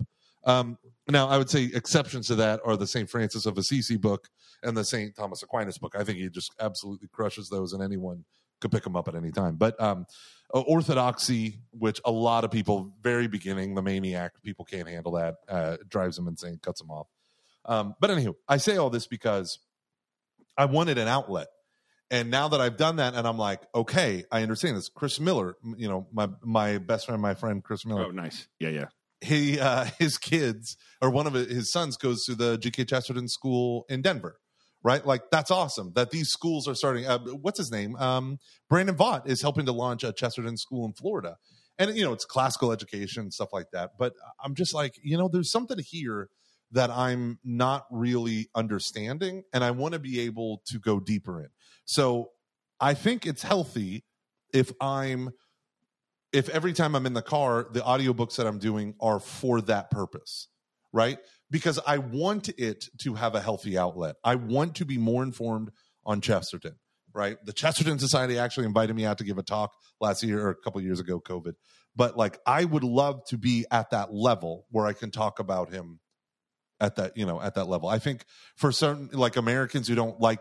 Um, 0.45 0.77
now, 1.09 1.27
I 1.27 1.37
would 1.37 1.49
say 1.49 1.69
exceptions 1.73 2.27
to 2.27 2.35
that 2.35 2.61
are 2.63 2.77
the 2.77 2.87
St. 2.87 3.09
Francis 3.09 3.45
of 3.45 3.57
Assisi 3.57 3.97
book 3.97 4.27
and 4.63 4.75
the 4.75 4.85
St. 4.85 5.15
Thomas 5.15 5.43
Aquinas 5.43 5.77
book. 5.77 5.95
I 5.97 6.03
think 6.03 6.19
he 6.19 6.29
just 6.29 6.53
absolutely 6.59 7.07
crushes 7.11 7.49
those, 7.49 7.73
and 7.73 7.83
anyone 7.83 8.25
could 8.61 8.71
pick 8.71 8.83
them 8.83 8.95
up 8.95 9.07
at 9.07 9.15
any 9.15 9.31
time. 9.31 9.55
But 9.55 9.79
um, 9.81 10.05
Orthodoxy, 10.57 11.59
which 11.71 12.01
a 12.05 12.11
lot 12.11 12.43
of 12.43 12.51
people, 12.51 12.93
very 13.01 13.27
beginning, 13.27 13.75
the 13.75 13.81
maniac, 13.81 14.41
people 14.43 14.65
can't 14.65 14.87
handle 14.87 15.11
that, 15.13 15.35
uh, 15.47 15.77
drives 15.87 16.15
them 16.15 16.27
insane, 16.27 16.59
cuts 16.61 16.81
them 16.81 16.89
off. 16.89 17.07
Um, 17.65 17.93
but 17.99 18.09
anywho, 18.09 18.33
I 18.47 18.57
say 18.57 18.77
all 18.77 18.89
this 18.89 19.05
because 19.07 19.59
I 20.57 20.65
wanted 20.65 20.97
an 20.97 21.07
outlet. 21.07 21.47
And 22.11 22.31
now 22.31 22.47
that 22.47 22.59
I've 22.59 22.77
done 22.77 22.95
that, 22.95 23.13
and 23.13 23.27
I'm 23.27 23.37
like, 23.37 23.61
okay, 23.75 24.23
I 24.31 24.41
understand 24.41 24.75
this. 24.75 24.89
Chris 24.89 25.19
Miller, 25.19 25.55
you 25.77 25.87
know, 25.87 26.07
my 26.11 26.27
my 26.43 26.79
best 26.79 27.05
friend, 27.05 27.21
my 27.21 27.35
friend 27.35 27.63
Chris 27.63 27.85
Miller, 27.85 28.05
Oh, 28.05 28.11
nice. 28.11 28.47
Yeah, 28.59 28.69
yeah. 28.69 28.85
he 29.21 29.59
uh, 29.59 29.85
his 29.99 30.17
kids 30.17 30.75
or 31.01 31.11
one 31.11 31.27
of 31.27 31.33
his 31.33 31.71
sons 31.71 31.97
goes 31.97 32.25
to 32.25 32.33
the 32.33 32.57
G.K. 32.57 32.85
Chesterton 32.85 33.27
School 33.27 33.85
in 33.89 34.01
Denver, 34.01 34.39
right? 34.83 35.05
Like 35.05 35.23
that's 35.31 35.51
awesome 35.51 35.91
that 35.95 36.11
these 36.11 36.29
schools 36.29 36.67
are 36.67 36.75
starting. 36.75 37.05
Uh, 37.05 37.19
what's 37.19 37.57
his 37.57 37.71
name? 37.71 37.95
Um, 37.97 38.39
Brandon 38.69 38.95
Vogt 38.95 39.29
is 39.29 39.41
helping 39.41 39.65
to 39.65 39.71
launch 39.71 40.03
a 40.03 40.13
Chesterton 40.13 40.57
School 40.57 40.85
in 40.85 40.93
Florida, 40.93 41.37
and 41.77 41.95
you 41.95 42.03
know 42.03 42.13
it's 42.13 42.25
classical 42.25 42.71
education 42.71 43.31
stuff 43.31 43.49
like 43.53 43.67
that. 43.73 43.91
But 43.97 44.13
I'm 44.43 44.55
just 44.55 44.73
like, 44.73 44.93
you 45.03 45.17
know, 45.17 45.27
there's 45.27 45.51
something 45.51 45.77
here 45.79 46.29
that 46.71 46.91
I'm 46.91 47.39
not 47.43 47.85
really 47.91 48.49
understanding, 48.55 49.43
and 49.53 49.63
I 49.63 49.71
want 49.71 49.93
to 49.93 49.99
be 49.99 50.21
able 50.21 50.61
to 50.67 50.79
go 50.79 50.99
deeper 50.99 51.41
in. 51.41 51.49
So 51.85 52.29
I 52.79 52.93
think 52.93 53.25
it's 53.25 53.43
healthy 53.43 54.05
if 54.53 54.71
I'm 54.79 55.31
if 56.31 56.47
every 56.49 56.73
time 56.73 56.95
I'm 56.95 57.05
in 57.05 57.13
the 57.13 57.21
car, 57.21 57.67
the 57.71 57.79
audiobooks 57.81 58.35
that 58.35 58.45
I'm 58.45 58.59
doing 58.59 58.93
are 59.01 59.19
for 59.19 59.61
that 59.61 59.89
purpose, 59.89 60.47
right? 60.93 61.17
Because 61.49 61.79
I 61.85 61.97
want 61.97 62.49
it 62.57 62.85
to 63.01 63.15
have 63.15 63.35
a 63.35 63.41
healthy 63.41 63.77
outlet. 63.77 64.15
I 64.23 64.35
want 64.35 64.75
to 64.75 64.85
be 64.85 64.97
more 64.97 65.23
informed 65.23 65.71
on 66.05 66.21
Chesterton, 66.21 66.75
right? 67.13 67.37
The 67.45 67.53
Chesterton 67.53 67.99
Society 67.99 68.37
actually 68.37 68.65
invited 68.65 68.95
me 68.95 69.05
out 69.05 69.17
to 69.19 69.23
give 69.23 69.37
a 69.37 69.43
talk 69.43 69.71
last 69.99 70.23
year 70.23 70.45
or 70.45 70.49
a 70.49 70.55
couple 70.55 70.81
years 70.81 70.99
ago, 70.99 71.19
COVID. 71.19 71.53
But 71.95 72.17
like, 72.17 72.39
I 72.45 72.65
would 72.65 72.83
love 72.83 73.25
to 73.29 73.37
be 73.37 73.65
at 73.71 73.91
that 73.91 74.13
level 74.13 74.65
where 74.69 74.85
I 74.85 74.93
can 74.93 75.11
talk 75.11 75.39
about 75.39 75.71
him 75.71 75.99
at 76.79 76.95
that, 76.95 77.17
you 77.17 77.25
know, 77.25 77.41
at 77.41 77.55
that 77.55 77.65
level. 77.65 77.89
I 77.89 77.99
think 77.99 78.25
for 78.55 78.71
certain 78.71 79.09
like 79.11 79.35
Americans 79.35 79.87
who 79.87 79.95
don't 79.95 80.19
like 80.19 80.39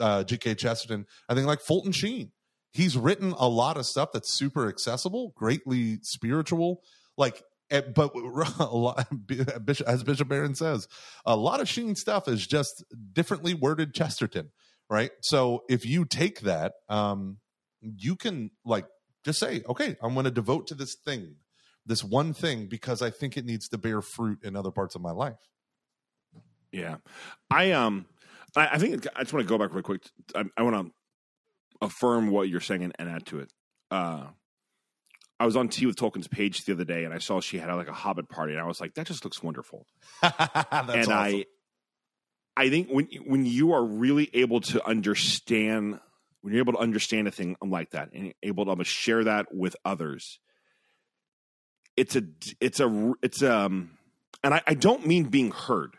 uh, 0.00 0.24
G.K. 0.24 0.54
Chesterton, 0.54 1.06
I 1.28 1.34
think 1.34 1.46
like 1.46 1.60
Fulton 1.60 1.92
Sheen 1.92 2.32
he's 2.72 2.96
written 2.96 3.32
a 3.38 3.48
lot 3.48 3.76
of 3.76 3.86
stuff 3.86 4.10
that's 4.12 4.32
super 4.32 4.68
accessible, 4.68 5.32
greatly 5.36 5.98
spiritual. 6.02 6.82
Like, 7.16 7.42
but 7.70 8.14
lot, 8.72 9.06
as 9.86 10.02
Bishop 10.02 10.28
Barron 10.28 10.54
says, 10.54 10.88
a 11.24 11.36
lot 11.36 11.60
of 11.60 11.68
Sheen 11.68 11.94
stuff 11.94 12.28
is 12.28 12.46
just 12.46 12.84
differently 13.12 13.54
worded 13.54 13.94
Chesterton, 13.94 14.50
right? 14.88 15.10
So 15.22 15.64
if 15.68 15.84
you 15.84 16.04
take 16.04 16.40
that, 16.40 16.72
um, 16.88 17.38
you 17.80 18.16
can 18.16 18.50
like 18.64 18.86
just 19.24 19.38
say, 19.38 19.62
okay, 19.68 19.96
I'm 20.02 20.14
going 20.14 20.24
to 20.24 20.30
devote 20.30 20.66
to 20.68 20.74
this 20.74 20.96
thing, 21.04 21.36
this 21.84 22.02
one 22.02 22.32
thing, 22.32 22.66
because 22.66 23.02
I 23.02 23.10
think 23.10 23.36
it 23.36 23.44
needs 23.44 23.68
to 23.68 23.78
bear 23.78 24.02
fruit 24.02 24.38
in 24.42 24.56
other 24.56 24.70
parts 24.70 24.94
of 24.94 25.02
my 25.02 25.12
life. 25.12 25.48
Yeah, 26.72 26.96
I 27.50 27.72
um, 27.72 28.06
I, 28.56 28.68
I 28.72 28.78
think 28.78 29.06
I 29.16 29.20
just 29.22 29.32
want 29.32 29.46
to 29.46 29.48
go 29.48 29.58
back 29.58 29.72
real 29.72 29.82
quick. 29.82 30.02
I, 30.34 30.44
I 30.56 30.62
want 30.62 30.76
to 30.76 30.92
affirm 31.80 32.30
what 32.30 32.48
you're 32.48 32.60
saying 32.60 32.84
and, 32.84 32.92
and 32.98 33.08
add 33.08 33.26
to 33.26 33.40
it. 33.40 33.52
Uh, 33.90 34.24
I 35.40 35.46
was 35.46 35.56
on 35.56 35.68
Tea 35.68 35.86
with 35.86 35.96
Tolkien's 35.96 36.28
page 36.28 36.64
the 36.64 36.72
other 36.72 36.84
day, 36.84 37.04
and 37.04 37.14
I 37.14 37.18
saw 37.18 37.40
she 37.40 37.58
had 37.58 37.72
like 37.72 37.88
a 37.88 37.92
Hobbit 37.92 38.28
party, 38.28 38.52
and 38.54 38.60
I 38.60 38.66
was 38.66 38.80
like, 38.80 38.94
that 38.94 39.06
just 39.06 39.24
looks 39.24 39.42
wonderful. 39.42 39.86
and 40.22 40.32
awesome. 40.34 41.12
I, 41.12 41.44
I 42.56 42.70
think 42.70 42.88
when 42.88 43.06
when 43.24 43.46
you 43.46 43.72
are 43.72 43.84
really 43.84 44.30
able 44.34 44.60
to 44.62 44.84
understand, 44.86 46.00
when 46.40 46.52
you're 46.52 46.62
able 46.62 46.72
to 46.72 46.80
understand 46.80 47.28
a 47.28 47.30
thing 47.30 47.56
like 47.64 47.90
that, 47.90 48.12
and 48.12 48.34
able 48.42 48.64
to 48.64 48.70
almost 48.70 48.90
share 48.90 49.22
that 49.24 49.54
with 49.54 49.76
others, 49.84 50.40
it's 51.96 52.16
a 52.16 52.22
it's 52.60 52.80
a 52.80 53.14
it's 53.22 53.42
um, 53.44 53.90
and 54.42 54.54
I, 54.54 54.62
I 54.66 54.74
don't 54.74 55.06
mean 55.06 55.24
being 55.24 55.52
heard. 55.52 55.96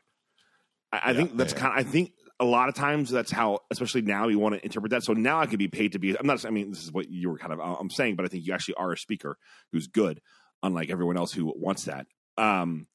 I, 0.92 1.02
I 1.06 1.14
Yeah, 1.14 1.14
think 1.14 1.38
that's 1.38 1.54
yeah. 1.54 1.60
kind. 1.60 1.80
Of, 1.80 1.88
I 1.88 1.90
think 1.90 2.12
a 2.40 2.46
lot 2.46 2.70
of 2.70 2.76
times 2.76 3.10
that's 3.10 3.32
how, 3.32 3.60
especially 3.70 4.02
now, 4.02 4.28
you 4.28 4.40
want 4.40 4.56
to 4.56 4.64
interpret 4.64 4.92
that. 4.92 5.04
So 5.04 5.14
now 5.14 5.40
I 5.40 5.46
could 5.46 5.60
be 5.60 5.68
paid 5.68 5.94
to 5.94 6.00
be. 6.00 6.18
I'm 6.18 6.26
not. 6.26 6.46
I 6.46 6.50
mean, 6.50 6.70
this 6.70 6.84
is 6.84 6.92
what 6.92 7.10
you 7.10 7.30
were 7.30 7.38
kind 7.38 7.54
of. 7.54 7.60
I'm 7.60 7.90
saying, 7.90 8.16
but 8.16 8.26
I 8.26 8.30
think 8.30 8.46
you 8.46 8.54
actually 8.54 8.76
are 8.76 8.94
a 8.94 8.98
speaker 8.98 9.38
who's 9.72 9.88
good, 9.88 10.22
unlike 10.64 10.90
everyone 10.90 11.18
else 11.18 11.34
who 11.34 11.52
wants 11.56 11.86
that. 11.86 12.08
Um, 12.38 12.88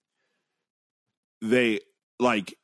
they 1.43 1.81
like 2.19 2.55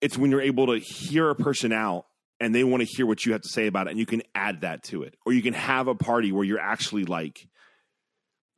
it's 0.00 0.18
when 0.18 0.30
you're 0.30 0.42
able 0.42 0.66
to 0.66 0.78
hear 0.78 1.30
a 1.30 1.34
person 1.34 1.72
out 1.72 2.06
and 2.40 2.54
they 2.54 2.64
want 2.64 2.80
to 2.80 2.84
hear 2.86 3.06
what 3.06 3.24
you 3.24 3.32
have 3.32 3.42
to 3.42 3.48
say 3.48 3.66
about 3.68 3.86
it, 3.86 3.90
and 3.90 3.98
you 3.98 4.06
can 4.06 4.22
add 4.34 4.62
that 4.62 4.82
to 4.84 5.02
it, 5.04 5.16
or 5.24 5.32
you 5.32 5.42
can 5.42 5.54
have 5.54 5.86
a 5.86 5.94
party 5.94 6.32
where 6.32 6.44
you're 6.44 6.58
actually 6.58 7.04
like 7.04 7.46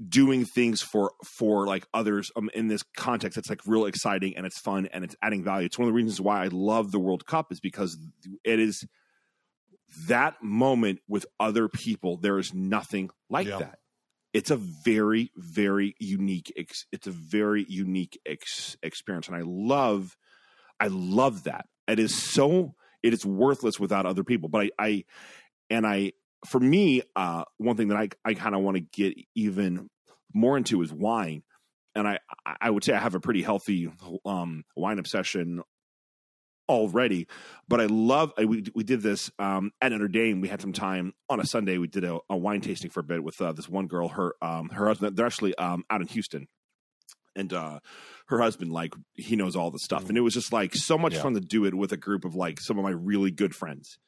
doing 0.09 0.45
things 0.45 0.83
for 0.83 1.13
for 1.25 1.67
like 1.67 1.87
others 1.95 2.31
um, 2.37 2.51
in 2.53 2.69
this 2.69 2.83
context 2.99 3.39
it's 3.39 3.49
like 3.49 3.63
real 3.67 3.87
exciting 3.87 4.37
and 4.37 4.45
it's 4.45 4.59
fun 4.59 4.87
and 4.93 5.03
it's 5.05 5.17
adding 5.23 5.43
value. 5.43 5.65
It's 5.67 5.79
one 5.79 5.89
of 5.89 5.93
the 5.95 5.97
reasons 5.97 6.21
why 6.21 6.45
i 6.45 6.49
love 6.53 6.93
the 6.93 6.99
world 7.01 7.25
cup 7.27 7.51
is 7.51 7.61
because 7.61 7.97
it 8.45 8.61
is 8.61 8.87
that 10.07 10.43
moment 10.43 10.99
with 11.09 11.25
other 11.41 11.69
people 11.69 12.19
there 12.19 12.39
is 12.39 12.53
nothing 12.53 13.09
like 13.31 13.47
Yeah. 13.47 13.59
that. 13.59 13.79
It's 14.35 14.51
a 14.51 14.57
very 14.57 15.31
very 15.35 15.95
unique 15.99 16.53
ex- 16.59 16.85
it's 16.93 17.07
a 17.07 17.11
very 17.13 17.65
unique 17.67 18.21
ex- 18.27 18.77
experience 18.83 19.29
and 19.29 19.37
i 19.37 19.43
love 19.45 20.17
i 20.79 20.89
love 20.89 21.45
that. 21.45 21.67
It 21.89 21.99
is 21.99 22.15
so 22.15 22.75
it 23.03 23.15
is 23.15 23.25
worthless 23.25 23.81
without 23.81 24.05
other 24.05 24.25
people 24.25 24.51
but 24.51 24.67
i 24.67 24.71
i 24.79 25.05
and 25.71 25.87
i 25.87 26.13
for 26.45 26.61
me, 26.61 27.03
uh, 27.15 27.45
one 27.59 27.77
thing 27.77 27.89
that 27.89 27.97
I 27.97 28.09
I 28.25 28.35
kind 28.35 28.55
of 28.55 28.61
want 28.63 28.77
to 28.77 28.81
get 28.81 29.15
even 29.35 29.89
more 30.35 30.57
into 30.57 30.83
is 30.83 30.93
wine, 30.93 31.43
and 31.95 32.07
I 32.07 32.19
I 32.61 32.71
would 32.71 32.85
say 32.85 32.93
I 32.93 32.99
have 33.01 33.15
a 33.15 33.21
pretty 33.21 33.43
healthy 33.43 33.91
um, 34.25 34.65
wine 34.77 34.99
obsession 34.99 35.63
already, 36.69 37.29
but 37.69 37.81
I 37.81 37.87
love 37.87 38.33
I, 38.37 38.45
we 38.45 38.65
we 38.75 38.83
did 38.85 39.01
this 39.01 39.31
um, 39.39 39.71
at 39.81 39.93
Notre 39.93 40.09
Dame. 40.09 40.41
We 40.41 40.49
had 40.49 40.61
some 40.61 40.73
time 40.73 41.13
on 41.29 41.41
a 41.41 41.47
Sunday. 41.47 41.79
We 41.79 41.87
did 41.87 42.05
a, 42.05 42.19
a 42.29 42.37
wine 42.37 42.61
tasting 42.61 42.91
for 42.91 43.01
a 43.01 43.05
bit 43.05 43.23
with 43.23 43.41
uh, 43.41 43.53
this 43.53 43.69
one 43.69 43.87
girl. 43.87 44.09
Her 44.09 44.35
um, 44.43 44.69
her 44.71 44.87
husband. 44.89 45.17
They're 45.17 45.27
actually 45.27 45.55
um, 45.57 45.85
out 45.91 46.01
in 46.01 46.09
Houston. 46.09 46.49
And 47.39 47.53
uh, 47.53 47.81
her 48.29 48.39
husband, 48.41 48.73
like, 48.73 48.95
he 49.13 49.37
knows 49.37 49.57
all 49.57 49.71
the 49.71 49.79
stuff, 49.79 50.09
and 50.09 50.17
it 50.17 50.23
was 50.23 50.33
just 50.33 50.55
like 50.55 50.75
so 50.75 50.97
much 50.97 51.13
Yeah. 51.13 51.21
fun 51.21 51.35
to 51.35 51.41
do 51.41 51.67
it 51.67 51.75
with 51.75 51.93
a 51.93 51.99
group 51.99 52.25
of 52.25 52.35
like 52.35 52.59
some 52.61 52.79
of 52.79 52.85
my 52.85 52.93
really 52.93 53.31
good 53.31 53.55
friends 53.55 53.99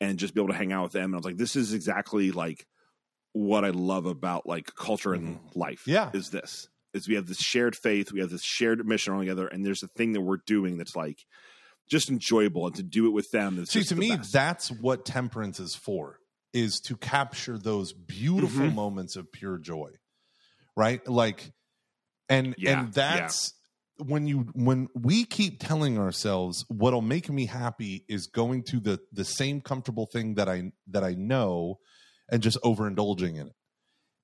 and 0.00 0.18
just 0.18 0.34
be 0.34 0.40
able 0.40 0.52
to 0.52 0.58
hang 0.58 0.72
out 0.72 0.84
with 0.84 0.92
them. 0.92 1.04
And 1.06 1.14
I 1.14 1.18
was 1.18 1.24
like, 1.24 1.36
this 1.36 1.56
is 1.56 1.72
exactly 1.72 2.30
like 2.30 2.66
what 3.32 3.64
I 3.64 3.70
love 3.70 4.06
about 4.06 4.46
like 4.46 4.74
culture 4.74 5.12
and 5.12 5.38
life. 5.54 5.82
Yeah. 5.86 6.10
Is 6.12 6.30
this 6.30 6.68
is 6.94 7.06
we 7.08 7.14
have 7.16 7.26
this 7.26 7.38
shared 7.38 7.76
faith, 7.76 8.12
we 8.12 8.20
have 8.20 8.30
this 8.30 8.42
shared 8.42 8.84
mission 8.86 9.12
all 9.12 9.20
together, 9.20 9.46
and 9.46 9.64
there's 9.64 9.82
a 9.82 9.88
thing 9.88 10.12
that 10.12 10.20
we're 10.22 10.38
doing 10.46 10.78
that's 10.78 10.96
like 10.96 11.18
just 11.90 12.08
enjoyable 12.10 12.66
and 12.66 12.74
to 12.76 12.82
do 12.82 13.06
it 13.06 13.10
with 13.10 13.30
them 13.30 13.58
is 13.58 13.70
See, 13.70 13.82
to 13.84 13.94
the 13.94 14.00
me, 14.00 14.16
best. 14.16 14.32
that's 14.32 14.70
what 14.70 15.04
temperance 15.04 15.58
is 15.60 15.74
for, 15.74 16.18
is 16.52 16.80
to 16.80 16.96
capture 16.96 17.56
those 17.58 17.92
beautiful 17.92 18.66
Mhm. 18.66 18.74
moments 18.74 19.16
of 19.16 19.30
pure 19.32 19.58
joy. 19.58 19.92
Right? 20.76 21.06
Like 21.06 21.52
and 22.28 22.54
Yeah, 22.58 22.80
and 22.84 22.92
that's 22.92 23.54
when 23.98 24.26
you 24.26 24.48
when 24.54 24.88
we 24.94 25.24
keep 25.24 25.60
telling 25.60 25.98
ourselves 25.98 26.64
what'll 26.68 27.02
make 27.02 27.28
me 27.28 27.46
happy 27.46 28.04
is 28.08 28.26
going 28.26 28.62
to 28.64 28.80
the 28.80 29.00
the 29.12 29.24
same 29.24 29.60
comfortable 29.60 30.06
thing 30.06 30.34
that 30.34 30.48
I 30.48 30.72
that 30.88 31.04
I 31.04 31.14
know 31.14 31.78
and 32.30 32.42
just 32.42 32.58
overindulging 32.62 33.36
in 33.36 33.48
it. 33.48 33.54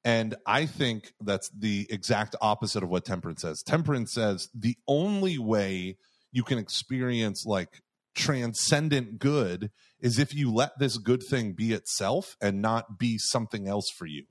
And 0.05 0.35
I 0.47 0.67
think 0.67 1.13
that's 1.21 1.51
the 1.51 1.87
exact 1.89 2.37
opposite 2.41 2.83
of 2.83 2.91
what 2.91 3.07
temperance 3.07 3.41
says. 3.41 3.63
Temperance 3.63 4.13
says 4.13 4.49
the 4.55 4.77
only 4.87 5.39
way 5.39 5.97
you 6.31 6.43
can 6.43 6.59
experience 6.59 7.45
like 7.47 7.81
transcendent 8.15 9.19
good 9.19 9.71
is 10.01 10.19
if 10.19 10.35
you 10.35 10.53
let 10.53 10.79
this 10.79 10.99
good 10.99 11.23
thing 11.23 11.53
be 11.53 11.73
itself 11.73 12.37
and 12.41 12.61
not 12.61 12.99
be 12.99 13.19
something 13.19 13.67
else 13.67 13.91
for 13.91 14.07
you 14.07 14.25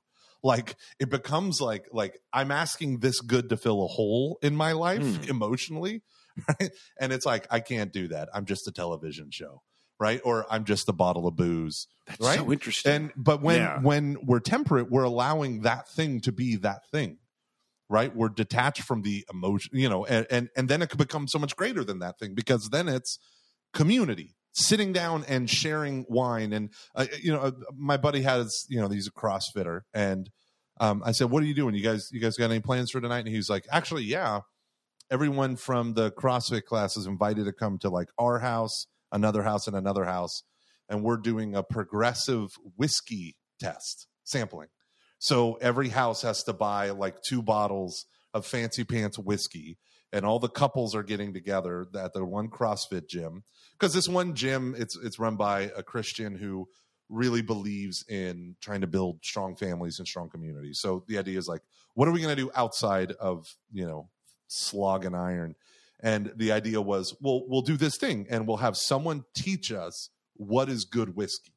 like 0.43 0.75
it 0.99 1.09
becomes 1.09 1.59
like 1.61 1.87
like 1.91 2.19
i'm 2.33 2.51
asking 2.51 2.99
this 2.99 3.21
good 3.21 3.49
to 3.49 3.57
fill 3.57 3.83
a 3.83 3.87
hole 3.87 4.37
in 4.41 4.55
my 4.55 4.73
life 4.73 5.01
Hmm. 5.17 5.23
emotionally 5.29 6.01
right 6.47 6.71
and 6.99 7.13
it's 7.13 7.25
like 7.25 7.47
i 7.49 7.59
can't 7.59 7.93
do 7.93 8.07
that 8.09 8.29
i'm 8.33 8.45
just 8.45 8.67
a 8.67 8.71
television 8.71 9.29
show 9.31 9.61
right 9.99 10.19
or 10.25 10.45
i'm 10.51 10.65
just 10.65 10.89
a 10.89 10.93
bottle 10.93 11.27
of 11.27 11.35
booze 11.35 11.87
that's 12.07 12.19
right? 12.19 12.39
so 12.39 12.51
interesting. 12.51 12.91
and 12.91 13.11
but 13.15 13.41
when 13.41 13.61
Yeah. 13.61 13.79
when 13.79 14.17
we're 14.25 14.39
temperate 14.39 14.91
we're 14.91 15.03
allowing 15.03 15.61
that 15.61 15.87
thing 15.87 16.19
to 16.21 16.31
be 16.31 16.55
that 16.57 16.81
thing 16.91 17.17
right 17.89 18.15
we're 18.15 18.29
detached 18.29 18.81
from 18.83 19.03
the 19.03 19.25
emotion 19.33 19.71
you 19.77 19.87
know 19.87 20.05
and 20.05 20.25
and, 20.31 20.49
and 20.57 20.67
then 20.69 20.81
it 20.81 20.89
could 20.89 20.97
become 20.97 21.27
so 21.27 21.37
much 21.39 21.55
greater 21.55 21.83
than 21.83 21.99
that 21.99 22.17
thing 22.19 22.33
because 22.33 22.69
then 22.69 22.87
it's 22.89 23.19
community 23.73 24.35
sitting 24.53 24.93
down 24.93 25.25
and 25.27 25.49
sharing 25.49 26.05
wine. 26.07 26.53
And 26.53 26.71
uh, 26.95 27.07
you 27.21 27.31
know 27.31 27.39
uh, 27.39 27.51
my 27.75 27.97
buddy 27.97 28.21
has 28.21 28.65
you 28.69 28.79
know 28.79 28.87
he's 28.87 29.07
a 29.07 29.11
crossfitter. 29.11 29.81
And 29.93 30.29
um, 30.79 31.03
i 31.05 31.11
said 31.11 31.29
what 31.29 31.43
are 31.43 31.45
you 31.45 31.53
doing? 31.53 31.75
You 31.75 31.83
guys 31.83 32.09
you 32.11 32.19
guys 32.19 32.37
got 32.37 32.51
any 32.51 32.59
plans 32.59 32.91
for 32.91 33.01
tonight? 33.01 33.25
And 33.25 33.29
he's 33.29 33.49
like 33.49 33.65
actually 33.71 34.03
yeah. 34.03 34.41
Everyone 35.11 35.57
from 35.57 35.93
the 35.93 36.11
crossfit 36.11 36.63
class 36.63 36.97
is 36.97 37.05
invited 37.05 37.45
to 37.45 37.53
come 37.53 37.77
to 37.79 37.89
like 37.89 38.07
our 38.17 38.39
house 38.39 38.87
another 39.13 39.43
house 39.43 39.67
and 39.67 39.75
another 39.75 40.03
house. 40.03 40.43
And 40.89 41.03
we're 41.03 41.17
doing 41.17 41.55
a 41.55 41.63
progressive 41.63 42.49
whiskey 42.75 43.37
test 43.59 44.07
sampling. 44.25 44.67
So 45.19 45.53
every 45.61 45.89
house 45.89 46.23
has 46.23 46.43
to 46.43 46.53
buy 46.53 46.89
like 46.89 47.21
two 47.25 47.41
bottles 47.41 48.05
of 48.33 48.45
fancy 48.45 48.83
pants 48.83 49.17
whiskey 49.17 49.77
and 50.13 50.25
all 50.25 50.39
the 50.39 50.47
couples 50.47 50.95
are 50.95 51.03
getting 51.03 51.33
together 51.33 51.87
at 51.99 52.13
the 52.13 52.23
one 52.23 52.47
CrossFit 52.47 53.09
gym 53.09 53.43
because 53.73 53.93
this 53.93 54.07
one 54.07 54.35
gym 54.35 54.75
it's 54.77 54.95
it's 55.03 55.19
run 55.19 55.35
by 55.35 55.71
a 55.75 55.81
Christian 55.81 56.35
who 56.35 56.67
really 57.09 57.41
believes 57.41 58.05
in 58.07 58.55
trying 58.61 58.81
to 58.81 58.87
build 58.87 59.19
strong 59.23 59.55
families 59.55 59.99
and 59.99 60.07
strong 60.07 60.29
communities. 60.29 60.79
So 60.79 61.03
the 61.07 61.17
idea 61.17 61.37
is 61.37 61.47
like, 61.47 61.61
what 61.95 62.07
are 62.07 62.11
we 62.11 62.21
going 62.21 62.35
to 62.35 62.41
do 62.41 62.51
outside 62.55 63.11
of 63.13 63.47
you 63.71 63.85
know 63.85 64.09
slog 64.47 65.03
and 65.03 65.15
iron? 65.15 65.55
And 65.99 66.31
the 66.35 66.51
idea 66.51 66.81
was, 66.81 67.15
well, 67.19 67.43
we'll 67.47 67.61
do 67.61 67.77
this 67.77 67.97
thing, 67.97 68.27
and 68.29 68.47
we'll 68.47 68.57
have 68.57 68.77
someone 68.77 69.23
teach 69.33 69.71
us 69.71 70.09
what 70.35 70.69
is 70.69 70.85
good 70.85 71.15
whiskey. 71.15 71.53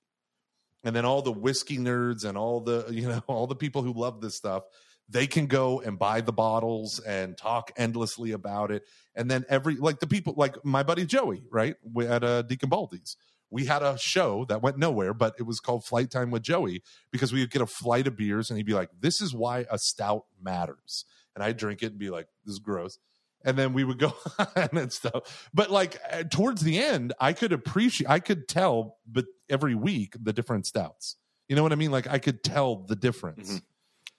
And 0.85 0.95
then 0.95 1.05
all 1.05 1.21
the 1.21 1.33
whiskey 1.33 1.79
nerds 1.79 2.25
and 2.25 2.39
all 2.39 2.61
the 2.61 2.87
you 2.91 3.07
know 3.07 3.23
all 3.27 3.47
the 3.47 3.55
people 3.55 3.83
who 3.83 3.93
love 3.93 4.23
this 4.23 4.35
stuff 4.35 4.63
they 5.09 5.27
can 5.27 5.47
go 5.47 5.81
and 5.81 5.99
buy 5.99 6.21
the 6.21 6.33
bottles 6.33 6.99
and 7.01 7.37
talk 7.37 7.71
endlessly 7.77 8.33
about 8.33 8.71
it. 8.71 8.83
And 9.15 9.31
then 9.31 9.45
every 9.49 9.77
like 9.77 10.01
the 10.01 10.07
people 10.07 10.35
like 10.37 10.65
my 10.65 10.83
buddy 10.83 11.07
Joey, 11.07 11.45
right? 11.51 11.77
We 11.83 12.07
at 12.07 12.25
uh, 12.25 12.43
Deacon 12.43 12.69
Baldy's. 12.69 13.17
We 13.49 13.67
had 13.67 13.83
a 13.83 13.97
show 13.97 14.45
that 14.47 14.61
went 14.61 14.77
nowhere, 14.77 15.15
but 15.15 15.37
it 15.39 15.45
was 15.45 15.61
called 15.61 15.85
Flight 15.85 16.11
Time 16.11 16.33
with 16.33 16.43
Joey 16.43 16.83
because 17.13 17.33
we 17.33 17.39
would 17.41 17.53
get 17.53 17.63
a 17.63 17.67
flight 17.67 18.09
of 18.09 18.17
beers 18.17 18.51
and 18.51 18.57
he'd 18.57 18.67
be 18.67 18.75
like, 18.75 18.91
"This 18.99 19.21
is 19.21 19.33
why 19.33 19.67
a 19.71 19.79
stout 19.79 20.25
matters," 20.43 21.05
and 21.35 21.45
I'd 21.45 21.57
drink 21.57 21.83
it 21.85 21.93
and 21.93 21.99
be 21.99 22.11
like, 22.11 22.27
"This 22.45 22.55
is 22.55 22.59
gross." 22.59 22.99
And 23.45 23.57
then 23.57 23.73
we 23.73 23.85
would 23.85 24.01
go 24.01 24.13
and 24.57 24.93
stuff. 24.93 25.49
But 25.55 25.71
like 25.71 26.01
uh, 26.11 26.25
towards 26.25 26.63
the 26.63 26.79
end, 26.81 27.13
I 27.21 27.33
could 27.33 27.53
appreciate, 27.53 28.11
I 28.11 28.19
could 28.19 28.49
tell, 28.49 28.97
but 29.07 29.27
every 29.49 29.77
week 29.77 30.17
the 30.21 30.33
different 30.33 30.67
stouts. 30.67 31.15
You 31.49 31.55
know 31.55 31.63
what 31.63 31.71
I 31.71 31.77
mean? 31.77 31.93
Like 31.93 32.09
I 32.09 32.19
could 32.19 32.43
tell 32.43 32.75
the 32.75 32.97
difference. 32.97 33.53
Mhm. 33.53 33.63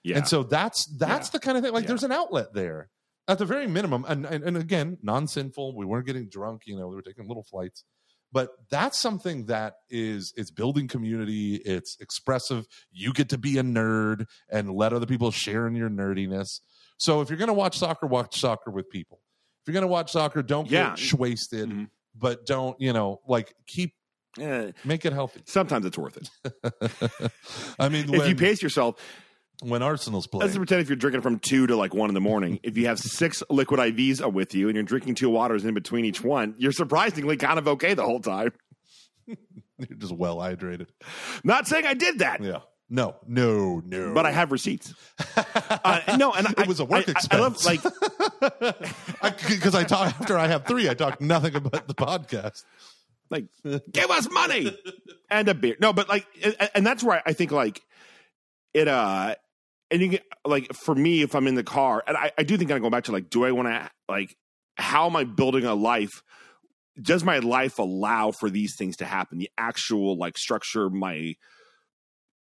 Yeah. 0.02 0.16
And 0.18 0.28
so 0.28 0.42
that's 0.42 0.86
that's 0.98 1.28
Yeah. 1.28 1.32
the 1.32 1.40
kind 1.40 1.56
of 1.58 1.64
thing. 1.64 1.72
Like 1.72 1.84
Yeah. 1.84 1.88
there's 1.88 2.04
an 2.04 2.12
outlet 2.12 2.52
there 2.54 2.90
at 3.26 3.38
the 3.38 3.44
very 3.44 3.66
minimum. 3.66 4.04
And, 4.08 4.24
and 4.26 4.42
and 4.44 4.56
again, 4.56 4.98
non 5.02 5.26
sinful. 5.28 5.76
We 5.76 5.84
weren't 5.86 6.06
getting 6.06 6.28
drunk. 6.28 6.62
You 6.66 6.76
know, 6.78 6.88
we 6.88 6.94
were 6.96 7.02
taking 7.02 7.26
little 7.28 7.44
flights. 7.44 7.84
but 8.30 8.50
that's 8.70 8.98
something 9.00 9.46
that 9.46 9.74
is 9.88 10.32
it's 10.36 10.50
building 10.50 10.86
community 10.86 11.54
it's 11.64 11.96
expressive 11.98 12.66
you 12.92 13.10
get 13.14 13.30
to 13.30 13.38
be 13.38 13.56
a 13.56 13.62
nerd 13.62 14.26
and 14.50 14.70
let 14.70 14.92
other 14.92 15.06
people 15.06 15.30
share 15.30 15.66
in 15.66 15.74
your 15.74 15.88
nerdiness 15.88 16.60
so 16.98 17.22
if 17.22 17.30
you're 17.30 17.38
going 17.38 17.48
to 17.48 17.54
watch 17.54 17.78
soccer 17.78 18.06
watch 18.06 18.38
soccer 18.38 18.70
with 18.70 18.90
people 18.90 19.22
if 19.62 19.68
you're 19.68 19.72
going 19.72 19.80
to 19.90 19.94
watch 19.98 20.12
soccer 20.12 20.42
don't 20.42 20.70
Yeah. 20.70 20.94
get 20.94 21.14
wasted 21.14 21.70
Mhm. 21.70 21.88
but 22.14 22.44
don't 22.44 22.78
you 22.78 22.92
know 22.92 23.22
like 23.26 23.54
keep 23.66 23.94
Eh, 24.38 24.72
make 24.84 25.06
it 25.06 25.14
healthy 25.14 25.40
sometimes 25.46 25.86
it's 25.86 25.96
worth 25.96 26.18
it. 26.18 26.28
i 27.78 27.88
mean 27.88 28.04
if 28.04 28.10
when, 28.10 28.28
you 28.28 28.36
pace 28.36 28.62
yourself, 28.62 29.00
when 29.62 29.82
arsenal's 29.82 30.26
play. 30.26 30.44
let's 30.44 30.56
pretend 30.56 30.80
if 30.80 30.88
you're 30.88 30.96
drinking 30.96 31.20
from 31.20 31.38
two 31.40 31.66
to 31.66 31.74
like 31.76 31.92
one 31.94 32.08
in 32.10 32.14
the 32.14 32.20
morning. 32.20 32.60
if 32.62 32.76
you 32.76 32.86
have 32.86 32.98
six 32.98 33.42
liquid 33.50 33.80
IVs 33.80 34.32
with 34.32 34.54
you 34.54 34.68
and 34.68 34.74
you're 34.76 34.84
drinking 34.84 35.14
two 35.16 35.28
waters 35.30 35.64
in 35.64 35.74
between 35.74 36.04
each 36.04 36.22
one, 36.22 36.54
you're 36.58 36.72
surprisingly 36.72 37.36
kind 37.36 37.58
of 37.58 37.66
okay 37.68 37.94
the 37.94 38.04
whole 38.04 38.20
time. 38.20 38.52
you're 39.26 39.98
just 39.98 40.12
well 40.12 40.36
hydrated 40.36 40.86
Not 41.44 41.66
saying 41.66 41.86
I 41.86 41.94
did 41.94 42.20
that. 42.20 42.42
yeah 42.42 42.60
no 42.90 43.16
no 43.26 43.82
no 43.84 44.14
But 44.14 44.24
I 44.26 44.30
have 44.32 44.50
receipts. 44.52 44.94
uh, 45.36 46.00
no, 46.18 46.32
and 46.32 46.46
I, 46.46 46.54
It 46.62 46.66
was 46.68 46.80
a 46.80 46.84
work 46.86 47.06
I- 47.08 47.12
I- 47.32 47.36
I 47.36 47.40
love, 47.40 47.54
expense. 47.54 47.84
like 49.22 49.38
because 49.48 49.74
I, 49.74 49.84
talk 49.84 50.18
after 50.20 50.38
I 50.38 50.46
have 50.46 50.66
three, 50.66 50.88
I 50.88 50.94
talk 50.94 51.20
nothing 51.20 51.54
about 51.54 51.86
the 51.86 51.94
podcast. 51.94 52.64
like 53.30 53.44
give 53.92 54.10
us 54.10 54.30
money 54.30 54.74
and 55.30 55.48
a 55.48 55.54
beer 55.54 55.76
no 55.80 55.92
but 55.92 56.08
like 56.08 56.26
and, 56.42 56.56
and 56.74 56.86
that's 56.86 57.04
where 57.04 57.22
i 57.26 57.34
think 57.34 57.50
like 57.52 57.82
it 58.72 58.88
uh 58.88 59.34
and 59.90 60.00
you 60.00 60.08
get 60.08 60.24
like 60.44 60.72
for 60.74 60.94
me 60.94 61.22
if 61.22 61.34
i'm 61.34 61.46
in 61.46 61.54
the 61.54 61.64
car 61.64 62.02
and 62.06 62.16
i, 62.16 62.30
I 62.36 62.42
do 62.42 62.56
think 62.56 62.70
i 62.70 62.78
go 62.78 62.90
back 62.90 63.04
to 63.04 63.12
like 63.12 63.30
do 63.30 63.44
i 63.44 63.52
want 63.52 63.68
to 63.68 63.90
like 64.08 64.36
how 64.78 65.06
am 65.06 65.16
i 65.16 65.24
building 65.24 65.64
a 65.64 65.74
life? 65.74 66.22
Does 67.00 67.22
my 67.22 67.38
life 67.40 67.78
allow 67.78 68.30
for 68.30 68.48
these 68.48 68.76
things 68.76 68.96
to 68.98 69.04
happen? 69.04 69.38
The 69.38 69.50
actual 69.58 70.16
like 70.16 70.38
structure 70.38 70.88
my 70.88 71.34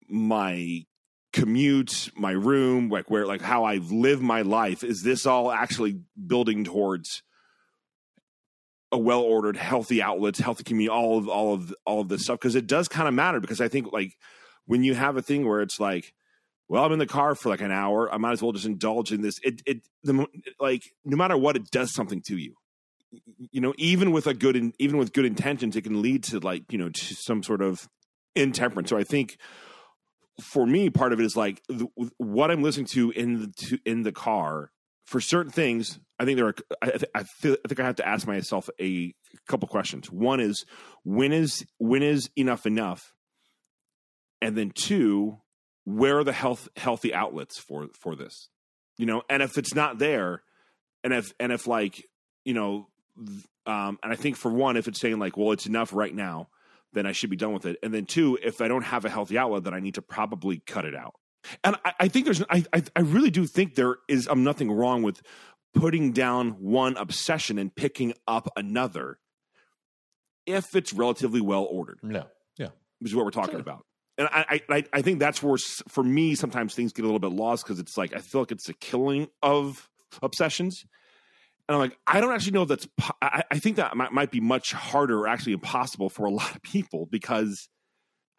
my 0.08 0.84
commute 1.32 2.10
my 2.16 2.32
room 2.32 2.88
like 2.88 3.08
where 3.08 3.24
like 3.24 3.40
how 3.40 3.62
i 3.62 3.76
live 3.76 4.20
my 4.20 4.42
life 4.42 4.82
is 4.82 5.04
this 5.04 5.26
all 5.26 5.52
actually 5.52 6.00
building 6.26 6.64
towards 6.64 7.22
a 8.92 8.98
well 8.98 9.20
ordered, 9.20 9.56
healthy 9.56 10.02
outlets, 10.02 10.40
healthy 10.40 10.64
community, 10.64 10.88
all 10.88 11.18
of 11.18 11.28
all 11.28 11.54
of 11.54 11.74
all 11.86 12.00
of 12.00 12.08
this 12.08 12.24
stuff? 12.24 12.40
Because 12.40 12.56
it 12.56 12.66
does 12.66 12.88
kind 12.88 13.06
of 13.06 13.14
matter 13.14 13.40
because 13.40 13.60
I 13.60 13.68
think 13.68 13.92
like 13.92 14.16
when 14.66 14.82
you 14.82 14.94
have 14.94 15.16
a 15.16 15.22
thing 15.22 15.46
where 15.46 15.60
it's 15.60 15.78
like, 15.78 16.12
well, 16.70 16.84
I'm 16.84 16.92
in 16.92 17.00
the 17.00 17.06
car 17.06 17.34
for 17.34 17.48
like 17.48 17.62
an 17.62 17.72
hour, 17.72 18.14
I 18.14 18.16
might 18.16 18.30
as 18.30 18.42
well 18.42 18.52
just 18.52 18.64
indulge 18.64 19.10
in 19.10 19.22
this. 19.22 19.40
It 19.42 19.60
it 19.66 19.82
the 20.04 20.24
like 20.60 20.84
no 21.04 21.16
matter 21.16 21.36
what, 21.36 21.56
it 21.56 21.68
does 21.72 21.92
something 21.92 22.22
to 22.28 22.36
you. 22.36 22.54
You 23.50 23.60
know, 23.60 23.74
even 23.76 24.12
with 24.12 24.28
a 24.28 24.34
good 24.34 24.54
in, 24.54 24.72
even 24.78 24.96
with 24.96 25.12
good 25.12 25.24
intentions, 25.24 25.74
it 25.74 25.82
can 25.82 26.00
lead 26.00 26.22
to 26.24 26.38
like 26.38 26.70
you 26.70 26.78
know 26.78 26.88
to 26.88 27.14
some 27.16 27.42
sort 27.42 27.60
of 27.60 27.88
intemperance. 28.36 28.88
So 28.88 28.96
I 28.96 29.02
think 29.02 29.36
for 30.40 30.64
me, 30.64 30.90
part 30.90 31.12
of 31.12 31.18
it 31.18 31.24
is 31.24 31.36
like 31.36 31.60
the, 31.68 31.88
what 32.18 32.52
I'm 32.52 32.62
listening 32.62 32.86
to 32.92 33.10
in 33.10 33.40
the 33.40 33.52
to, 33.66 33.78
in 33.84 34.02
the 34.04 34.12
car 34.12 34.70
for 35.06 35.20
certain 35.20 35.50
things, 35.50 35.98
I 36.20 36.24
think 36.24 36.36
there 36.36 36.46
are. 36.46 36.54
I, 36.80 36.92
I, 37.16 37.24
feel, 37.24 37.56
I 37.64 37.68
think 37.68 37.80
I 37.80 37.84
have 37.84 37.96
to 37.96 38.06
ask 38.06 38.28
myself 38.28 38.70
a 38.80 39.12
couple 39.48 39.66
questions. 39.66 40.08
One 40.08 40.38
is 40.38 40.64
when 41.02 41.32
is 41.32 41.66
when 41.78 42.04
is 42.04 42.30
enough 42.36 42.64
enough, 42.64 43.12
and 44.40 44.56
then 44.56 44.70
two, 44.70 45.38
where 45.84 46.18
are 46.18 46.24
the 46.24 46.32
health 46.32 46.68
healthy 46.76 47.12
outlets 47.14 47.58
for 47.58 47.88
for 47.94 48.14
this? 48.16 48.48
You 48.98 49.06
know, 49.06 49.22
and 49.30 49.42
if 49.42 49.56
it's 49.58 49.74
not 49.74 49.98
there, 49.98 50.42
and 51.04 51.12
if 51.12 51.32
and 51.40 51.52
if 51.52 51.66
like 51.66 52.06
you 52.44 52.54
know, 52.54 52.88
um, 53.66 53.98
and 54.02 54.12
I 54.12 54.16
think 54.16 54.36
for 54.36 54.50
one, 54.50 54.76
if 54.76 54.88
it's 54.88 55.00
saying 55.00 55.18
like, 55.18 55.36
well, 55.36 55.52
it's 55.52 55.66
enough 55.66 55.92
right 55.92 56.14
now, 56.14 56.48
then 56.92 57.06
I 57.06 57.12
should 57.12 57.30
be 57.30 57.36
done 57.36 57.52
with 57.52 57.66
it. 57.66 57.76
And 57.82 57.92
then 57.92 58.06
two, 58.06 58.38
if 58.42 58.60
I 58.60 58.68
don't 58.68 58.82
have 58.84 59.04
a 59.04 59.10
healthy 59.10 59.36
outlet, 59.38 59.64
then 59.64 59.74
I 59.74 59.80
need 59.80 59.94
to 59.94 60.02
probably 60.02 60.58
cut 60.58 60.84
it 60.84 60.94
out. 60.94 61.14
And 61.64 61.76
I, 61.84 61.92
I 62.00 62.08
think 62.08 62.24
there's, 62.26 62.42
I, 62.50 62.64
I, 62.72 62.82
I 62.96 63.00
really 63.00 63.30
do 63.30 63.46
think 63.46 63.74
there 63.74 63.96
is 64.08 64.26
um, 64.28 64.42
nothing 64.44 64.70
wrong 64.70 65.02
with 65.02 65.22
putting 65.74 66.12
down 66.12 66.50
one 66.60 66.96
obsession 66.96 67.58
and 67.58 67.74
picking 67.74 68.14
up 68.26 68.50
another 68.56 69.18
if 70.46 70.74
it's 70.74 70.92
relatively 70.92 71.40
well 71.40 71.64
ordered, 71.70 72.00
No, 72.02 72.26
yeah 72.56 72.68
which 72.98 73.10
is 73.12 73.16
what 73.16 73.24
we're 73.24 73.30
talking 73.30 73.52
Sure. 73.52 73.60
about. 73.60 73.86
And 74.20 74.28
I, 74.30 74.60
I, 74.68 74.84
I 74.92 75.00
think 75.00 75.18
that's 75.18 75.42
where, 75.42 75.56
for 75.88 76.04
me, 76.04 76.34
sometimes 76.34 76.74
things 76.74 76.92
get 76.92 77.04
a 77.04 77.06
little 77.06 77.18
bit 77.18 77.32
lost 77.32 77.64
because 77.64 77.78
it's 77.78 77.96
like 77.96 78.14
I 78.14 78.18
feel 78.18 78.42
like 78.42 78.52
it's 78.52 78.68
a 78.68 78.74
killing 78.74 79.28
of 79.42 79.88
obsessions. 80.22 80.84
And 81.66 81.74
I'm 81.74 81.80
like, 81.80 81.96
I 82.06 82.20
don't 82.20 82.30
actually 82.30 82.52
know 82.52 82.66
that's. 82.66 82.86
I, 83.22 83.44
I 83.50 83.58
think 83.58 83.76
that 83.76 83.96
might, 83.96 84.12
might 84.12 84.30
be 84.30 84.40
much 84.40 84.74
harder, 84.74 85.20
or 85.20 85.26
actually 85.26 85.54
impossible 85.54 86.10
for 86.10 86.26
a 86.26 86.30
lot 86.34 86.54
of 86.54 86.60
people 86.60 87.06
because, 87.06 87.70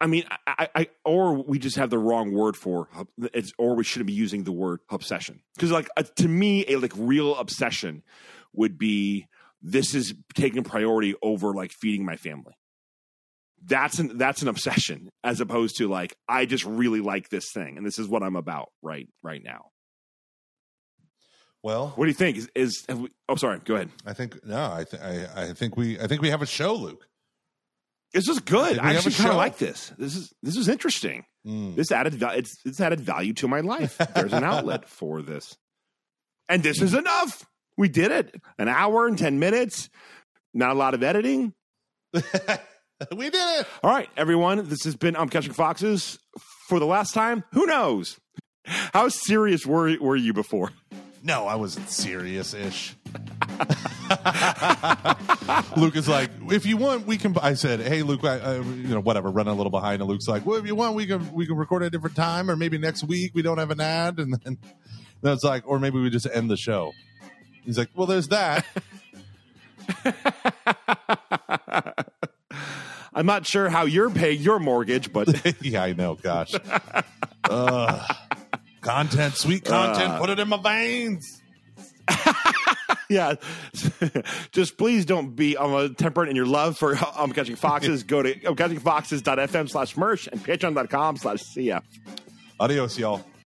I 0.00 0.06
mean, 0.06 0.22
I, 0.46 0.68
I, 0.72 0.88
or 1.04 1.42
we 1.42 1.58
just 1.58 1.74
have 1.74 1.90
the 1.90 1.98
wrong 1.98 2.32
word 2.32 2.56
for 2.56 2.86
it's, 3.34 3.52
or 3.58 3.74
we 3.74 3.82
shouldn't 3.82 4.06
be 4.06 4.12
using 4.12 4.44
the 4.44 4.52
word 4.52 4.78
obsession 4.88 5.42
because, 5.56 5.72
like, 5.72 5.88
uh, 5.96 6.04
to 6.14 6.28
me, 6.28 6.64
a 6.68 6.76
like 6.76 6.92
real 6.94 7.34
obsession 7.34 8.04
would 8.52 8.78
be 8.78 9.26
this 9.60 9.96
is 9.96 10.14
taking 10.34 10.62
priority 10.62 11.16
over 11.22 11.52
like 11.52 11.72
feeding 11.72 12.04
my 12.04 12.14
family. 12.14 12.54
That's 13.64 13.98
an 13.98 14.18
that's 14.18 14.42
an 14.42 14.48
obsession 14.48 15.08
as 15.22 15.40
opposed 15.40 15.76
to 15.76 15.88
like 15.88 16.16
I 16.28 16.46
just 16.46 16.64
really 16.64 17.00
like 17.00 17.28
this 17.28 17.50
thing 17.52 17.76
and 17.76 17.86
this 17.86 17.98
is 17.98 18.08
what 18.08 18.22
I'm 18.22 18.36
about 18.36 18.70
right 18.82 19.08
right 19.22 19.42
now. 19.42 19.66
well, 21.62 21.92
What 21.94 22.06
do 22.06 22.10
you 22.10 22.14
think? 22.14 22.36
Is, 22.38 22.50
is 22.56 22.84
have 22.88 23.00
we, 23.00 23.08
oh 23.28 23.36
sorry, 23.36 23.60
go 23.64 23.76
ahead. 23.76 23.90
I 24.04 24.14
think 24.14 24.44
no, 24.44 24.56
I, 24.72 24.84
th- 24.84 25.02
I 25.02 25.42
I 25.44 25.52
think 25.52 25.76
we 25.76 25.98
I 26.00 26.06
think 26.08 26.22
we 26.22 26.30
have 26.30 26.42
a 26.42 26.46
show, 26.46 26.74
Luke. 26.74 27.06
This 28.12 28.28
is 28.28 28.40
good. 28.40 28.72
We 28.74 28.78
I 28.80 28.94
actually 28.94 29.14
kind 29.14 29.30
of 29.30 29.36
like 29.36 29.58
this. 29.58 29.92
This 29.96 30.16
is 30.16 30.32
this 30.42 30.56
is 30.56 30.68
interesting. 30.68 31.24
Mm. 31.46 31.76
This 31.76 31.92
added 31.92 32.20
it's 32.20 32.56
it's 32.64 32.80
added 32.80 33.00
value 33.00 33.32
to 33.34 33.48
my 33.48 33.60
life. 33.60 33.96
There's 34.14 34.32
an 34.32 34.44
outlet 34.44 34.88
for 34.88 35.22
this, 35.22 35.56
and 36.48 36.62
this 36.62 36.82
is 36.82 36.94
enough. 36.94 37.46
We 37.78 37.88
did 37.88 38.10
it. 38.10 38.34
An 38.58 38.68
hour 38.68 39.06
and 39.06 39.16
ten 39.16 39.38
minutes. 39.38 39.88
Not 40.52 40.72
a 40.72 40.74
lot 40.74 40.94
of 40.94 41.02
editing. 41.02 41.54
we 43.16 43.30
did 43.30 43.60
it. 43.60 43.66
All 43.82 43.90
right, 43.90 44.08
everyone. 44.16 44.68
This 44.68 44.84
has 44.84 44.96
been 44.96 45.16
I'm 45.16 45.28
catching 45.28 45.52
foxes 45.52 46.18
for 46.68 46.78
the 46.78 46.86
last 46.86 47.14
time. 47.14 47.44
Who 47.52 47.66
knows? 47.66 48.18
How 48.64 49.08
serious 49.08 49.66
were 49.66 49.96
were 50.00 50.16
you 50.16 50.32
before? 50.32 50.70
No, 51.24 51.46
I 51.46 51.54
wasn't 51.54 51.88
serious 51.88 52.52
ish. 52.52 52.96
Luke 55.76 55.94
is 55.94 56.08
like, 56.08 56.30
if 56.50 56.66
you 56.66 56.76
want, 56.76 57.06
we 57.06 57.16
can. 57.16 57.36
I 57.40 57.54
said, 57.54 57.80
hey, 57.80 58.02
Luke, 58.02 58.24
I, 58.24 58.38
I, 58.38 58.54
you 58.56 58.88
know, 58.88 59.00
whatever, 59.00 59.30
running 59.30 59.52
a 59.52 59.56
little 59.56 59.70
behind. 59.70 60.02
And 60.02 60.10
Luke's 60.10 60.26
like, 60.26 60.44
well, 60.44 60.58
if 60.58 60.66
you 60.66 60.74
want, 60.74 60.96
we 60.96 61.06
can 61.06 61.32
we 61.32 61.46
can 61.46 61.56
record 61.56 61.82
at 61.82 61.86
a 61.86 61.90
different 61.90 62.16
time, 62.16 62.50
or 62.50 62.56
maybe 62.56 62.76
next 62.76 63.04
week 63.04 63.32
we 63.34 63.42
don't 63.42 63.58
have 63.58 63.70
an 63.70 63.80
ad, 63.80 64.18
and 64.18 64.34
then 64.34 64.58
then 65.22 65.32
it's 65.32 65.44
like, 65.44 65.62
or 65.66 65.78
maybe 65.78 66.00
we 66.00 66.10
just 66.10 66.26
end 66.32 66.50
the 66.50 66.56
show. 66.56 66.92
He's 67.64 67.78
like, 67.78 67.90
well, 67.94 68.06
there's 68.06 68.28
that. 68.28 68.66
I'm 73.14 73.26
not 73.26 73.46
sure 73.46 73.68
how 73.68 73.84
you're 73.84 74.10
paying 74.10 74.40
your 74.40 74.58
mortgage, 74.58 75.12
but 75.12 75.28
yeah, 75.62 75.82
I 75.84 75.92
know. 75.92 76.14
Gosh, 76.14 76.54
Ugh. 77.50 78.16
content, 78.80 79.34
sweet 79.36 79.64
content, 79.64 80.12
Uh. 80.12 80.18
put 80.18 80.30
it 80.30 80.38
in 80.38 80.48
my 80.48 80.56
veins. 80.62 81.40
yeah, 83.08 83.34
just 84.52 84.76
please 84.76 85.04
don't 85.04 85.36
be 85.36 85.56
um, 85.56 85.94
temperate 85.94 86.28
in 86.30 86.36
your 86.36 86.46
love 86.46 86.76
for 86.78 86.96
I'm 87.16 87.32
catching 87.32 87.56
foxes. 87.56 88.02
Go 88.02 88.22
to 88.22 88.44
I'm 88.46 88.56
catching 88.56 88.78
foxes.fm 88.80 89.68
slash 89.68 89.96
merch 89.96 90.26
and 90.28 90.42
patreon.com 90.42 91.16
slash 91.18 91.42
cf. 91.42 91.82
Adios, 92.58 92.98
y'all. 92.98 93.24